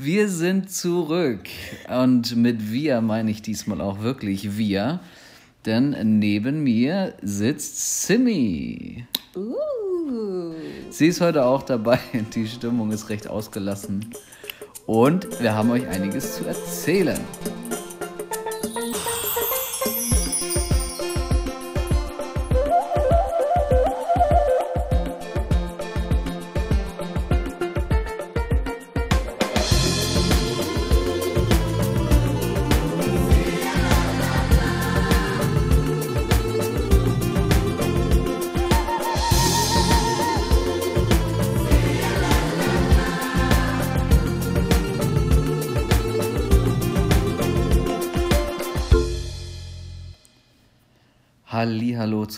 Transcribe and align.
Wir 0.00 0.28
sind 0.28 0.70
zurück. 0.70 1.48
Und 1.88 2.36
mit 2.36 2.70
wir 2.70 3.00
meine 3.00 3.32
ich 3.32 3.42
diesmal 3.42 3.80
auch 3.80 4.00
wirklich 4.00 4.56
wir. 4.56 5.00
Denn 5.66 6.20
neben 6.20 6.62
mir 6.62 7.14
sitzt 7.20 8.06
Simi. 8.06 9.06
Uh. 9.34 10.52
Sie 10.90 11.08
ist 11.08 11.20
heute 11.20 11.44
auch 11.44 11.64
dabei. 11.64 11.98
Die 12.32 12.46
Stimmung 12.46 12.92
ist 12.92 13.08
recht 13.08 13.26
ausgelassen. 13.26 14.06
Und 14.86 15.40
wir 15.40 15.56
haben 15.56 15.70
euch 15.72 15.88
einiges 15.88 16.36
zu 16.36 16.44
erzählen. 16.44 17.18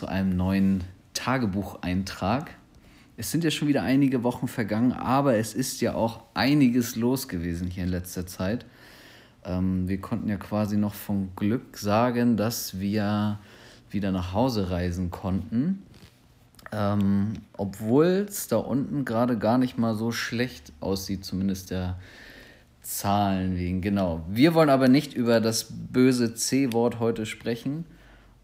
Zu 0.00 0.06
einem 0.06 0.34
neuen 0.34 0.82
Tagebucheintrag. 1.12 2.52
Es 3.18 3.30
sind 3.30 3.44
ja 3.44 3.50
schon 3.50 3.68
wieder 3.68 3.82
einige 3.82 4.22
Wochen 4.22 4.48
vergangen, 4.48 4.92
aber 4.92 5.34
es 5.34 5.52
ist 5.52 5.82
ja 5.82 5.94
auch 5.94 6.22
einiges 6.32 6.96
los 6.96 7.28
gewesen 7.28 7.68
hier 7.68 7.84
in 7.84 7.90
letzter 7.90 8.26
Zeit. 8.26 8.64
Ähm, 9.44 9.88
wir 9.88 10.00
konnten 10.00 10.26
ja 10.30 10.38
quasi 10.38 10.78
noch 10.78 10.94
von 10.94 11.28
Glück 11.36 11.76
sagen, 11.76 12.38
dass 12.38 12.80
wir 12.80 13.38
wieder 13.90 14.10
nach 14.10 14.32
Hause 14.32 14.70
reisen 14.70 15.10
konnten. 15.10 15.82
Ähm, 16.72 17.34
Obwohl 17.58 18.24
es 18.26 18.48
da 18.48 18.56
unten 18.56 19.04
gerade 19.04 19.36
gar 19.36 19.58
nicht 19.58 19.76
mal 19.76 19.94
so 19.94 20.12
schlecht 20.12 20.72
aussieht, 20.80 21.26
zumindest 21.26 21.72
der 21.72 21.98
Zahlen 22.80 23.58
wegen. 23.58 23.82
Genau. 23.82 24.24
Wir 24.30 24.54
wollen 24.54 24.70
aber 24.70 24.88
nicht 24.88 25.12
über 25.12 25.40
das 25.40 25.66
böse 25.70 26.34
C-Wort 26.34 27.00
heute 27.00 27.26
sprechen, 27.26 27.84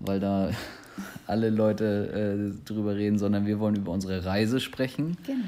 weil 0.00 0.20
da 0.20 0.50
alle 1.27 1.50
Leute 1.50 2.55
äh, 2.56 2.64
drüber 2.66 2.97
reden, 2.97 3.19
sondern 3.19 3.47
wir 3.47 3.58
wollen 3.58 3.77
über 3.77 3.92
unsere 3.92 4.25
Reise 4.25 4.61
sprechen. 4.61 5.16
Genau. 5.27 5.42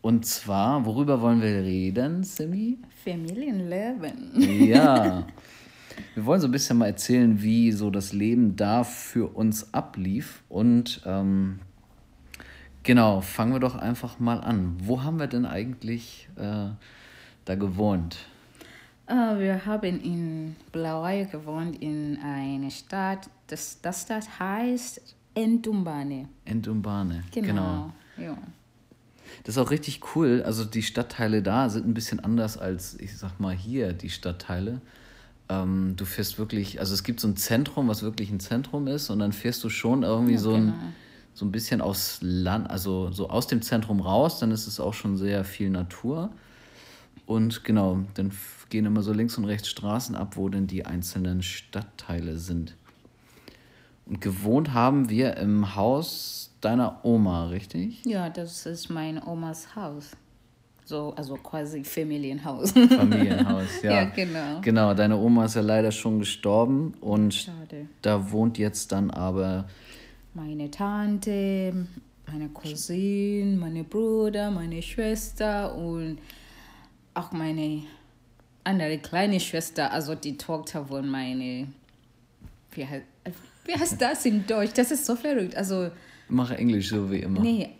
Und 0.00 0.26
zwar, 0.26 0.86
worüber 0.86 1.20
wollen 1.20 1.42
wir 1.42 1.62
reden, 1.62 2.22
Simi? 2.22 2.78
Familienleben. 3.04 4.32
Ja. 4.66 5.26
Wir 6.14 6.26
wollen 6.26 6.40
so 6.40 6.46
ein 6.46 6.52
bisschen 6.52 6.78
mal 6.78 6.86
erzählen, 6.86 7.42
wie 7.42 7.72
so 7.72 7.90
das 7.90 8.12
Leben 8.12 8.54
da 8.54 8.84
für 8.84 9.34
uns 9.34 9.74
ablief. 9.74 10.42
Und 10.48 11.02
ähm, 11.04 11.58
genau, 12.84 13.20
fangen 13.20 13.52
wir 13.52 13.60
doch 13.60 13.74
einfach 13.74 14.20
mal 14.20 14.38
an. 14.38 14.76
Wo 14.82 15.02
haben 15.02 15.18
wir 15.18 15.26
denn 15.26 15.44
eigentlich 15.44 16.28
äh, 16.36 16.68
da 17.44 17.54
gewohnt? 17.56 18.18
Uh, 19.10 19.38
wir 19.38 19.64
haben 19.64 20.00
in 20.00 20.56
Blauei 20.70 21.24
gewohnt, 21.24 21.82
in 21.82 22.18
einer 22.22 22.70
Stadt. 22.70 23.28
Das, 23.48 23.80
das 23.82 24.02
Stadt 24.02 24.38
heißt 24.38 25.00
Entumbane. 25.34 26.28
Entumbane, 26.44 27.24
genau. 27.32 27.92
genau. 28.16 28.28
Ja. 28.28 28.38
Das 29.44 29.56
ist 29.56 29.58
auch 29.58 29.70
richtig 29.70 30.00
cool. 30.14 30.42
Also 30.44 30.64
die 30.64 30.82
Stadtteile 30.82 31.42
da 31.42 31.68
sind 31.68 31.86
ein 31.86 31.94
bisschen 31.94 32.20
anders 32.20 32.58
als, 32.58 32.98
ich 32.98 33.16
sag 33.16 33.38
mal, 33.40 33.54
hier 33.54 33.92
die 33.92 34.10
Stadtteile. 34.10 34.80
Ähm, 35.48 35.94
du 35.96 36.04
fährst 36.04 36.38
wirklich, 36.38 36.80
also 36.80 36.94
es 36.94 37.04
gibt 37.04 37.20
so 37.20 37.28
ein 37.28 37.36
Zentrum, 37.36 37.88
was 37.88 38.02
wirklich 38.02 38.30
ein 38.30 38.40
Zentrum 38.40 38.86
ist, 38.86 39.10
und 39.10 39.18
dann 39.20 39.32
fährst 39.32 39.64
du 39.64 39.70
schon 39.70 40.02
irgendwie 40.02 40.34
ja, 40.34 40.38
so 40.38 40.54
ein. 40.54 40.66
Genau. 40.66 40.78
So 41.34 41.44
ein 41.44 41.52
bisschen 41.52 41.80
aus 41.80 42.18
Land, 42.20 42.68
also 42.68 43.12
so 43.12 43.30
aus 43.30 43.46
dem 43.46 43.62
Zentrum 43.62 44.00
raus, 44.00 44.40
dann 44.40 44.50
ist 44.50 44.66
es 44.66 44.80
auch 44.80 44.92
schon 44.92 45.16
sehr 45.16 45.44
viel 45.44 45.70
Natur. 45.70 46.30
Und 47.26 47.62
genau, 47.62 48.00
dann 48.14 48.32
gehen 48.70 48.86
immer 48.86 49.02
so 49.02 49.12
links 49.12 49.38
und 49.38 49.44
rechts 49.44 49.68
Straßen 49.68 50.16
ab, 50.16 50.36
wo 50.36 50.48
denn 50.48 50.66
die 50.66 50.84
einzelnen 50.84 51.42
Stadtteile 51.42 52.38
sind. 52.38 52.74
Gewohnt 54.08 54.72
haben 54.72 55.10
wir 55.10 55.36
im 55.36 55.74
Haus 55.76 56.54
deiner 56.60 57.04
Oma, 57.04 57.48
richtig? 57.48 58.04
Ja, 58.04 58.30
das 58.30 58.66
ist 58.66 58.88
meine 58.88 59.26
Omas 59.26 59.76
Haus. 59.76 60.10
So, 60.84 61.12
also 61.16 61.34
quasi 61.34 61.84
Familienhaus. 61.84 62.72
Familienhaus, 62.72 63.82
ja. 63.82 63.92
ja, 63.92 64.04
genau. 64.04 64.60
Genau, 64.62 64.94
deine 64.94 65.18
Oma 65.18 65.44
ist 65.44 65.56
ja 65.56 65.60
leider 65.60 65.92
schon 65.92 66.18
gestorben 66.18 66.94
und 67.02 67.34
Schade. 67.34 67.86
da 68.00 68.30
wohnt 68.30 68.56
jetzt 68.56 68.90
dann 68.92 69.10
aber 69.10 69.68
meine 70.32 70.70
Tante, 70.70 71.86
meine 72.26 72.48
Cousine, 72.48 73.58
meine 73.58 73.84
Bruder, 73.84 74.50
meine 74.50 74.80
Schwester 74.80 75.74
und 75.74 76.18
auch 77.12 77.32
meine 77.32 77.82
andere 78.64 78.98
kleine 78.98 79.40
Schwester, 79.40 79.92
also 79.92 80.14
die 80.14 80.36
Tochter 80.36 80.86
von 80.86 81.08
meine, 81.08 81.68
wie 82.78 82.86
heißt, 82.86 83.04
wie 83.64 83.74
heißt 83.74 84.00
das 84.00 84.24
in 84.24 84.46
Deutsch? 84.46 84.72
Das 84.74 84.90
ist 84.90 85.04
so 85.04 85.16
verrückt. 85.16 85.56
Also 85.56 85.90
mache 86.28 86.56
Englisch 86.56 86.88
so 86.88 87.10
wie 87.10 87.20
immer. 87.20 87.40
Nee, 87.40 87.70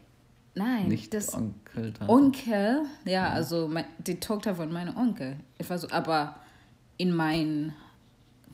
nein, 0.55 0.89
nicht 0.89 1.15
das 1.15 1.35
Onkel. 1.35 1.93
Tante. 1.93 2.09
Onkel, 2.09 2.83
ja, 3.05 3.13
ja, 3.13 3.29
also 3.31 3.69
mein, 3.69 3.85
die 3.99 4.19
Tochter 4.19 4.55
von 4.55 4.73
meinem 4.73 4.97
Onkel. 4.97 5.37
Ich 5.59 5.69
war 5.71 5.79
so, 5.79 5.89
aber 5.91 6.37
in 6.97 7.13
meiner 7.15 7.73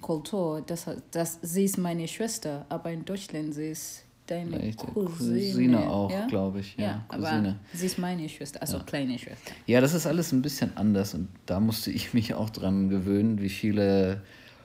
Kultur, 0.00 0.62
das, 0.66 0.86
das, 1.10 1.38
sie 1.42 1.64
ist 1.64 1.78
meine 1.78 2.06
Schwester, 2.06 2.66
aber 2.68 2.90
in 2.90 3.04
Deutschland 3.04 3.54
sie 3.54 3.70
ist 3.70 4.04
deine 4.26 4.50
Vielleicht 4.50 4.78
Cousine. 4.78 5.40
Cousine 5.40 5.90
auch, 5.90 6.10
ja? 6.10 6.26
glaube 6.26 6.60
ich. 6.60 6.76
Ja, 6.76 6.84
ja 6.84 7.04
Cousine. 7.08 7.28
aber 7.28 7.56
sie 7.72 7.86
ist 7.86 7.98
meine 7.98 8.28
Schwester, 8.28 8.60
also 8.60 8.78
ja. 8.78 8.82
kleine 8.82 9.18
Schwester. 9.18 9.52
Ja, 9.66 9.80
das 9.80 9.94
ist 9.94 10.06
alles 10.06 10.32
ein 10.32 10.42
bisschen 10.42 10.76
anders 10.76 11.14
und 11.14 11.28
da 11.46 11.60
musste 11.60 11.90
ich 11.90 12.12
mich 12.12 12.34
auch 12.34 12.50
dran 12.50 12.90
gewöhnen, 12.90 13.40
wie 13.40 13.48
viele 13.48 14.22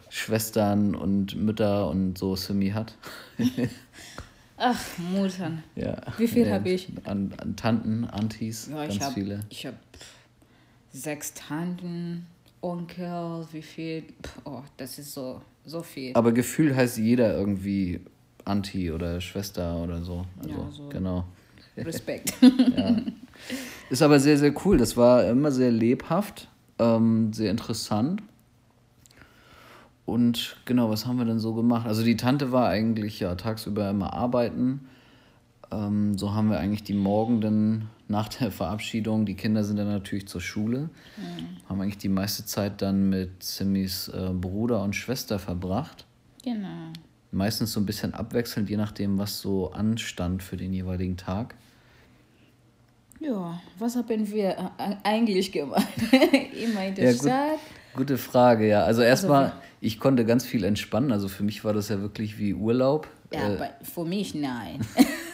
Schwestern 0.09 0.95
und 0.95 1.35
Mütter 1.35 1.89
und 1.89 2.17
so 2.17 2.35
Simi 2.35 2.71
hat. 2.71 2.95
Ach, 4.57 4.79
Muttern. 4.97 5.63
Ja. 5.75 6.01
Wie 6.17 6.27
viel 6.27 6.51
habe 6.51 6.69
ich? 6.69 6.89
An, 7.05 7.33
an, 7.37 7.55
Tanten, 7.55 8.05
Antis, 8.05 8.67
ja, 8.69 8.81
ganz 8.81 8.95
ich 8.95 9.01
hab, 9.01 9.13
viele. 9.13 9.39
Ich 9.49 9.65
habe 9.65 9.77
sechs 10.91 11.33
Tanten, 11.33 12.25
Onkel, 12.61 13.47
wie 13.51 13.61
viel? 13.61 14.03
Oh, 14.43 14.61
das 14.75 14.99
ist 14.99 15.13
so, 15.13 15.41
so 15.65 15.81
viel. 15.81 16.11
Aber 16.15 16.33
Gefühl 16.33 16.75
heißt 16.75 16.97
jeder 16.97 17.37
irgendwie 17.37 18.01
Anti 18.43 18.91
oder 18.91 19.21
Schwester 19.21 19.77
oder 19.77 20.01
so. 20.01 20.25
Also, 20.39 20.49
ja, 20.49 20.71
so 20.71 20.89
genau. 20.89 21.25
Respekt. 21.77 22.33
ja. 22.77 22.97
Ist 23.89 24.01
aber 24.01 24.19
sehr, 24.19 24.37
sehr 24.37 24.53
cool. 24.65 24.77
Das 24.77 24.97
war 24.97 25.25
immer 25.25 25.51
sehr 25.51 25.71
lebhaft, 25.71 26.49
ähm, 26.77 27.31
sehr 27.31 27.49
interessant. 27.49 28.21
Und 30.09 30.57
genau, 30.65 30.89
was 30.89 31.05
haben 31.05 31.17
wir 31.17 31.25
denn 31.25 31.39
so 31.39 31.53
gemacht? 31.53 31.87
Also 31.87 32.03
die 32.03 32.17
Tante 32.17 32.51
war 32.51 32.67
eigentlich 32.67 33.19
ja 33.19 33.35
tagsüber 33.35 33.89
immer 33.89 34.13
arbeiten. 34.13 34.87
Ähm, 35.71 36.17
so 36.17 36.33
haben 36.33 36.49
wir 36.49 36.59
eigentlich 36.59 36.83
die 36.83 36.93
Morgenden 36.93 37.89
nach 38.07 38.27
der 38.27 38.51
Verabschiedung, 38.51 39.25
die 39.25 39.35
Kinder 39.35 39.63
sind 39.63 39.77
dann 39.77 39.87
natürlich 39.87 40.27
zur 40.27 40.41
Schule, 40.41 40.89
mhm. 41.17 41.69
haben 41.69 41.79
eigentlich 41.79 41.99
die 41.99 42.09
meiste 42.09 42.43
Zeit 42.43 42.81
dann 42.81 43.09
mit 43.09 43.43
Simmys 43.43 44.07
äh, 44.07 44.31
Bruder 44.33 44.81
und 44.81 44.95
Schwester 44.95 45.37
verbracht. 45.37 46.05
Genau. 46.43 46.91
Meistens 47.31 47.71
so 47.71 47.79
ein 47.79 47.85
bisschen 47.85 48.15
abwechselnd, 48.15 48.67
je 48.67 48.77
nachdem, 48.77 49.19
was 49.19 49.39
so 49.39 49.71
anstand 49.71 50.41
für 50.41 50.57
den 50.57 50.73
jeweiligen 50.73 51.17
Tag. 51.17 51.53
Ja, 53.19 53.61
was 53.77 53.95
haben 53.95 54.31
wir 54.31 54.49
äh, 54.49 54.95
eigentlich 55.03 55.51
gemacht? 55.51 55.85
Immer 56.11 56.87
in 56.87 56.95
der 56.95 57.11
ja, 57.11 57.13
Stadt. 57.13 57.51
Gut, 57.51 57.78
gute 57.95 58.17
Frage, 58.17 58.67
ja. 58.67 58.83
Also 58.83 59.01
erstmal, 59.01 59.45
also, 59.45 59.55
ich 59.81 59.99
konnte 59.99 60.25
ganz 60.25 60.45
viel 60.45 60.63
entspannen. 60.63 61.11
Also 61.11 61.27
für 61.27 61.43
mich 61.43 61.63
war 61.63 61.73
das 61.73 61.89
ja 61.89 62.01
wirklich 62.01 62.37
wie 62.37 62.53
Urlaub. 62.53 63.07
Ja, 63.33 63.39
äh, 63.39 63.55
aber 63.55 63.69
für 63.83 64.05
mich 64.05 64.35
nein. 64.35 64.79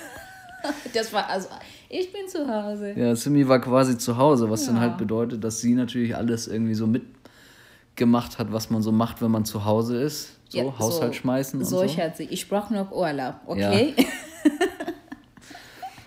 das 0.94 1.14
war 1.14 1.30
also, 1.30 1.48
ich 1.90 2.12
bin 2.12 2.28
zu 2.28 2.48
Hause. 2.48 2.94
Ja, 2.96 3.16
Simi 3.16 3.48
war 3.48 3.60
quasi 3.60 3.98
zu 3.98 4.18
Hause, 4.18 4.50
was 4.50 4.66
ja. 4.66 4.74
dann 4.74 4.82
halt 4.82 4.98
bedeutet, 4.98 5.44
dass 5.44 5.62
sie 5.62 5.74
natürlich 5.74 6.16
alles 6.16 6.48
irgendwie 6.48 6.74
so 6.74 6.88
mitgemacht 6.88 8.40
hat, 8.40 8.52
was 8.52 8.70
man 8.70 8.82
so 8.82 8.92
macht, 8.92 9.22
wenn 9.22 9.32
man 9.32 9.46
zu 9.46 9.66
Hause 9.66 10.02
ist. 10.02 10.34
So, 10.50 10.58
ja, 10.60 10.80
Haushalt 10.80 11.14
so, 11.14 11.22
schmeißen 11.22 11.60
und 11.60 11.66
so. 11.66 11.80
So, 11.80 11.88
Schatzi, 11.88 12.24
ich 12.24 12.48
brauche 12.48 12.74
noch 12.74 12.92
Urlaub, 12.92 13.36
okay? 13.46 13.94
Ja. 13.98 14.04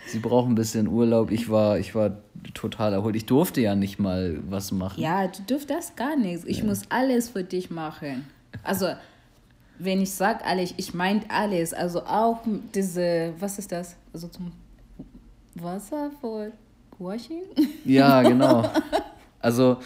Sie 0.07 0.21
brauchen 0.21 0.53
ein 0.53 0.55
bisschen 0.55 0.89
Urlaub. 0.89 1.31
Ich 1.31 1.51
war, 1.51 1.79
ich 1.79 1.95
war 1.95 2.23
total 2.55 2.93
erholt. 2.93 3.17
Ich 3.17 3.27
durfte 3.27 3.61
ja 3.61 3.75
nicht 3.75 3.99
mal 3.99 4.39
was 4.49 4.73
machen. 4.73 5.01
Ja, 5.01 5.27
du 5.27 5.43
durftest 5.47 5.97
gar 5.97 6.17
nichts. 6.17 6.45
Ich 6.45 6.59
ja. 6.59 6.65
muss 6.65 6.83
alles 6.89 7.31
für 7.31 7.45
dich 7.45 7.71
machen. 7.71 8.27
Also, 8.63 8.89
wenn 9.79 10.01
ich 10.01 10.13
sage 10.13 10.45
alles, 10.45 10.75
ich 10.77 10.95
meine 10.95 11.23
alles. 11.29 11.73
Also 11.73 12.05
auch 12.05 12.41
diese, 12.75 13.33
was 13.39 13.59
ist 13.59 13.71
das? 13.71 13.97
Also 14.13 14.29
zum 14.29 14.53
Wasser 15.55 16.11
für 16.21 16.53
Washing? 16.99 17.43
Ja, 17.85 18.23
genau. 18.29 18.71
Also 19.41 19.79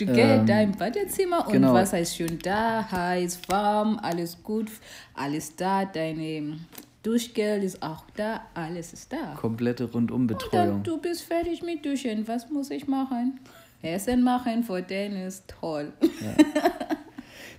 Du 0.00 0.06
gehst 0.06 0.18
Ähm, 0.18 0.40
in 0.40 0.46
dein 0.46 0.72
Badezimmer 0.72 1.46
und 1.46 1.52
genau. 1.52 1.74
Wasser 1.74 2.00
ist 2.00 2.16
schön 2.16 2.38
da, 2.38 2.90
heiß, 2.90 3.40
warm, 3.48 3.98
alles 4.02 4.42
gut, 4.42 4.68
alles 5.12 5.54
da. 5.54 5.84
Deine 5.84 6.56
Duschgel 7.02 7.62
ist 7.62 7.82
auch 7.82 8.04
da, 8.16 8.42
alles 8.54 8.92
ist 8.92 9.12
da. 9.12 9.34
Komplette 9.36 9.84
Dann 9.84 9.92
Rundumbetreuung. 9.94 10.82
du 10.82 10.98
bist 10.98 11.22
fertig 11.22 11.62
mit 11.62 11.84
Duschen. 11.84 12.26
Was 12.28 12.50
muss 12.50 12.70
ich 12.70 12.86
machen? 12.86 13.40
Essen 13.82 14.22
machen 14.22 14.62
für 14.64 14.82
den 14.82 15.16
ist 15.16 15.44
toll. 15.60 15.92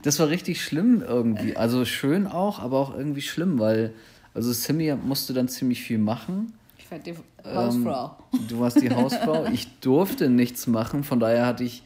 Das 0.04 0.20
war 0.20 0.30
richtig 0.30 0.64
schlimm 0.64 1.04
irgendwie. 1.08 1.56
Also 1.56 1.86
schön 1.86 2.28
auch, 2.28 2.60
aber 2.60 2.78
auch 2.80 2.96
irgendwie 2.96 3.22
schlimm, 3.22 3.60
weil 3.60 3.94
also 4.34 4.52
Simi 4.52 4.94
musste 4.96 5.34
dann 5.34 5.48
ziemlich 5.48 5.82
viel 5.82 5.98
machen. 5.98 6.54
Ich 6.78 6.90
war 6.92 7.00
die 7.00 7.12
Ähm, 7.12 7.56
Hausfrau. 7.56 8.16
Du 8.48 8.60
warst 8.60 8.82
die 8.82 8.90
Hausfrau. 8.92 9.46
Ich 9.52 9.68
durfte 9.80 10.30
nichts 10.30 10.68
machen, 10.68 11.04
von 11.04 11.20
daher 11.20 11.46
hatte 11.46 11.64
ich 11.64 11.84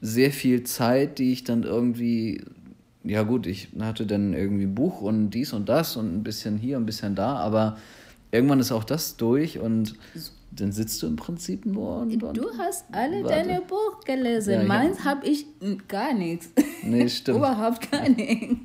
sehr 0.00 0.30
viel 0.32 0.64
Zeit, 0.64 1.18
die 1.18 1.32
ich 1.32 1.44
dann 1.44 1.62
irgendwie, 1.62 2.42
ja 3.04 3.22
gut, 3.22 3.46
ich 3.46 3.68
hatte 3.80 4.06
dann 4.06 4.34
irgendwie 4.34 4.64
ein 4.64 4.74
Buch 4.74 5.00
und 5.00 5.30
dies 5.30 5.52
und 5.52 5.68
das 5.68 5.96
und 5.96 6.14
ein 6.14 6.22
bisschen 6.22 6.56
hier, 6.58 6.76
ein 6.76 6.86
bisschen 6.86 7.14
da, 7.14 7.36
aber 7.36 7.76
irgendwann 8.32 8.60
ist 8.60 8.72
auch 8.72 8.84
das 8.84 9.16
durch 9.16 9.58
und 9.58 9.94
dann 10.50 10.72
sitzt 10.72 11.02
du 11.02 11.06
im 11.06 11.16
Prinzip 11.16 11.66
nur 11.66 11.98
und, 11.98 12.22
und 12.22 12.36
Du 12.36 12.46
hast 12.58 12.84
alle 12.92 13.22
Warte. 13.24 13.34
deine 13.34 13.60
Buch 13.60 14.00
gelesen. 14.04 14.52
Ja, 14.52 14.62
Meins 14.64 15.04
habe 15.04 15.26
ich 15.26 15.46
gar 15.88 16.14
nichts. 16.14 16.50
Nee, 16.82 17.08
stimmt. 17.08 17.38
Überhaupt 17.38 17.90
gar 17.90 18.08
nichts. 18.08 18.56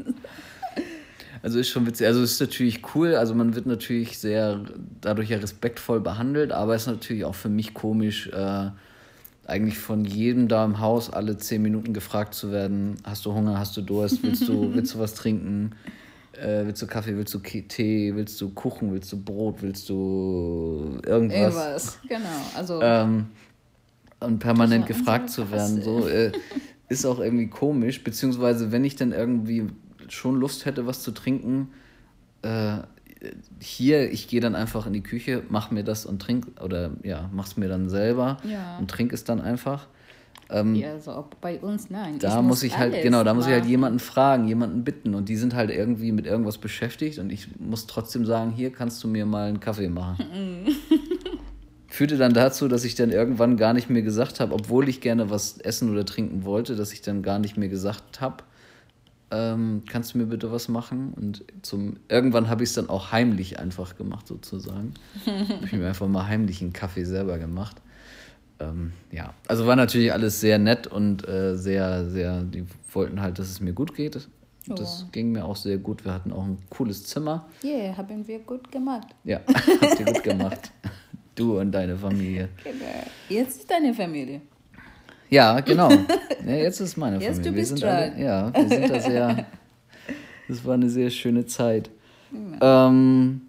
Also 1.41 1.59
ist 1.59 1.69
schon 1.69 1.87
witzig. 1.87 2.05
Also 2.05 2.21
ist 2.21 2.39
natürlich 2.39 2.81
cool. 2.95 3.15
Also 3.15 3.33
man 3.33 3.55
wird 3.55 3.65
natürlich 3.65 4.17
sehr 4.19 4.59
dadurch 5.01 5.29
ja 5.29 5.37
respektvoll 5.37 6.01
behandelt, 6.01 6.51
aber 6.51 6.75
es 6.75 6.83
ist 6.83 6.87
natürlich 6.87 7.25
auch 7.25 7.35
für 7.35 7.49
mich 7.49 7.73
komisch, 7.73 8.27
äh, 8.27 8.69
eigentlich 9.49 9.77
von 9.77 10.05
jedem 10.05 10.47
da 10.47 10.63
im 10.63 10.79
Haus 10.79 11.09
alle 11.09 11.37
zehn 11.37 11.61
Minuten 11.61 11.93
gefragt 11.93 12.33
zu 12.33 12.51
werden: 12.51 12.97
Hast 13.03 13.25
du 13.25 13.33
Hunger? 13.33 13.59
Hast 13.59 13.75
du 13.77 13.81
Durst? 13.81 14.23
Willst 14.23 14.47
du, 14.47 14.73
willst 14.73 14.93
du 14.93 14.99
was 14.99 15.13
trinken? 15.15 15.71
Äh, 16.33 16.65
willst 16.65 16.81
du 16.81 16.87
Kaffee? 16.87 17.15
Willst 17.17 17.33
du 17.33 17.39
Tee? 17.39 18.15
Willst 18.15 18.39
du 18.39 18.49
Kuchen? 18.49 18.93
Willst 18.93 19.11
du 19.11 19.21
Brot? 19.21 19.61
Willst 19.61 19.89
du 19.89 20.99
irgendwas? 21.05 21.55
Irgendwas. 21.55 21.99
Genau. 22.07 22.27
Also, 22.55 22.81
Ähm, 22.81 23.27
und 24.21 24.39
permanent 24.39 24.85
gefragt 24.85 25.29
zu 25.29 25.49
werden, 25.49 25.81
so 25.81 26.07
äh, 26.07 26.31
ist 26.89 27.05
auch 27.05 27.19
irgendwie 27.19 27.47
komisch. 27.47 28.03
Beziehungsweise, 28.03 28.71
wenn 28.71 28.83
ich 28.83 28.95
dann 28.95 29.11
irgendwie 29.11 29.67
schon 30.09 30.35
Lust 30.39 30.65
hätte, 30.65 30.85
was 30.85 31.01
zu 31.01 31.11
trinken, 31.11 31.69
äh, 32.41 32.79
hier, 33.59 34.11
ich 34.11 34.27
gehe 34.27 34.39
dann 34.39 34.55
einfach 34.55 34.87
in 34.87 34.93
die 34.93 35.03
Küche, 35.03 35.43
mach 35.49 35.71
mir 35.71 35.83
das 35.83 36.05
und 36.05 36.21
trink 36.21 36.47
oder 36.63 36.91
ja, 37.03 37.29
mach's 37.33 37.57
mir 37.57 37.67
dann 37.67 37.89
selber 37.89 38.37
Ja. 38.43 38.77
und 38.79 38.89
trink 38.89 39.11
es 39.13 39.23
dann 39.23 39.41
einfach. 39.41 39.87
Ähm, 40.51 40.73
ja, 40.73 40.93
also 40.93 41.11
auch 41.11 41.27
bei 41.41 41.59
uns, 41.59 41.91
nein. 41.91 42.17
da 42.17 42.41
muss 42.41 42.63
ich 42.63 42.75
halt, 42.77 43.03
genau, 43.03 43.23
da 43.23 43.35
muss 43.35 43.45
ich 43.45 43.53
halt 43.53 43.65
jemanden 43.65 43.99
fragen, 43.99 44.47
jemanden 44.47 44.83
bitten 44.83 45.13
und 45.13 45.29
die 45.29 45.35
sind 45.35 45.53
halt 45.53 45.69
irgendwie 45.69 46.11
mit 46.11 46.25
irgendwas 46.25 46.57
beschäftigt 46.57 47.19
und 47.19 47.31
ich 47.31 47.49
muss 47.59 47.85
trotzdem 47.85 48.25
sagen, 48.25 48.51
hier 48.51 48.71
kannst 48.71 49.03
du 49.03 49.07
mir 49.07 49.27
mal 49.27 49.47
einen 49.47 49.59
Kaffee 49.59 49.89
machen. 49.89 50.25
Führte 51.87 52.17
dann 52.17 52.33
dazu, 52.33 52.67
dass 52.67 52.83
ich 52.83 52.95
dann 52.95 53.11
irgendwann 53.11 53.57
gar 53.57 53.73
nicht 53.73 53.89
mehr 53.89 54.01
gesagt 54.01 54.39
habe, 54.39 54.53
obwohl 54.53 54.89
ich 54.89 55.01
gerne 55.01 55.29
was 55.29 55.57
essen 55.59 55.91
oder 55.91 56.05
trinken 56.05 56.45
wollte, 56.45 56.75
dass 56.75 56.93
ich 56.93 57.01
dann 57.01 57.21
gar 57.21 57.39
nicht 57.39 57.57
mehr 57.57 57.69
gesagt 57.69 58.21
habe, 58.21 58.43
ähm, 59.31 59.83
kannst 59.89 60.13
du 60.13 60.17
mir 60.17 60.25
bitte 60.25 60.51
was 60.51 60.67
machen? 60.67 61.13
Und 61.15 61.43
zum 61.61 61.97
irgendwann 62.07 62.49
habe 62.49 62.63
ich 62.63 62.69
es 62.69 62.75
dann 62.75 62.89
auch 62.89 63.11
heimlich 63.11 63.59
einfach 63.59 63.95
gemacht, 63.97 64.27
sozusagen. 64.27 64.93
habe 65.25 65.65
ich 65.65 65.71
mir 65.73 65.87
einfach 65.87 66.07
mal 66.07 66.27
heimlich 66.27 66.61
einen 66.61 66.73
Kaffee 66.73 67.03
selber 67.05 67.37
gemacht. 67.37 67.77
Ähm, 68.59 68.91
ja, 69.11 69.33
also 69.47 69.65
war 69.67 69.75
natürlich 69.75 70.11
alles 70.11 70.39
sehr 70.41 70.57
nett 70.59 70.87
und 70.87 71.27
äh, 71.27 71.55
sehr, 71.55 72.09
sehr, 72.09 72.41
die 72.43 72.65
wollten 72.93 73.21
halt, 73.21 73.39
dass 73.39 73.49
es 73.49 73.61
mir 73.61 73.73
gut 73.73 73.95
geht. 73.95 74.15
Das 74.67 75.01
Ja. 75.01 75.07
ging 75.13 75.31
mir 75.31 75.45
auch 75.45 75.55
sehr 75.55 75.77
gut. 75.77 76.03
Wir 76.05 76.13
hatten 76.13 76.31
auch 76.31 76.43
ein 76.43 76.57
cooles 76.69 77.03
Zimmer. 77.05 77.47
Ja, 77.63 77.95
haben 77.97 78.27
wir 78.27 78.39
gut 78.39 78.71
gemacht. 78.71 79.07
Ja, 79.23 79.39
habt 79.81 79.99
ihr 79.99 80.05
gut 80.05 80.23
gemacht. 80.23 80.71
Du 81.35 81.57
und 81.57 81.71
deine 81.71 81.95
Familie. 81.95 82.49
Genau. 82.65 82.83
Jetzt 83.29 83.61
ist 83.61 83.71
deine 83.71 83.93
Familie. 83.93 84.41
Ja, 85.29 85.59
genau. 85.61 85.89
Ja, 85.89 86.55
jetzt 86.55 86.79
ist 86.79 86.97
meine 86.97 87.17
Jetzt 87.17 87.37
Familie. 87.43 87.51
du 87.51 87.57
bist 87.57 87.71
wir 87.71 87.77
sind 87.77 87.87
alle, 87.89 88.11
dran. 88.11 88.21
ja, 88.21 88.53
wir 88.53 88.67
sind 88.69 88.89
da 88.89 88.99
sehr. 88.99 89.45
Das 90.47 90.65
war 90.65 90.73
eine 90.73 90.89
sehr 90.89 91.11
schöne 91.11 91.45
Zeit. 91.45 91.91
Ähm, 92.59 93.41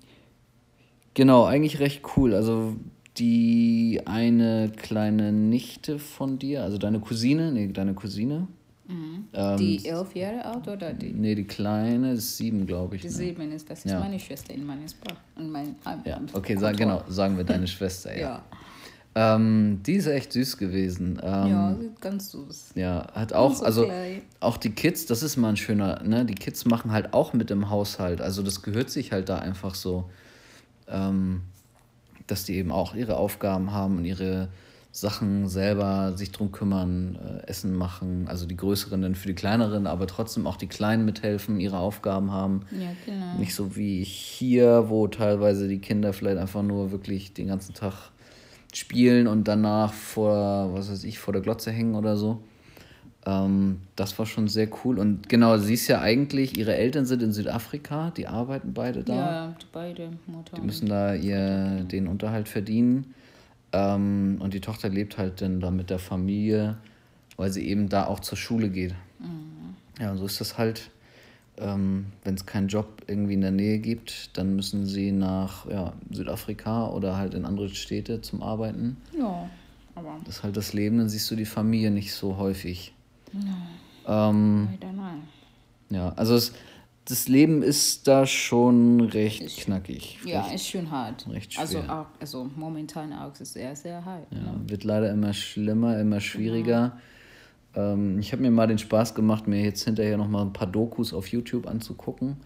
genau, 1.14 1.44
eigentlich 1.46 1.80
recht 1.80 2.02
cool. 2.14 2.34
Also 2.34 2.76
die 3.16 4.02
eine 4.04 4.70
kleine 4.76 5.32
Nichte 5.32 5.98
von 5.98 6.38
dir, 6.38 6.62
also 6.62 6.76
deine 6.76 7.00
Cousine, 7.00 7.52
nee, 7.52 7.68
deine 7.68 7.94
Cousine. 7.94 8.48
Ähm, 9.32 9.56
Die 9.56 9.86
elf 9.86 10.14
Jahre 10.14 10.44
alt 10.44 10.68
oder 10.68 10.92
die? 10.92 11.12
Nee, 11.12 11.34
die 11.36 11.44
kleine 11.44 12.12
ist 12.12 12.36
sieben, 12.36 12.66
glaube 12.66 12.96
ich. 12.96 13.02
Die 13.02 13.08
Ne? 13.08 13.12
sieben 13.14 13.52
ist, 13.52 13.70
das 13.70 13.84
ist 13.86 13.92
Ja. 13.92 14.00
meine 14.00 14.18
Schwester 14.18 14.52
in 14.52 14.66
meiner 14.66 14.86
Sprache. 14.86 15.16
Und 15.36 15.50
mein, 15.50 15.76
Ja, 16.04 16.20
okay, 16.34 16.56
sag, 16.56 16.76
genau, 16.76 17.02
sagen 17.08 17.36
wir 17.38 17.44
deine 17.44 17.66
Schwester, 17.66 18.12
ja. 18.14 18.20
Ja. 18.20 18.42
Ähm, 19.14 19.80
die 19.84 19.94
ist 19.94 20.06
echt 20.06 20.32
süß 20.32 20.56
gewesen. 20.56 21.20
Ähm, 21.22 21.48
Ja, 21.48 21.76
ganz 22.00 22.30
süß. 22.30 22.72
Ja, 22.76 23.08
hat 23.12 23.32
auch, 23.32 23.54
so 23.54 23.64
also 23.64 23.84
klein. 23.86 24.22
auch 24.38 24.56
die 24.56 24.70
Kids, 24.70 25.06
das 25.06 25.22
ist 25.22 25.36
mal 25.36 25.48
ein 25.48 25.56
schöner, 25.56 26.02
ne? 26.04 26.24
Die 26.24 26.36
Kids 26.36 26.64
machen 26.64 26.92
halt 26.92 27.12
auch 27.12 27.32
mit 27.32 27.50
im 27.50 27.70
Haushalt. 27.70 28.20
Also 28.20 28.42
das 28.42 28.62
gehört 28.62 28.90
sich 28.90 29.10
halt 29.10 29.28
da 29.28 29.38
einfach 29.38 29.74
so, 29.74 30.08
ähm, 30.88 31.42
dass 32.28 32.44
die 32.44 32.54
eben 32.54 32.70
auch 32.70 32.94
ihre 32.94 33.16
Aufgaben 33.16 33.72
haben 33.72 33.98
und 33.98 34.04
ihre 34.04 34.48
Sachen 34.92 35.48
selber 35.48 36.16
sich 36.16 36.32
drum 36.32 36.50
kümmern, 36.52 37.16
äh, 37.16 37.48
Essen 37.48 37.74
machen. 37.76 38.26
Also 38.28 38.46
die 38.46 38.56
Größeren 38.56 39.02
dann 39.02 39.14
für 39.16 39.28
die 39.28 39.34
Kleineren, 39.34 39.86
aber 39.86 40.06
trotzdem 40.06 40.46
auch 40.46 40.56
die 40.56 40.66
Kleinen 40.66 41.04
mithelfen, 41.04 41.60
ihre 41.60 41.78
Aufgaben 41.78 42.32
haben. 42.32 42.62
Ja, 42.72 42.90
genau. 43.06 43.38
Nicht 43.38 43.54
so 43.54 43.76
wie 43.76 44.02
hier, 44.04 44.88
wo 44.88 45.06
teilweise 45.08 45.66
die 45.66 45.78
Kinder 45.78 46.12
vielleicht 46.12 46.38
einfach 46.38 46.62
nur 46.62 46.90
wirklich 46.92 47.34
den 47.34 47.48
ganzen 47.48 47.74
Tag 47.74 48.10
spielen 48.76 49.26
und 49.26 49.48
danach 49.48 49.92
vor, 49.92 50.74
was 50.74 50.90
weiß 50.90 51.04
ich, 51.04 51.18
vor 51.18 51.32
der 51.32 51.42
Glotze 51.42 51.70
hängen 51.70 51.94
oder 51.94 52.16
so. 52.16 52.40
Ähm, 53.26 53.80
das 53.96 54.18
war 54.18 54.26
schon 54.26 54.48
sehr 54.48 54.68
cool. 54.84 54.98
Und 54.98 55.28
genau, 55.28 55.58
sie 55.58 55.74
ist 55.74 55.88
ja 55.88 56.00
eigentlich, 56.00 56.56
ihre 56.56 56.74
Eltern 56.74 57.04
sind 57.04 57.22
in 57.22 57.32
Südafrika, 57.32 58.10
die 58.10 58.26
arbeiten 58.26 58.72
beide 58.72 59.04
da. 59.04 59.14
Ja, 59.14 59.56
beide 59.72 60.10
Mutter. 60.26 60.56
Die 60.56 60.62
müssen 60.62 60.88
da 60.88 61.14
ihr 61.14 61.84
den 61.84 62.06
Unterhalt 62.08 62.48
verdienen. 62.48 63.14
Ähm, 63.72 64.38
und 64.40 64.54
die 64.54 64.60
Tochter 64.60 64.88
lebt 64.88 65.18
halt 65.18 65.42
dann 65.42 65.60
da 65.60 65.70
mit 65.70 65.90
der 65.90 65.98
Familie, 65.98 66.78
weil 67.36 67.52
sie 67.52 67.68
eben 67.68 67.88
da 67.88 68.06
auch 68.06 68.20
zur 68.20 68.38
Schule 68.38 68.68
geht. 68.70 68.94
Ja, 70.00 70.12
und 70.12 70.18
so 70.18 70.24
ist 70.24 70.40
das 70.40 70.56
halt. 70.56 70.90
Ähm, 71.60 72.06
Wenn 72.24 72.34
es 72.34 72.46
keinen 72.46 72.68
Job 72.68 73.02
irgendwie 73.06 73.34
in 73.34 73.42
der 73.42 73.50
Nähe 73.50 73.78
gibt, 73.78 74.36
dann 74.38 74.56
müssen 74.56 74.86
sie 74.86 75.12
nach 75.12 75.68
ja, 75.70 75.92
Südafrika 76.10 76.88
oder 76.88 77.16
halt 77.16 77.34
in 77.34 77.44
andere 77.44 77.68
Städte 77.68 78.20
zum 78.22 78.42
Arbeiten. 78.42 78.96
Ja, 79.16 79.48
aber 79.94 80.16
Das 80.24 80.36
ist 80.36 80.42
halt 80.42 80.56
das 80.56 80.72
Leben, 80.72 80.98
dann 80.98 81.08
siehst 81.08 81.30
du 81.30 81.36
die 81.36 81.44
Familie 81.44 81.90
nicht 81.90 82.14
so 82.14 82.36
häufig. 82.38 82.94
Ähm, 84.06 84.68
leider 84.72 84.92
nein. 84.92 85.22
ja, 85.90 86.12
also 86.16 86.34
es, 86.34 86.52
das 87.04 87.28
Leben 87.28 87.62
ist 87.62 88.06
da 88.08 88.26
schon 88.26 89.00
recht 89.00 89.56
knackig. 89.58 90.18
Ja, 90.24 90.42
recht, 90.42 90.54
ist 90.54 90.68
schon 90.68 90.90
hart. 90.90 91.26
recht 91.28 91.58
Also, 91.58 91.80
schwer. 91.82 92.00
auch, 92.00 92.06
also 92.20 92.48
momentan 92.56 93.12
auch 93.12 93.32
ist 93.32 93.40
es 93.42 93.52
sehr, 93.54 93.74
sehr 93.76 94.04
hart. 94.04 94.26
Ja, 94.30 94.54
wird 94.66 94.84
leider 94.84 95.10
immer 95.10 95.32
schlimmer, 95.32 95.98
immer 95.98 96.20
schwieriger. 96.20 96.98
Ähm, 97.74 98.18
ich 98.18 98.32
habe 98.32 98.42
mir 98.42 98.50
mal 98.50 98.66
den 98.66 98.78
Spaß 98.78 99.14
gemacht, 99.14 99.46
mir 99.46 99.62
jetzt 99.62 99.84
hinterher 99.84 100.16
noch 100.16 100.28
mal 100.28 100.42
ein 100.42 100.52
paar 100.52 100.66
Dokus 100.66 101.12
auf 101.12 101.28
YouTube 101.28 101.66
anzugucken. 101.66 102.36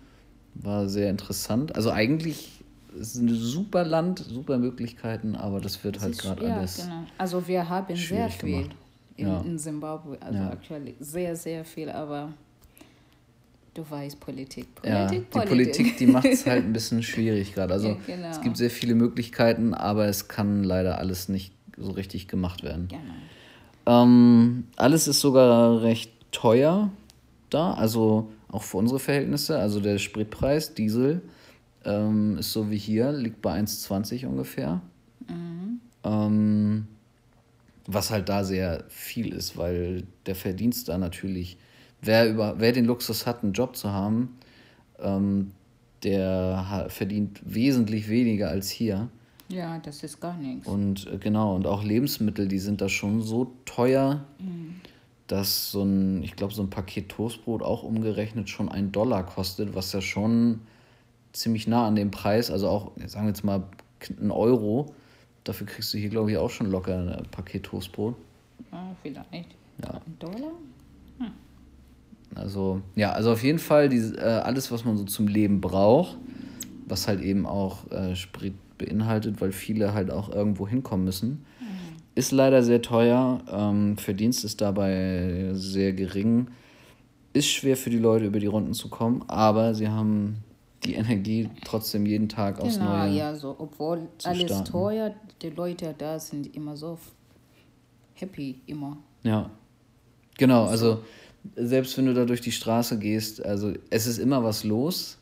War 0.55 0.89
sehr 0.89 1.11
interessant. 1.11 1.75
Also 1.75 1.91
eigentlich 1.91 2.63
ist 2.95 3.15
es 3.17 3.21
ein 3.21 3.29
super 3.35 3.85
Land, 3.85 4.21
super 4.21 4.59
Möglichkeiten, 4.59 5.35
aber 5.35 5.61
das 5.61 5.83
wird 5.83 6.01
halt 6.01 6.17
gerade 6.19 6.47
ja, 6.47 6.59
alles. 6.59 6.77
genau. 6.77 7.03
Also 7.19 7.47
wir 7.49 7.69
haben 7.69 7.97
sehr 7.97 8.29
viel 8.29 8.69
in, 9.17 9.27
Ja. 9.27 9.41
in 9.41 9.59
Zimbabwe. 9.59 10.17
Also 10.21 10.39
Ja. 10.39 10.53
actually 10.53 10.95
sehr, 11.01 11.35
sehr 11.35 11.65
viel, 11.65 11.89
aber 11.91 12.33
du 13.75 13.85
weißt 13.89 14.21
Politik. 14.21 14.69
Ja, 14.85 15.07
Politik, 15.07 15.31
die 15.33 15.41
Politik, 15.41 15.97
die 15.97 16.07
macht 16.07 16.27
es 16.27 16.47
halt 16.47 16.65
ein 16.65 16.73
bisschen 16.73 17.03
schwierig 17.03 17.55
gerade. 17.55 17.73
Also 17.73 17.89
Ja, 17.89 17.97
genau. 18.07 18.31
es 18.31 18.41
gibt 18.41 18.57
sehr 18.57 18.71
viele 18.71 18.95
Möglichkeiten, 18.95 19.75
aber 19.75 20.07
es 20.07 20.29
kann 20.29 20.63
leider 20.63 20.99
alles 20.99 21.29
nicht 21.29 21.53
so 21.77 21.91
richtig 21.91 22.29
gemacht 22.29 22.63
werden. 22.63 22.89
Nein. 22.93 23.01
Ähm, 23.87 24.65
alles 24.77 25.09
ist 25.09 25.21
sogar 25.21 25.83
recht 25.83 26.13
teuer 26.33 26.91
da, 27.51 27.75
also 27.75 28.33
auch 28.49 28.63
für 28.63 28.79
unsere 28.79 29.01
Verhältnisse. 29.01 29.59
Also 29.59 29.81
der 29.81 29.99
Spritpreis, 29.99 30.75
Diesel, 30.75 31.23
ähm, 31.85 32.39
ist 32.39 32.53
so 32.53 32.71
wie 32.71 32.79
hier, 32.79 33.13
liegt 33.13 33.43
bei 33.43 33.59
1,20 33.59 34.27
ungefähr. 34.27 34.81
Ähm, 36.05 36.87
was 37.87 38.11
halt 38.11 38.29
da 38.29 38.45
sehr 38.45 38.85
viel 38.89 39.35
ist, 39.35 39.57
weil 39.57 40.05
der 40.27 40.35
Verdienst 40.35 40.89
da 40.89 40.99
natürlich, 40.99 41.59
wer, 42.01 42.29
über, 42.31 42.55
wer 42.59 42.73
den 42.73 42.85
Luxus 42.87 43.27
hat, 43.27 43.43
einen 43.43 43.53
Job 43.53 43.77
zu 43.77 43.91
haben, 43.91 44.37
ähm, 44.99 45.51
der 46.03 46.87
verdient 46.89 47.41
wesentlich 47.45 48.09
weniger 48.09 48.49
als 48.49 48.71
hier. 48.71 49.09
Ja, 49.49 49.79
das 49.79 50.03
ist 50.03 50.21
gar 50.21 50.37
nichts. 50.37 50.67
Und 50.67 51.07
äh, 51.07 51.19
genau, 51.19 51.55
und 51.55 51.67
auch 51.67 51.85
Lebensmittel, 51.85 52.49
die 52.49 52.59
sind 52.59 52.81
da 52.81 52.89
schon 52.89 53.23
so 53.23 53.53
teuer, 53.65 54.25
dass 55.27 55.71
so 55.71 55.83
ein, 55.83 56.23
ich 56.23 56.37
glaube, 56.37 56.55
so 56.55 56.63
ein 56.63 56.71
Paket 56.71 57.09
Toastbrot 57.11 57.63
auch 57.63 57.83
umgerechnet 57.83 58.49
schon 58.49 58.69
ein 58.69 58.93
Dollar 58.93 59.25
kostet, 59.25 59.75
was 59.75 59.93
ja 59.93 60.01
schon 60.01 60.61
ziemlich 61.33 61.67
nah 61.67 61.87
an 61.87 61.97
dem 61.97 62.11
Preis, 62.11 62.51
also 62.51 62.69
auch, 62.69 62.93
sagen 63.07 63.27
wir 63.27 63.31
jetzt 63.31 63.45
mal, 63.45 63.65
ein 64.21 64.31
Euro. 64.31 64.95
Dafür 65.45 65.67
kriegst 65.67 65.93
du 65.93 65.99
hier, 65.99 66.09
glaube 66.09 66.31
ich, 66.31 66.39
auch 66.39 66.51
schon 66.51 66.71
locker 66.71 66.97
ein 66.97 67.27
Paket 67.31 67.65
Toastbrot. 67.65 68.15
Ah, 68.71 68.95
vielleicht. 69.03 69.51
Ja. 69.83 69.95
Ein 69.95 70.19
Dollar? 70.19 70.53
Also, 72.35 72.83
ja, 72.97 73.13
also 73.13 73.33
auf 73.33 73.43
jeden 73.43 73.59
Fall 73.59 73.89
diese, 73.89 74.17
äh, 74.17 74.23
alles, 74.23 74.73
was 74.73 74.85
man 74.85 74.97
so 74.97 75.05
zum 75.05 75.29
Leben 75.29 75.61
braucht, 75.61 76.17
was 76.87 77.07
halt 77.07 77.21
eben 77.21 77.47
auch 77.47 77.91
äh, 77.91 78.17
Sprit 78.17 78.55
beinhaltet, 78.79 79.41
weil 79.41 79.53
viele 79.53 79.95
halt 79.95 80.11
auch 80.11 80.29
irgendwo 80.31 80.67
hinkommen 80.69 81.05
müssen, 81.05 81.45
ist 82.15 82.31
leider 82.33 82.63
sehr 82.63 82.81
teuer. 82.83 83.41
Ähm, 83.51 83.97
Verdienst 83.99 84.45
ist 84.45 84.61
dabei 84.61 85.51
sehr 85.55 85.93
gering. 85.93 86.49
Ist 87.33 87.49
schwer 87.49 87.77
für 87.77 87.91
die 87.91 87.99
Leute, 87.99 88.27
über 88.27 88.39
die 88.39 88.47
Runden 88.47 88.75
zu 88.75 88.89
kommen, 88.89 89.25
aber 89.27 89.75
sie 89.75 89.89
haben 89.89 90.37
die 90.85 90.95
Energie 90.95 91.49
trotzdem 91.65 92.07
jeden 92.07 92.29
Tag 92.29 92.61
aufs 92.61 92.79
Genau, 92.79 92.99
Neue. 92.99 93.17
ja, 93.17 93.35
so, 93.35 93.57
obwohl 93.59 94.07
alles 94.23 94.43
starten. 94.45 94.71
teuer, 94.71 95.15
die 95.43 95.51
Leute 95.51 95.95
da 95.97 96.19
sind 96.21 96.55
immer 96.55 96.77
so 96.77 96.99
happy, 98.15 98.61
immer. 98.67 98.99
Ja. 99.23 99.51
Genau, 100.39 100.67
also 100.67 101.03
selbst 101.57 101.97
wenn 101.99 102.07
du 102.07 102.15
da 102.15 102.25
durch 102.25 102.41
die 102.41 102.53
Straße 102.53 102.99
gehst, 102.99 103.45
also 103.45 103.73
es 103.91 104.07
ist 104.07 104.19
immer 104.19 104.43
was 104.45 104.63
los. 104.65 105.19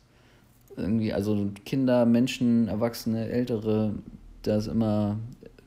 Irgendwie, 0.75 1.13
also 1.13 1.51
Kinder, 1.65 2.05
Menschen, 2.05 2.67
Erwachsene, 2.67 3.29
Ältere, 3.29 3.93
da 4.41 4.57
ist 4.57 4.67
immer, 4.67 5.17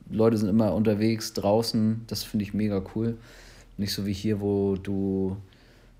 Leute 0.09 0.37
sind 0.37 0.49
immer 0.49 0.73
unterwegs, 0.73 1.33
draußen, 1.33 2.03
das 2.07 2.23
finde 2.23 2.43
ich 2.43 2.53
mega 2.53 2.83
cool. 2.95 3.17
Nicht 3.77 3.93
so 3.93 4.05
wie 4.05 4.13
hier, 4.13 4.41
wo 4.41 4.75
du 4.75 5.37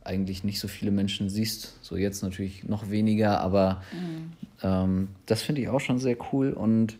eigentlich 0.04 0.44
nicht 0.44 0.60
so 0.60 0.68
viele 0.68 0.92
Menschen 0.92 1.30
siehst. 1.30 1.78
So 1.82 1.98
jetzt 1.98 2.24
natürlich 2.24 2.64
noch 2.64 2.90
weniger, 2.90 3.42
aber 3.42 3.82
ähm, 4.64 5.10
das 5.26 5.42
finde 5.42 5.62
ich 5.62 5.70
auch 5.70 5.80
schon 5.82 6.00
sehr 6.00 6.18
cool. 6.32 6.54
Und 6.54 6.98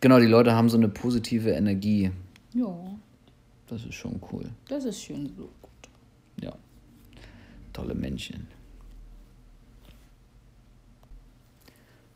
genau, 0.00 0.18
die 0.18 0.26
Leute 0.26 0.52
haben 0.52 0.68
so 0.68 0.76
eine 0.76 0.88
positive 0.88 1.50
Energie. 1.50 2.10
Ja, 2.52 2.74
Das 3.68 3.84
ist 3.84 3.94
schon 3.94 4.20
cool. 4.32 4.44
das 4.68 4.84
ist 4.84 5.02
schön 5.02 5.32
so. 5.36 5.48
Ja. 6.40 6.52
Tolle 7.72 7.94
Männchen. 7.94 8.46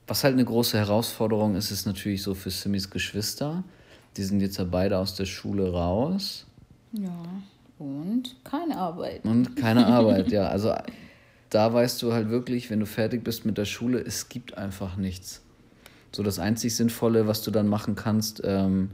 Was 0.07 0.23
halt 0.25 0.35
eine 0.35 0.45
große 0.45 0.79
Herausforderung 0.79 1.57
ist, 1.57 1.71
ist 1.71 1.87
natürlich 1.87 2.23
so 2.23 2.35
für 2.35 2.51
Simmys 2.51 2.91
Geschwister. 2.91 3.65
Die 4.17 4.23
sind 4.23 4.41
jetzt 4.41 4.57
ja 4.59 4.65
beide 4.65 4.99
aus 4.99 5.15
der 5.15 5.25
Schule 5.27 5.73
raus 5.73 6.47
Ja, 6.93 7.11
und 7.79 8.37
keine 8.45 8.77
Arbeit. 8.79 9.25
und 9.25 9.57
keine 9.57 9.87
Arbeit. 9.99 10.31
Ja, 10.31 10.49
also 10.49 10.73
da 11.51 11.73
weißt 11.73 12.01
du 12.03 12.13
halt 12.13 12.29
wirklich, 12.31 12.71
wenn 12.71 12.81
du 12.81 12.87
fertig 12.87 13.25
bist 13.25 13.45
mit 13.45 13.59
der 13.59 13.65
Schule, 13.65 14.01
es 14.01 14.29
gibt 14.29 14.57
einfach 14.57 14.97
nichts. 14.97 15.43
So 16.13 16.23
das 16.23 16.39
einzig 16.39 16.75
Sinnvolle, 16.77 17.27
was 17.27 17.43
du 17.43 17.51
dann 17.51 17.67
machen 17.69 17.95
kannst, 17.95 18.41
ähm, 18.45 18.91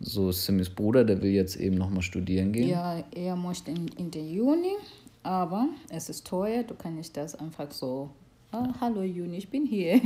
so 0.00 0.32
Simmys 0.32 0.70
Bruder, 0.70 1.04
der 1.04 1.20
will 1.22 1.30
jetzt 1.32 1.56
eben 1.56 1.76
nochmal 1.76 2.02
studieren 2.02 2.52
gehen. 2.52 2.68
Ja, 2.68 3.02
er 3.14 3.36
möchte 3.36 3.70
in, 3.70 3.88
in 3.98 4.10
der 4.10 4.22
Juni, 4.24 4.74
aber 5.22 5.68
es 5.90 6.08
ist 6.08 6.26
teuer, 6.26 6.62
du 6.62 6.74
kannst 6.74 6.96
nicht 6.96 7.16
das 7.16 7.34
einfach 7.34 7.70
so, 7.70 8.10
ah, 8.54 8.68
hallo 8.80 9.02
Juni, 9.02 9.38
ich 9.38 9.48
bin 9.48 9.66
hier. 9.66 10.00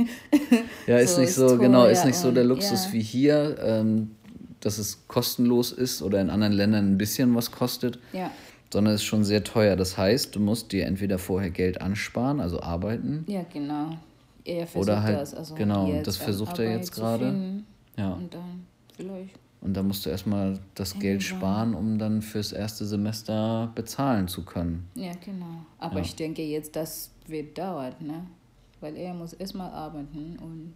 Ja, 0.87 0.97
ist 0.97 1.15
So 1.15 1.21
nicht 1.21 1.29
ist 1.29 1.35
so, 1.35 1.57
genau, 1.57 1.85
ist 1.85 2.05
nicht 2.05 2.15
so 2.17 2.31
der 2.31 2.43
Luxus 2.43 2.87
ja. 2.87 2.93
wie 2.93 3.01
hier, 3.01 3.57
ähm, 3.61 4.11
dass 4.59 4.77
es 4.77 5.07
kostenlos 5.07 5.71
ist 5.71 6.01
oder 6.01 6.19
in 6.21 6.29
anderen 6.29 6.53
Ländern 6.53 6.91
ein 6.93 6.97
bisschen 6.97 7.33
was 7.35 7.51
kostet, 7.51 7.99
ja, 8.13 8.31
sondern 8.71 8.93
es 8.93 9.01
ist 9.01 9.07
schon 9.07 9.23
sehr 9.23 9.43
teuer. 9.43 9.75
Das 9.75 9.97
heißt, 9.97 10.35
du 10.35 10.39
musst 10.39 10.71
dir 10.71 10.85
entweder 10.85 11.17
vorher 11.17 11.49
Geld 11.51 11.81
ansparen, 11.81 12.39
also 12.39 12.61
arbeiten, 12.61 13.23
ja, 13.27 13.45
genau. 13.51 13.97
Er 14.45 14.65
versucht 14.65 14.89
Oder 14.89 15.03
halt- 15.03 15.17
das, 15.19 15.33
also 15.35 15.53
genau, 15.55 16.01
das 16.03 16.17
versucht 16.17 16.57
er 16.59 16.71
jetzt 16.71 16.91
gerade. 16.93 17.61
ja. 17.97 18.13
Und 18.13 18.33
dann 18.33 18.65
vielleicht. 18.95 19.35
Und 19.61 19.73
da 19.75 19.83
musst 19.83 20.05
du 20.05 20.09
erstmal 20.09 20.57
das 20.73 20.97
Geld 20.97 21.21
sparen, 21.21 21.73
um 21.75 21.99
dann 21.99 22.21
fürs 22.21 22.53
erste 22.53 22.85
Semester 22.85 23.69
bezahlen 23.75 24.29
zu 24.29 24.45
können. 24.45 24.87
Ja, 24.95 25.11
genau. 25.23 25.65
Aber 25.79 25.97
Ja. 25.97 26.01
ich 26.01 26.15
denke 26.15 26.41
jetzt, 26.43 26.77
das 26.77 27.11
wird 27.27 27.57
dauern, 27.57 27.93
ne? 27.99 28.23
Weil 28.81 28.95
er 28.95 29.13
muss 29.13 29.33
erstmal 29.33 29.71
arbeiten 29.71 30.37
und 30.41 30.73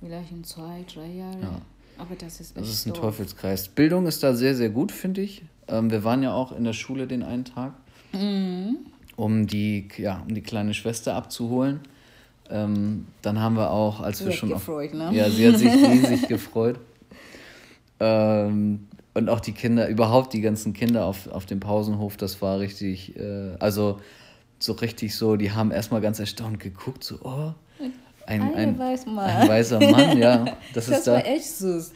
vielleicht 0.00 0.32
in 0.32 0.42
zwei, 0.44 0.84
drei 0.92 1.06
Jahren. 1.08 1.42
Ja. 1.42 1.60
Aber 1.98 2.14
das 2.16 2.40
ist 2.40 2.56
Das 2.56 2.68
ist 2.68 2.86
ein 2.86 2.92
doof. 2.94 3.02
Teufelskreis. 3.02 3.68
Bildung 3.68 4.06
ist 4.06 4.22
da 4.22 4.34
sehr, 4.34 4.54
sehr 4.54 4.70
gut, 4.70 4.90
finde 4.90 5.20
ich. 5.20 5.42
Ähm, 5.68 5.90
wir 5.90 6.02
waren 6.04 6.22
ja 6.22 6.32
auch 6.32 6.52
in 6.52 6.64
der 6.64 6.72
Schule 6.72 7.06
den 7.06 7.22
einen 7.22 7.44
Tag, 7.44 7.74
Mhm. 8.12 8.78
um, 9.16 9.46
die, 9.46 9.88
ja, 9.98 10.22
um 10.26 10.34
die 10.34 10.40
kleine 10.42 10.72
Schwester 10.74 11.14
abzuholen. 11.14 11.80
Ähm, 12.50 13.06
dann 13.22 13.38
haben 13.40 13.56
wir 13.56 13.70
auch, 13.70 14.00
als 14.00 14.18
Sie 14.18 14.24
wir 14.24 14.32
hat 14.32 14.38
schon 14.38 14.52
auf, 14.52 14.60
gefreut, 14.66 14.94
ne? 14.94 15.10
Ja, 15.12 15.30
sie 15.30 15.46
hat 15.48 15.58
sich 15.58 15.72
riesig 15.72 16.28
gefreut. 16.28 16.78
Ähm, 18.00 18.88
und 19.14 19.28
auch 19.28 19.40
die 19.40 19.52
Kinder, 19.52 19.88
überhaupt 19.88 20.32
die 20.32 20.40
ganzen 20.40 20.72
Kinder 20.72 21.04
auf, 21.06 21.28
auf 21.28 21.46
dem 21.46 21.60
Pausenhof, 21.60 22.16
das 22.16 22.40
war 22.42 22.58
richtig, 22.60 23.16
äh, 23.16 23.54
also 23.60 24.00
so 24.64 24.72
richtig 24.72 25.14
so, 25.14 25.36
die 25.36 25.50
haben 25.52 25.70
erstmal 25.70 26.00
ganz 26.00 26.18
erstaunt 26.20 26.60
geguckt, 26.60 27.04
so, 27.04 27.16
oh, 27.22 27.52
ein, 28.24 28.40
Ein 28.54 28.76
Mann. 28.76 29.18
ein 29.18 29.48
weißer 29.48 29.80
Mann, 29.80 30.16
ja. 30.16 30.44
Das, 30.74 30.86
Das, 30.86 30.98
ist 30.98 31.06
da, 31.06 31.18
echt 31.18 31.44
süß. 31.56 31.92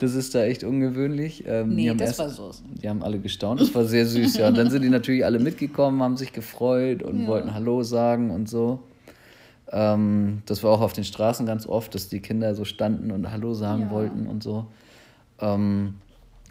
Das 0.00 0.14
ist 0.14 0.34
da 0.34 0.44
echt 0.44 0.64
ungewöhnlich. 0.64 1.44
Ähm, 1.46 1.70
die 1.70 1.76
Nee, 1.76 1.88
haben 1.90 1.98
das 1.98 2.18
erst, 2.18 2.18
war 2.18 2.28
süß. 2.52 2.62
Die 2.82 2.88
haben 2.88 3.02
alle 3.02 3.18
gestaunt, 3.20 3.60
das 3.60 3.74
war 3.74 3.84
sehr 3.84 4.04
süß, 4.04 4.36
ja. 4.38 4.48
Und 4.48 4.56
dann 4.58 4.70
sind 4.70 4.82
die 4.82 4.88
natürlich 4.90 5.24
alle 5.24 5.38
mitgekommen, 5.38 6.02
haben 6.02 6.16
sich 6.16 6.32
gefreut 6.32 7.02
und 7.02 7.22
Ja. 7.22 7.28
wollten 7.28 7.54
Hallo 7.54 7.82
sagen 7.84 8.30
und 8.30 8.48
so. 8.48 8.80
Ähm, 9.70 10.42
das 10.46 10.62
war 10.62 10.72
auch 10.72 10.80
auf 10.80 10.92
den 10.94 11.04
Straßen 11.04 11.46
ganz 11.46 11.66
oft, 11.66 11.94
dass 11.94 12.08
die 12.08 12.20
Kinder 12.20 12.54
so 12.54 12.64
standen 12.64 13.10
und 13.10 13.30
Hallo 13.30 13.54
sagen 13.54 13.82
Ja. 13.82 13.90
wollten 13.90 14.26
und 14.26 14.42
so. 14.42 14.66
Ähm, 15.40 15.94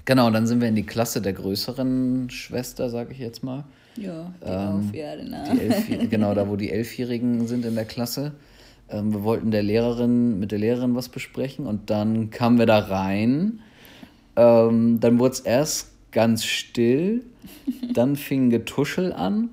genau, 0.06 0.28
und 0.28 0.34
dann 0.34 0.48
sind 0.48 0.62
wir 0.62 0.68
in 0.70 0.76
die 0.76 0.86
Klasse 0.86 1.22
der 1.22 1.34
größeren 1.34 2.30
Schwester, 2.30 2.90
sage 2.90 3.12
ich 3.14 3.20
jetzt 3.20 3.44
mal. 3.44 3.66
Ja, 3.98 4.32
die 4.42 4.50
Ähm, 4.50 4.89
Aufjahre, 4.89 5.24
ne? 5.24 5.60
Elf, 5.60 6.10
genau, 6.10 6.34
da 6.34 6.48
wo 6.48 6.56
die 6.56 6.72
Elfjährigen 6.72 7.48
sind 7.48 7.66
in 7.66 7.75
der 7.75 7.86
Klasse. 7.86 8.34
Ähm, 8.89 9.13
wir 9.13 9.24
wollten 9.24 9.51
der 9.51 9.63
Lehrerin, 9.63 10.39
mit 10.39 10.51
der 10.51 10.60
Lehrerin 10.60 10.96
was 10.96 11.10
besprechen 11.10 11.66
und 11.66 11.89
dann 11.89 12.30
kamen 12.30 12.58
wir 12.60 12.66
da 12.66 12.80
rein. 12.80 13.60
Ähm, 14.36 15.00
dann 15.00 15.20
wurde 15.20 15.34
es 15.34 15.39
erst 15.42 15.92
ganz 16.12 16.46
still, 16.46 17.24
dann 17.94 18.16
fing 18.16 18.50
Getuschel 18.50 19.12
an 19.13 19.50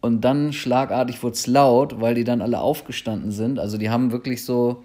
und 0.00 0.24
dann 0.24 0.52
schlagartig 0.52 1.22
wurde 1.22 1.34
es 1.34 1.46
laut, 1.46 2.00
weil 2.00 2.14
die 2.14 2.24
dann 2.24 2.42
alle 2.42 2.60
aufgestanden 2.60 3.30
sind. 3.30 3.58
Also 3.58 3.78
die 3.78 3.90
haben 3.90 4.12
wirklich 4.12 4.44
so, 4.44 4.82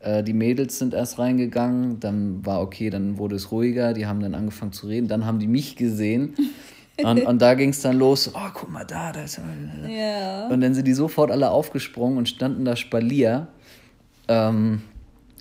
äh, 0.00 0.22
die 0.22 0.32
Mädels 0.32 0.78
sind 0.78 0.94
erst 0.94 1.18
reingegangen, 1.18 2.00
dann 2.00 2.44
war 2.44 2.60
okay, 2.62 2.90
dann 2.90 3.18
wurde 3.18 3.36
es 3.36 3.52
ruhiger, 3.52 3.92
die 3.92 4.06
haben 4.06 4.20
dann 4.20 4.34
angefangen 4.34 4.72
zu 4.72 4.86
reden, 4.86 5.08
dann 5.08 5.24
haben 5.24 5.38
die 5.38 5.46
mich 5.46 5.76
gesehen. 5.76 6.34
Und, 7.04 7.22
und 7.26 7.42
da 7.42 7.54
ging 7.54 7.70
es 7.70 7.80
dann 7.82 7.98
los, 7.98 8.30
oh, 8.34 8.38
guck 8.54 8.70
mal 8.70 8.84
da, 8.84 9.12
da 9.12 9.22
ist 9.22 9.40
Ja. 9.88 10.48
und 10.48 10.60
dann 10.60 10.74
sind 10.74 10.86
die 10.86 10.94
sofort 10.94 11.30
alle 11.30 11.50
aufgesprungen 11.50 12.18
und 12.18 12.28
standen 12.28 12.64
da 12.64 12.76
Spalier. 12.76 13.48
Ähm, 14.28 14.82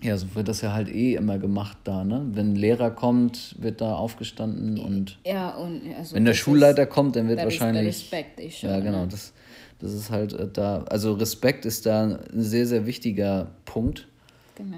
ja, 0.01 0.17
so 0.17 0.33
wird 0.33 0.47
das 0.47 0.61
ja 0.61 0.73
halt 0.73 0.87
eh 0.89 1.15
immer 1.15 1.37
gemacht 1.37 1.77
da, 1.83 2.03
ne? 2.03 2.25
Wenn 2.31 2.53
ein 2.53 2.55
Lehrer 2.55 2.89
kommt, 2.89 3.55
wird 3.59 3.81
da 3.81 3.95
aufgestanden 3.95 4.79
und 4.79 5.19
Ja, 5.25 5.55
und 5.55 5.81
also 5.97 6.15
wenn 6.15 6.25
der 6.25 6.33
Schulleiter 6.33 6.83
ist, 6.83 6.89
kommt, 6.89 7.15
dann 7.15 7.27
wird 7.27 7.43
wahrscheinlich. 7.43 7.87
Respekt 7.87 8.39
ist 8.39 8.59
schon, 8.59 8.69
ja, 8.69 8.79
genau. 8.79 9.01
ne? 9.01 9.07
Das, 9.09 9.33
das 9.79 9.93
ist 9.93 10.09
halt 10.09 10.33
äh, 10.33 10.47
da. 10.51 10.83
Also 10.83 11.13
Respekt 11.13 11.65
ist 11.65 11.85
da 11.85 12.03
ein 12.03 12.19
sehr, 12.41 12.65
sehr 12.65 12.85
wichtiger 12.85 13.47
Punkt. 13.65 14.07
Genau. 14.55 14.77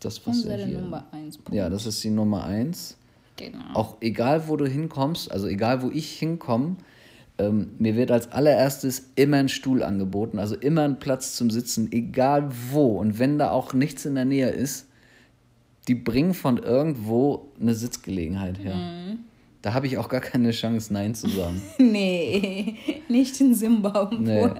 Das, 0.00 0.26
was 0.26 0.44
ja 0.44 0.52
Unsere 0.52 0.66
hier. 0.66 0.78
Nummer 0.80 1.06
eins 1.12 1.38
Punkt. 1.38 1.54
Ja, 1.54 1.70
das 1.70 1.86
ist 1.86 2.04
die 2.04 2.10
Nummer 2.10 2.44
eins. 2.44 2.96
Genau. 3.36 3.58
Auch 3.74 3.96
egal, 4.00 4.48
wo 4.48 4.56
du 4.56 4.66
hinkommst, 4.66 5.30
also 5.30 5.46
egal, 5.46 5.82
wo 5.82 5.90
ich 5.90 6.10
hinkomme, 6.18 6.76
ähm, 7.38 7.72
mir 7.78 7.96
wird 7.96 8.10
als 8.10 8.32
allererstes 8.32 9.10
immer 9.14 9.36
ein 9.36 9.48
Stuhl 9.50 9.82
angeboten, 9.82 10.38
also 10.38 10.54
immer 10.54 10.82
ein 10.84 10.98
Platz 10.98 11.36
zum 11.36 11.50
Sitzen, 11.50 11.92
egal 11.92 12.48
wo. 12.70 12.98
Und 12.98 13.18
wenn 13.18 13.38
da 13.38 13.50
auch 13.50 13.74
nichts 13.74 14.06
in 14.06 14.14
der 14.14 14.24
Nähe 14.24 14.48
ist, 14.48 14.86
die 15.86 15.94
bringen 15.94 16.34
von 16.34 16.56
irgendwo 16.58 17.48
eine 17.60 17.74
Sitzgelegenheit 17.74 18.58
her. 18.58 18.74
Da 19.62 19.74
habe 19.74 19.86
ich 19.86 19.98
auch 19.98 20.08
gar 20.08 20.20
keine 20.20 20.50
Chance, 20.52 20.92
Nein 20.92 21.14
zu 21.14 21.28
sagen. 21.28 21.60
Nee, 21.78 22.76
nicht 23.08 23.40
in 23.40 23.54
Zimbabwe. 23.54 24.18
Nee. 24.18 24.50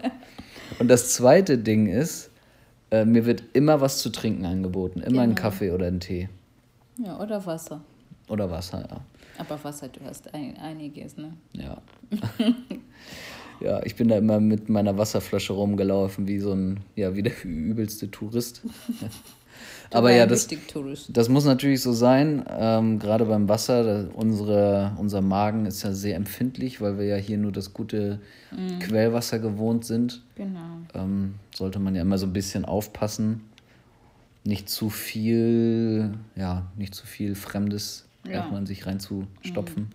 Und 0.78 0.88
das 0.88 1.14
zweite 1.14 1.58
Ding 1.58 1.86
ist, 1.86 2.30
äh, 2.90 3.04
mir 3.04 3.24
wird 3.24 3.42
immer 3.54 3.80
was 3.80 3.98
zu 3.98 4.10
trinken 4.10 4.44
angeboten. 4.44 5.00
Immer 5.00 5.22
ein 5.22 5.30
Genau. 5.30 5.40
Kaffee 5.42 5.70
oder 5.70 5.86
ein 5.86 6.00
Tee. 6.00 6.28
Ja, 6.98 7.18
oder 7.20 7.44
Wasser. 7.46 7.82
Oder 8.28 8.50
Wasser, 8.50 8.86
ja. 8.90 9.00
Aber 9.38 9.62
Wasser, 9.62 9.88
du 9.88 10.00
hast 10.04 10.32
ein, 10.34 10.56
einiges, 10.56 11.16
ne? 11.16 11.32
Ja. 11.52 11.80
ja, 13.60 13.82
ich 13.84 13.96
bin 13.96 14.08
da 14.08 14.16
immer 14.18 14.40
mit 14.40 14.68
meiner 14.68 14.96
Wasserflasche 14.96 15.52
rumgelaufen, 15.52 16.26
wie 16.26 16.38
so 16.38 16.52
ein, 16.52 16.80
ja, 16.94 17.14
wie 17.14 17.22
der 17.22 17.44
übelste 17.44 18.10
Tourist. 18.10 18.62
Aber 19.90 20.12
ja, 20.12 20.26
das, 20.26 20.48
das 21.08 21.28
muss 21.28 21.44
natürlich 21.44 21.82
so 21.82 21.92
sein. 21.92 22.44
Ähm, 22.48 22.98
gerade 22.98 23.24
beim 23.24 23.48
Wasser, 23.48 23.84
da, 23.84 24.08
unsere, 24.14 24.92
unser 24.98 25.20
Magen 25.20 25.66
ist 25.66 25.82
ja 25.82 25.92
sehr 25.92 26.16
empfindlich, 26.16 26.80
weil 26.80 26.98
wir 26.98 27.06
ja 27.06 27.16
hier 27.16 27.38
nur 27.38 27.52
das 27.52 27.72
gute 27.72 28.20
Quellwasser 28.80 29.38
gewohnt 29.38 29.84
sind. 29.84 30.22
Genau. 30.34 30.80
Ähm, 30.94 31.34
sollte 31.54 31.78
man 31.78 31.94
ja 31.94 32.02
immer 32.02 32.18
so 32.18 32.26
ein 32.26 32.32
bisschen 32.32 32.64
aufpassen. 32.64 33.42
Nicht 34.44 34.68
zu 34.68 34.90
viel, 34.90 36.14
ja, 36.36 36.66
nicht 36.76 36.94
zu 36.94 37.06
viel 37.06 37.34
Fremdes 37.34 38.05
Ja. 38.26 38.40
erstmal 38.40 38.60
in 38.60 38.66
sich 38.66 38.86
reinzustopfen. 38.86 39.88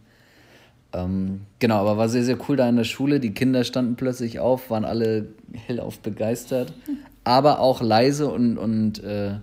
Ähm, 0.93 1.41
genau, 1.59 1.77
aber 1.77 1.97
war 1.97 2.09
sehr, 2.09 2.23
sehr 2.23 2.37
cool 2.49 2.57
da 2.57 2.67
in 2.67 2.75
der 2.75 2.83
Schule. 2.83 3.19
Die 3.21 3.31
Kinder 3.33 3.63
standen 3.63 3.95
plötzlich 3.95 4.39
auf, 4.39 4.69
waren 4.69 4.83
alle 4.85 5.29
hellauf 5.67 5.99
begeistert, 5.99 6.73
aber 7.23 7.59
auch 7.59 7.81
leise 7.81 8.29
und, 8.29 8.57
und 8.57 9.01
äh, 9.03 9.35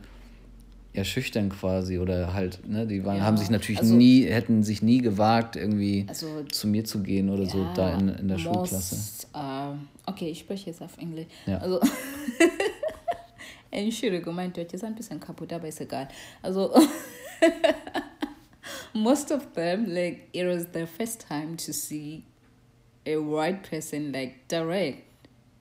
ja, 0.93 1.05
schüchtern 1.05 1.49
quasi. 1.49 1.99
Oder 1.99 2.35
halt, 2.35 2.61
ne, 2.69 2.87
die 2.87 3.03
waren, 3.05 3.17
Ja, 3.17 3.23
haben 3.25 3.39
sich 3.39 3.49
natürlich 3.51 3.81
also- 3.81 3.95
nie, 3.95 4.25
hätten 4.25 4.63
sich 4.63 4.83
nie 4.83 4.99
gewagt, 4.99 5.57
irgendwie 5.57 6.05
Also 6.09 6.43
zu 6.53 6.67
mir 6.69 6.85
zu 6.85 7.03
gehen 7.03 7.31
oder 7.31 7.47
so 7.47 7.67
da 7.75 7.95
in, 7.95 8.09
in 8.11 8.29
der 8.29 8.39
most, 8.39 8.43
Schulklasse. 8.71 9.27
äh, 9.35 10.11
okay, 10.11 10.29
ich 10.29 10.41
spreche 10.41 10.67
jetzt 10.71 10.83
auf 10.83 10.99
Englisch. 10.99 11.27
Ja. 11.47 11.59
Also, 11.59 11.81
Entschuldigung, 13.71 14.35
mein 14.35 14.53
Deutsch 14.53 14.75
ist 14.75 14.85
ein 14.85 14.95
bisschen 14.95 15.21
kaputt, 15.21 15.53
aber 15.53 15.69
ist 15.69 15.81
egal. 15.81 16.09
Also, 16.43 16.73
most 19.03 19.31
of 19.31 19.55
them, 19.55 19.95
like, 19.95 20.29
it 20.33 20.45
was 20.45 20.67
their 20.67 20.87
first 20.87 21.21
time 21.21 21.57
to 21.59 21.73
see 21.73 22.25
a 23.07 23.17
white 23.17 23.63
person, 23.69 24.13
like, 24.13 24.49
direct. 24.49 25.05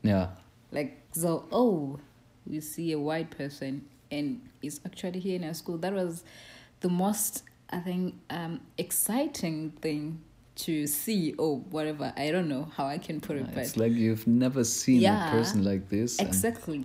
yeah 0.04 0.30
Like, 0.72 1.02
so, 1.12 1.46
oh, 1.52 2.00
we 2.46 2.60
see 2.62 2.92
a 2.92 3.00
white 3.00 3.32
person 3.32 3.86
and 4.12 4.42
it's 4.62 4.80
actually 4.86 5.20
here 5.20 5.36
in 5.36 5.44
our 5.44 5.54
school. 5.54 5.78
That 5.78 5.94
was 5.94 6.24
the 6.80 6.90
most, 6.90 7.44
I 7.70 7.80
think, 7.80 8.16
um, 8.30 8.62
exciting 8.78 9.72
thing 9.82 10.22
to 10.56 10.88
see 10.88 11.34
or 11.34 11.58
whatever. 11.58 12.14
I 12.18 12.32
don't 12.32 12.48
know 12.50 12.72
how 12.76 12.86
I 12.86 12.98
can 12.98 13.20
put 13.22 13.38
it, 13.38 13.48
it's 13.54 13.74
but 13.74 13.78
like 13.82 13.92
you've 13.94 14.26
never 14.28 14.64
seen 14.64 15.02
Yeah, 15.02 15.28
a 15.28 15.32
person 15.32 15.64
like 15.64 15.90
this. 15.90 16.20
and 16.20 16.28
exactly. 16.28 16.84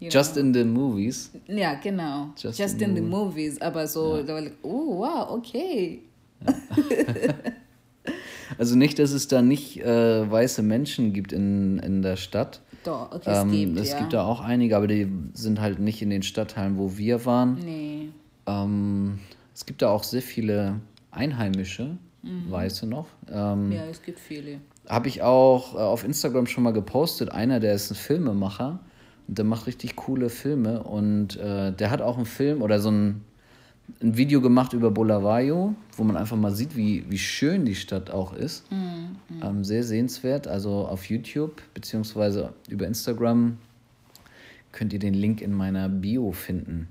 You 0.00 0.08
Just 0.10 0.34
know. 0.34 0.40
in 0.42 0.52
the 0.54 0.64
movies. 0.64 1.30
yeah, 1.48 1.74
genau. 1.82 2.32
just 2.36 2.58
Just, 2.58 2.80
in 2.80 2.90
in, 2.90 2.94
the 2.96 3.00
the 3.02 3.06
movie. 3.06 3.24
movies, 3.48 3.60
aber 3.60 3.86
so, 3.86 4.16
Ja. 4.16 4.22
they 4.22 4.34
were 4.34 4.40
like, 4.42 4.56
oh, 4.62 4.98
wow, 5.00 5.30
okay. 5.30 6.02
Also 8.56 8.76
nicht, 8.76 8.98
dass 8.98 9.12
es 9.12 9.28
da 9.28 9.42
nicht 9.42 9.78
äh, 9.84 10.30
weiße 10.30 10.62
Menschen 10.62 11.12
gibt 11.12 11.32
in, 11.32 11.78
in 11.80 12.00
der 12.02 12.16
Stadt. 12.16 12.62
Doch, 12.82 13.12
okay, 13.12 13.30
es 13.30 13.38
Ähm, 13.42 13.50
gibt, 13.52 13.78
es 13.78 13.90
ja. 13.90 13.98
gibt 13.98 14.12
da 14.14 14.24
auch 14.24 14.40
einige, 14.40 14.76
aber 14.76 14.86
die 14.86 15.06
sind 15.34 15.60
halt 15.60 15.78
nicht 15.78 16.00
in 16.00 16.08
den 16.10 16.22
Stadtteilen, 16.22 16.78
wo 16.78 16.96
wir 16.96 17.26
waren. 17.26 17.58
Nee. 17.64 18.08
Ähm, 18.46 19.18
es 19.54 19.66
gibt 19.66 19.82
da 19.82 19.90
auch 19.90 20.02
sehr 20.02 20.22
viele 20.22 20.80
Einheimische, 21.10 21.98
Weiße 22.22 22.86
noch. 22.86 23.06
Ähm, 23.30 23.66
Mhm. 23.66 23.72
Ja, 23.72 23.84
es 23.90 24.02
gibt 24.02 24.18
viele. 24.18 24.60
Habe 24.88 25.08
ich 25.08 25.22
auch 25.22 25.74
äh, 25.74 25.78
auf 25.78 26.02
Instagram 26.04 26.46
schon 26.46 26.64
mal 26.64 26.72
gepostet. 26.72 27.30
Einer, 27.30 27.60
der 27.60 27.74
ist 27.74 27.90
ein 27.90 27.94
Filmemacher 27.96 28.80
der 29.28 29.44
macht 29.44 29.66
richtig 29.66 29.94
coole 29.94 30.30
Filme. 30.30 30.82
Und 30.82 31.36
äh, 31.36 31.72
der 31.72 31.90
hat 31.90 32.02
auch 32.02 32.16
einen 32.16 32.26
Film 32.26 32.62
oder 32.62 32.80
so 32.80 32.90
ein, 32.90 33.22
ein 34.02 34.16
Video 34.16 34.40
gemacht 34.40 34.72
über 34.72 34.90
Bulawayo, 34.90 35.74
wo 35.96 36.02
man 36.02 36.16
einfach 36.16 36.36
mal 36.36 36.50
sieht, 36.50 36.76
wie, 36.76 37.04
wie 37.08 37.18
schön 37.18 37.64
die 37.64 37.74
Stadt 37.74 38.10
auch 38.10 38.32
ist. 38.32 38.64
Ähm, 39.42 39.64
sehr 39.64 39.84
sehenswert. 39.84 40.48
Also 40.48 40.86
auf 40.86 41.04
YouTube 41.08 41.62
beziehungsweise 41.74 42.52
über 42.68 42.86
Instagram 42.86 43.58
könnt 44.72 44.92
ihr 44.92 44.98
den 44.98 45.14
Link 45.14 45.40
in 45.40 45.52
meiner 45.52 45.88
Bio 45.88 46.32
finden. 46.32 46.88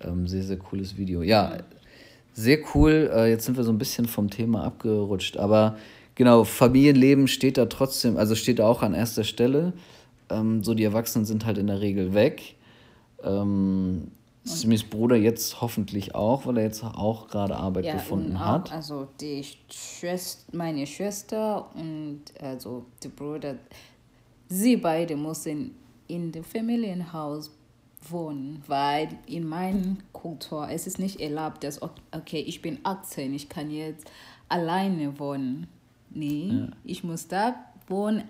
Ähm, 0.00 0.26
sehr, 0.26 0.42
sehr 0.42 0.58
cooles 0.58 0.96
Video. 0.96 1.22
Ja, 1.22 1.58
sehr 2.32 2.58
cool. 2.74 3.10
Äh, 3.12 3.30
jetzt 3.30 3.44
sind 3.44 3.56
wir 3.56 3.64
so 3.64 3.72
ein 3.72 3.78
bisschen 3.78 4.06
vom 4.06 4.30
Thema 4.30 4.64
abgerutscht. 4.64 5.36
Aber 5.36 5.76
genau, 6.14 6.44
Familienleben 6.44 7.28
steht 7.28 7.58
da 7.58 7.66
trotzdem, 7.66 8.16
also 8.16 8.34
steht 8.34 8.58
da 8.58 8.66
auch 8.66 8.82
an 8.82 8.94
erster 8.94 9.24
Stelle. 9.24 9.74
Ähm, 10.30 10.62
so 10.62 10.74
die 10.74 10.84
Erwachsenen 10.84 11.24
sind 11.24 11.44
halt 11.46 11.58
in 11.58 11.66
der 11.68 11.80
Regel 11.80 12.14
weg. 12.14 12.56
Ähm, 13.22 14.10
Simis 14.44 14.82
Bruder 14.82 15.16
jetzt 15.16 15.60
hoffentlich 15.60 16.14
auch, 16.14 16.46
weil 16.46 16.56
er 16.58 16.64
jetzt 16.64 16.82
auch 16.82 17.28
gerade 17.28 17.56
Arbeit 17.56 17.84
Ja, 17.84 17.92
gefunden 17.94 18.40
hat. 18.40 18.72
also 18.72 19.06
die 19.20 19.44
Schwester, 19.70 20.56
meine 20.56 20.86
Schwester 20.86 21.68
und 21.74 22.22
also 22.40 22.86
der 23.02 23.10
Bruder, 23.10 23.56
sie 24.48 24.76
beide 24.78 25.16
müssen 25.16 25.74
in 26.06 26.32
dem 26.32 26.44
Familienhaus 26.44 27.50
wohnen, 28.08 28.62
weil 28.66 29.08
in 29.26 29.46
meiner 29.46 29.96
Kultur 30.12 30.68
es 30.70 30.86
ist 30.86 30.98
nicht 30.98 31.20
erlaubt, 31.20 31.62
dass 31.62 31.82
okay, 31.82 32.40
ich 32.40 32.62
bin 32.62 32.78
18, 32.84 33.34
ich 33.34 33.48
kann 33.50 33.70
jetzt 33.70 34.10
alleine 34.48 35.18
wohnen. 35.18 35.66
Nee, 36.10 36.68
ich 36.84 37.04
muss 37.04 37.28
da 37.28 37.54
wohnen, 37.86 38.22